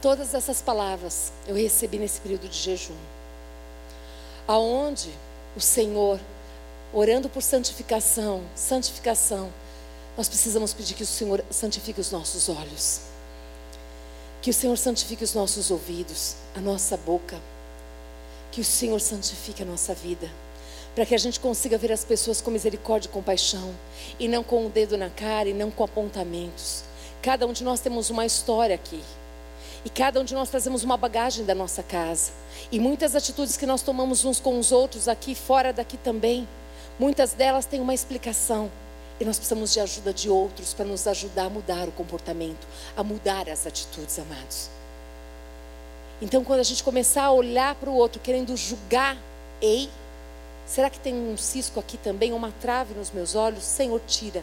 Todas 0.00 0.34
essas 0.34 0.60
palavras 0.60 1.32
eu 1.46 1.54
recebi 1.54 1.96
nesse 1.96 2.20
período 2.20 2.48
de 2.48 2.58
jejum. 2.58 2.96
Aonde 4.48 5.12
o 5.54 5.60
Senhor, 5.60 6.18
orando 6.92 7.28
por 7.28 7.40
santificação, 7.40 8.42
santificação, 8.56 9.48
nós 10.16 10.28
precisamos 10.28 10.74
pedir 10.74 10.94
que 10.94 11.04
o 11.04 11.06
Senhor 11.06 11.44
santifique 11.52 12.00
os 12.00 12.10
nossos 12.10 12.48
olhos, 12.48 13.02
que 14.42 14.50
o 14.50 14.54
Senhor 14.54 14.76
santifique 14.76 15.22
os 15.22 15.34
nossos 15.34 15.70
ouvidos, 15.70 16.34
a 16.56 16.60
nossa 16.60 16.96
boca, 16.96 17.40
que 18.50 18.60
o 18.60 18.64
Senhor 18.64 19.00
santifique 19.00 19.62
a 19.62 19.66
nossa 19.66 19.94
vida, 19.94 20.28
para 20.94 21.06
que 21.06 21.14
a 21.14 21.18
gente 21.18 21.40
consiga 21.40 21.78
ver 21.78 21.90
as 21.90 22.04
pessoas 22.04 22.40
com 22.40 22.50
misericórdia 22.50 23.08
e 23.08 23.12
compaixão, 23.12 23.74
e 24.18 24.28
não 24.28 24.42
com 24.42 24.66
o 24.66 24.68
dedo 24.68 24.96
na 24.96 25.08
cara 25.08 25.48
e 25.48 25.54
não 25.54 25.70
com 25.70 25.84
apontamentos. 25.84 26.84
Cada 27.22 27.46
um 27.46 27.52
de 27.52 27.64
nós 27.64 27.80
temos 27.80 28.10
uma 28.10 28.26
história 28.26 28.74
aqui. 28.74 29.00
E 29.84 29.90
cada 29.90 30.20
um 30.20 30.24
de 30.24 30.34
nós 30.34 30.50
trazemos 30.50 30.84
uma 30.84 30.96
bagagem 30.96 31.44
da 31.44 31.54
nossa 31.54 31.82
casa. 31.82 32.32
E 32.70 32.78
muitas 32.78 33.16
atitudes 33.16 33.56
que 33.56 33.66
nós 33.66 33.82
tomamos 33.82 34.24
uns 34.24 34.38
com 34.38 34.58
os 34.58 34.70
outros 34.70 35.08
aqui, 35.08 35.34
fora 35.34 35.72
daqui 35.72 35.96
também, 35.96 36.46
muitas 36.98 37.32
delas 37.32 37.66
têm 37.66 37.80
uma 37.80 37.94
explicação. 37.94 38.70
E 39.18 39.24
nós 39.24 39.36
precisamos 39.36 39.72
de 39.72 39.80
ajuda 39.80 40.12
de 40.12 40.28
outros 40.28 40.74
para 40.74 40.84
nos 40.84 41.06
ajudar 41.06 41.46
a 41.46 41.50
mudar 41.50 41.88
o 41.88 41.92
comportamento, 41.92 42.66
a 42.96 43.02
mudar 43.02 43.48
as 43.48 43.66
atitudes, 43.66 44.18
amados. 44.18 44.68
Então, 46.20 46.44
quando 46.44 46.60
a 46.60 46.64
gente 46.64 46.84
começar 46.84 47.24
a 47.24 47.32
olhar 47.32 47.74
para 47.74 47.90
o 47.90 47.94
outro 47.94 48.20
querendo 48.20 48.56
julgar, 48.56 49.16
ei, 49.60 49.88
será 50.72 50.88
que 50.88 50.98
tem 50.98 51.14
um 51.14 51.36
cisco 51.36 51.78
aqui 51.78 51.98
também, 51.98 52.32
uma 52.32 52.50
trave 52.60 52.94
nos 52.94 53.10
meus 53.10 53.34
olhos? 53.34 53.62
Senhor, 53.62 54.00
tira, 54.06 54.42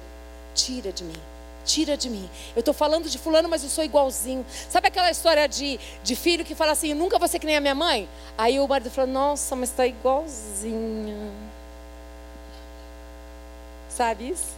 tira 0.54 0.92
de 0.92 1.04
mim 1.04 1.20
tira 1.66 1.96
de 1.96 2.10
mim. 2.10 2.28
Eu 2.56 2.62
estou 2.62 2.74
falando 2.74 3.08
de 3.08 3.20
fulano, 3.20 3.48
mas 3.48 3.64
eu 3.64 3.70
sou 3.70 3.84
igualzinho. 3.84 4.44
Sabe 4.70 4.88
aquela 4.88 5.12
história 5.12 5.48
de, 5.48 5.80
de 6.04 6.16
filho 6.16 6.44
que 6.44 6.56
fala 6.56 6.72
assim, 6.72 6.96
nunca 6.96 7.20
vou 7.20 7.28
ser 7.28 7.38
que 7.38 7.46
nem 7.46 7.58
a 7.58 7.62
minha 7.62 7.76
mãe? 7.76 8.10
Aí 8.36 8.60
o 8.60 8.68
marido 8.68 8.90
fala, 8.90 9.06
nossa, 9.06 9.56
mas 9.56 9.70
está 9.70 9.86
igualzinha. 9.86 11.32
Sabe 13.88 14.30
isso? 14.30 14.58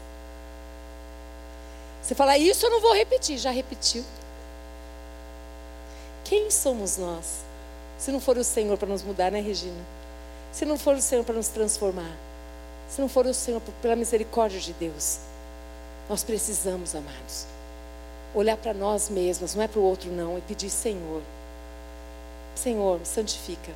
Você 2.01 2.15
fala, 2.15 2.37
isso 2.37 2.65
eu 2.65 2.69
não 2.69 2.79
vou 2.79 2.93
repetir, 2.93 3.37
já 3.37 3.51
repetiu. 3.51 4.05
Quem 6.23 6.49
somos 6.49 6.97
nós? 6.97 7.41
Se 7.97 8.09
não 8.09 8.21
for 8.21 8.37
o 8.37 8.43
Senhor 8.43 8.77
para 8.77 8.87
nos 8.87 9.03
mudar, 9.03 9.31
né, 9.31 9.41
Regina? 9.41 10.00
Se 10.51 10.65
não 10.65 10.77
for 10.77 10.95
o 10.95 11.01
Senhor 11.01 11.23
para 11.23 11.35
nos 11.35 11.47
transformar, 11.47 12.11
se 12.89 12.99
não 12.99 13.07
for 13.07 13.25
o 13.25 13.33
Senhor 13.33 13.61
pela 13.81 13.95
misericórdia 13.95 14.59
de 14.59 14.73
Deus, 14.73 15.19
nós 16.09 16.23
precisamos, 16.23 16.93
amados, 16.93 17.45
olhar 18.35 18.57
para 18.57 18.73
nós 18.73 19.09
mesmas, 19.09 19.55
não 19.55 19.63
é 19.63 19.67
para 19.67 19.79
o 19.79 19.83
outro, 19.83 20.11
não, 20.11 20.37
e 20.37 20.41
pedir: 20.41 20.69
Senhor, 20.69 21.21
Senhor, 22.55 22.99
santifica. 23.05 23.71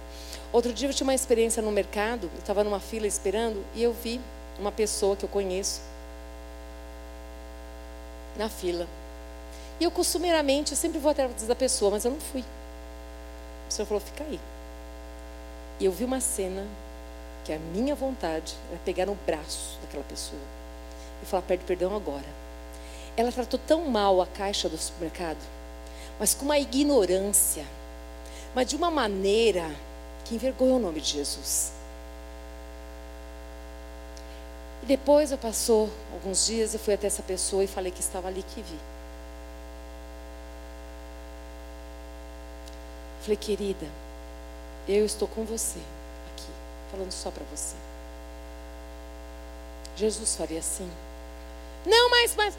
Outro 0.52 0.74
dia 0.74 0.90
eu 0.90 0.94
tinha 0.94 1.06
uma 1.06 1.14
experiência 1.14 1.62
no 1.62 1.72
mercado, 1.72 2.30
eu 2.34 2.40
estava 2.40 2.64
numa 2.64 2.80
fila 2.80 3.08
esperando 3.08 3.64
e 3.74 3.84
eu 3.84 3.94
vi 3.94 4.20
uma 4.60 4.72
pessoa 4.72 5.16
que 5.16 5.24
eu 5.24 5.30
conheço 5.30 5.82
na 8.38 8.50
fila. 8.50 8.88
E 9.80 9.84
eu 9.84 9.92
costumeiramente, 9.92 10.72
eu 10.72 10.78
sempre 10.78 11.00
vou 11.00 11.12
atrás 11.12 11.44
da 11.44 11.56
pessoa, 11.56 11.92
mas 11.92 12.06
eu 12.06 12.12
não 12.12 12.20
fui. 12.20 12.44
O 13.70 13.74
senhor 13.74 13.86
falou, 13.86 14.02
fica 14.02 14.24
aí. 14.24 14.40
E 15.80 15.86
eu 15.86 15.92
vi 15.92 16.06
uma 16.06 16.22
cena 16.22 16.66
que 17.44 17.52
a 17.54 17.60
minha 17.60 17.94
vontade 17.94 18.56
era 18.70 18.80
pegar 18.86 19.06
no 19.06 19.16
braço 19.26 19.78
daquela 19.82 20.04
pessoa 20.04 20.42
e 21.22 21.26
falar: 21.26 21.44
pede 21.44 21.64
perdão 21.66 21.96
agora. 21.96 22.46
Ela 23.18 23.32
tratou 23.32 23.60
tão 23.66 23.86
mal 23.86 24.22
a 24.22 24.28
caixa 24.28 24.68
do 24.68 24.78
supermercado, 24.78 25.40
mas 26.20 26.34
com 26.34 26.46
uma 26.46 26.60
ignorância, 26.60 27.66
mas 28.54 28.68
de 28.68 28.76
uma 28.76 28.92
maneira 28.92 29.70
que 30.26 30.36
envergonha 30.36 30.74
o 30.74 30.80
nome 30.80 31.00
de 31.00 31.12
Jesus. 31.12 31.72
E 34.84 34.86
depois 34.86 35.32
eu 35.32 35.38
passou 35.38 35.90
alguns 36.14 36.46
dias, 36.46 36.74
eu 36.74 36.80
fui 36.80 36.94
até 36.94 37.08
essa 37.08 37.24
pessoa 37.24 37.64
e 37.64 37.68
falei 37.68 37.92
que 37.92 38.02
estava 38.02 38.28
ali 38.28 38.44
que 38.44 38.62
vi. 38.62 38.80
Falei, 43.22 43.38
querida, 43.38 43.88
eu 44.88 45.06
estou 45.06 45.28
com 45.28 45.44
você 45.44 45.80
aqui, 46.34 46.50
falando 46.92 47.12
só 47.12 47.32
para 47.32 47.44
você. 47.46 47.76
Jesus 49.96 50.36
faria 50.36 50.60
assim? 50.60 50.90
Não, 51.86 52.10
mas, 52.10 52.36
mas, 52.36 52.58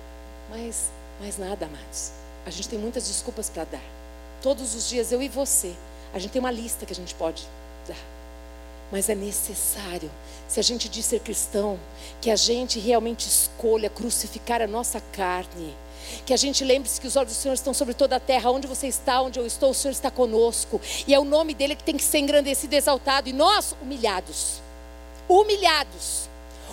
mas, 0.50 0.90
mas 1.20 1.38
nada, 1.38 1.66
amados. 1.66 2.12
A 2.44 2.50
gente 2.50 2.68
tem 2.68 2.78
muitas 2.78 3.06
desculpas 3.06 3.50
para 3.50 3.64
dar. 3.64 3.82
Todos 4.40 4.74
os 4.74 4.88
dias, 4.88 5.12
eu 5.12 5.20
e 5.20 5.28
você, 5.28 5.74
a 6.14 6.18
gente 6.18 6.32
tem 6.32 6.40
uma 6.40 6.50
lista 6.50 6.86
que 6.86 6.92
a 6.92 6.96
gente 6.96 7.14
pode 7.14 7.46
dar. 7.86 8.15
Mas 8.91 9.09
é 9.09 9.14
necessário, 9.14 10.11
se 10.47 10.61
a 10.61 10.62
gente 10.62 10.89
diz 10.89 11.05
ser 11.05 11.20
cristão, 11.20 11.78
que 12.20 12.30
a 12.30 12.37
gente 12.37 12.78
realmente 12.78 13.26
escolha 13.26 13.91
crucificar 13.91 14.62
a 14.62 14.66
nossa 14.66 15.01
carne 15.12 15.74
que 16.24 16.32
a 16.32 16.37
gente 16.37 16.64
lembre-se 16.64 17.01
que 17.01 17.07
os 17.07 17.16
olhos 17.16 17.32
do 17.32 17.37
Senhor 17.37 17.55
estão 17.55 17.74
sobre 17.74 17.95
toda 17.95 18.16
a 18.16 18.20
terra. 18.20 18.51
Onde 18.51 18.66
você 18.66 18.87
está, 18.87 19.20
onde 19.20 19.39
eu 19.39 19.47
estou, 19.47 19.70
o 19.70 19.74
Senhor 19.74 19.93
está 19.93 20.11
conosco. 20.11 20.80
E 21.07 21.14
é 21.14 21.18
o 21.18 21.24
nome 21.24 21.55
dele 21.55 21.76
que 21.76 21.84
tem 21.84 21.97
que 21.97 22.03
ser 22.03 22.18
engrandecido 22.18 22.74
exaltado. 22.74 23.28
E 23.28 23.32
nós, 23.32 23.74
humilhados. 23.82 24.61
Humilhados. 25.28 26.28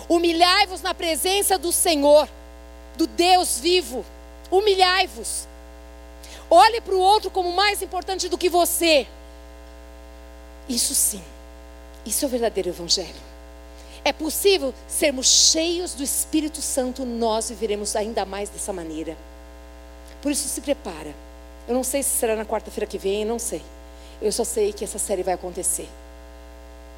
Humilhai-vos 0.08 0.82
na 0.82 0.94
presença 0.94 1.58
do 1.58 1.72
Senhor, 1.72 2.28
do 2.96 3.06
Deus 3.06 3.58
vivo. 3.58 4.04
Humilhai-vos. 4.50 5.48
Olhe 6.50 6.80
para 6.80 6.94
o 6.94 7.00
outro 7.00 7.30
como 7.30 7.52
mais 7.52 7.82
importante 7.82 8.28
do 8.28 8.38
que 8.38 8.48
você. 8.48 9.06
Isso 10.68 10.94
sim. 10.94 11.22
Isso 12.04 12.24
é 12.24 12.28
o 12.28 12.30
verdadeiro 12.30 12.68
Evangelho. 12.68 13.34
É 14.04 14.12
possível 14.12 14.74
sermos 14.86 15.26
cheios 15.26 15.94
do 15.94 16.02
Espírito 16.02 16.60
Santo, 16.60 17.06
nós 17.06 17.48
viveremos 17.48 17.96
ainda 17.96 18.26
mais 18.26 18.50
dessa 18.50 18.72
maneira. 18.72 19.16
Por 20.20 20.30
isso 20.30 20.46
se 20.46 20.60
prepara. 20.60 21.14
Eu 21.66 21.74
não 21.74 21.82
sei 21.82 22.02
se 22.02 22.10
será 22.10 22.36
na 22.36 22.44
quarta-feira 22.44 22.86
que 22.86 22.98
vem, 22.98 23.24
não 23.24 23.38
sei. 23.38 23.62
Eu 24.20 24.30
só 24.30 24.44
sei 24.44 24.72
que 24.72 24.84
essa 24.84 24.98
série 24.98 25.22
vai 25.22 25.34
acontecer. 25.34 25.88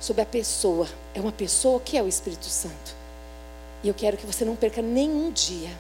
Sobre 0.01 0.23
a 0.23 0.27
pessoa. 0.27 0.89
É 1.15 1.21
uma 1.21 1.33
pessoa 1.33 1.79
que 1.79 1.97
é 1.97 2.03
o 2.03 2.09
Espírito 2.09 2.47
Santo. 2.47 2.95
E 3.85 3.89
eu 3.89 3.95
quero 3.95 4.17
que 4.17 4.27
você 4.27 4.45
não 4.45 4.57
perca 4.57 4.83
nenhum 4.83 5.31
dia. 5.31 5.71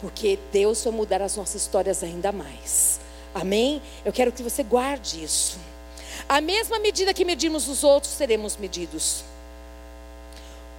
Porque 0.00 0.38
Deus 0.52 0.82
vai 0.82 0.92
mudar 0.92 1.22
as 1.22 1.36
nossas 1.36 1.62
histórias 1.62 2.02
ainda 2.02 2.32
mais. 2.32 2.98
Amém? 3.32 3.80
Eu 4.04 4.12
quero 4.12 4.32
que 4.32 4.42
você 4.42 4.64
guarde 4.64 5.22
isso. 5.22 5.58
A 6.26 6.40
mesma 6.40 6.78
medida 6.78 7.12
que 7.12 7.24
medimos 7.24 7.68
os 7.68 7.84
outros, 7.84 8.12
seremos 8.12 8.56
medidos 8.56 9.24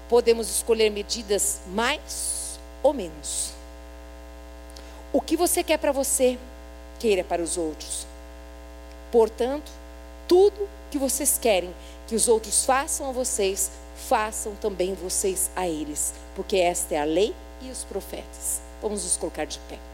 podemos 0.10 0.50
escolher 0.50 0.90
medidas 0.90 1.62
mais 1.68 2.60
ou 2.82 2.92
menos. 2.92 3.52
O 5.14 5.22
que 5.22 5.38
você 5.38 5.64
quer 5.64 5.78
para 5.78 5.92
você, 5.92 6.38
queira 7.00 7.24
para 7.24 7.42
os 7.42 7.58
outros. 7.58 8.06
Portanto, 9.12 9.72
tudo 10.28 10.68
que 10.92 10.98
vocês 10.98 11.38
querem 11.38 11.74
que 12.08 12.16
os 12.16 12.28
outros 12.28 12.66
façam 12.66 13.10
a 13.10 13.12
vocês, 13.12 13.72
façam 14.08 14.56
também 14.56 14.96
vocês 14.96 15.50
a 15.56 15.68
eles, 15.68 16.14
porque 16.36 16.58
esta 16.58 16.96
é 16.96 17.00
a 17.00 17.06
lei 17.06 17.36
e 17.62 17.70
os 17.70 17.84
profetas. 17.84 18.60
Vamos 18.82 19.04
nos 19.04 19.16
colocar 19.16 19.46
de 19.46 19.60
pé. 19.70 19.89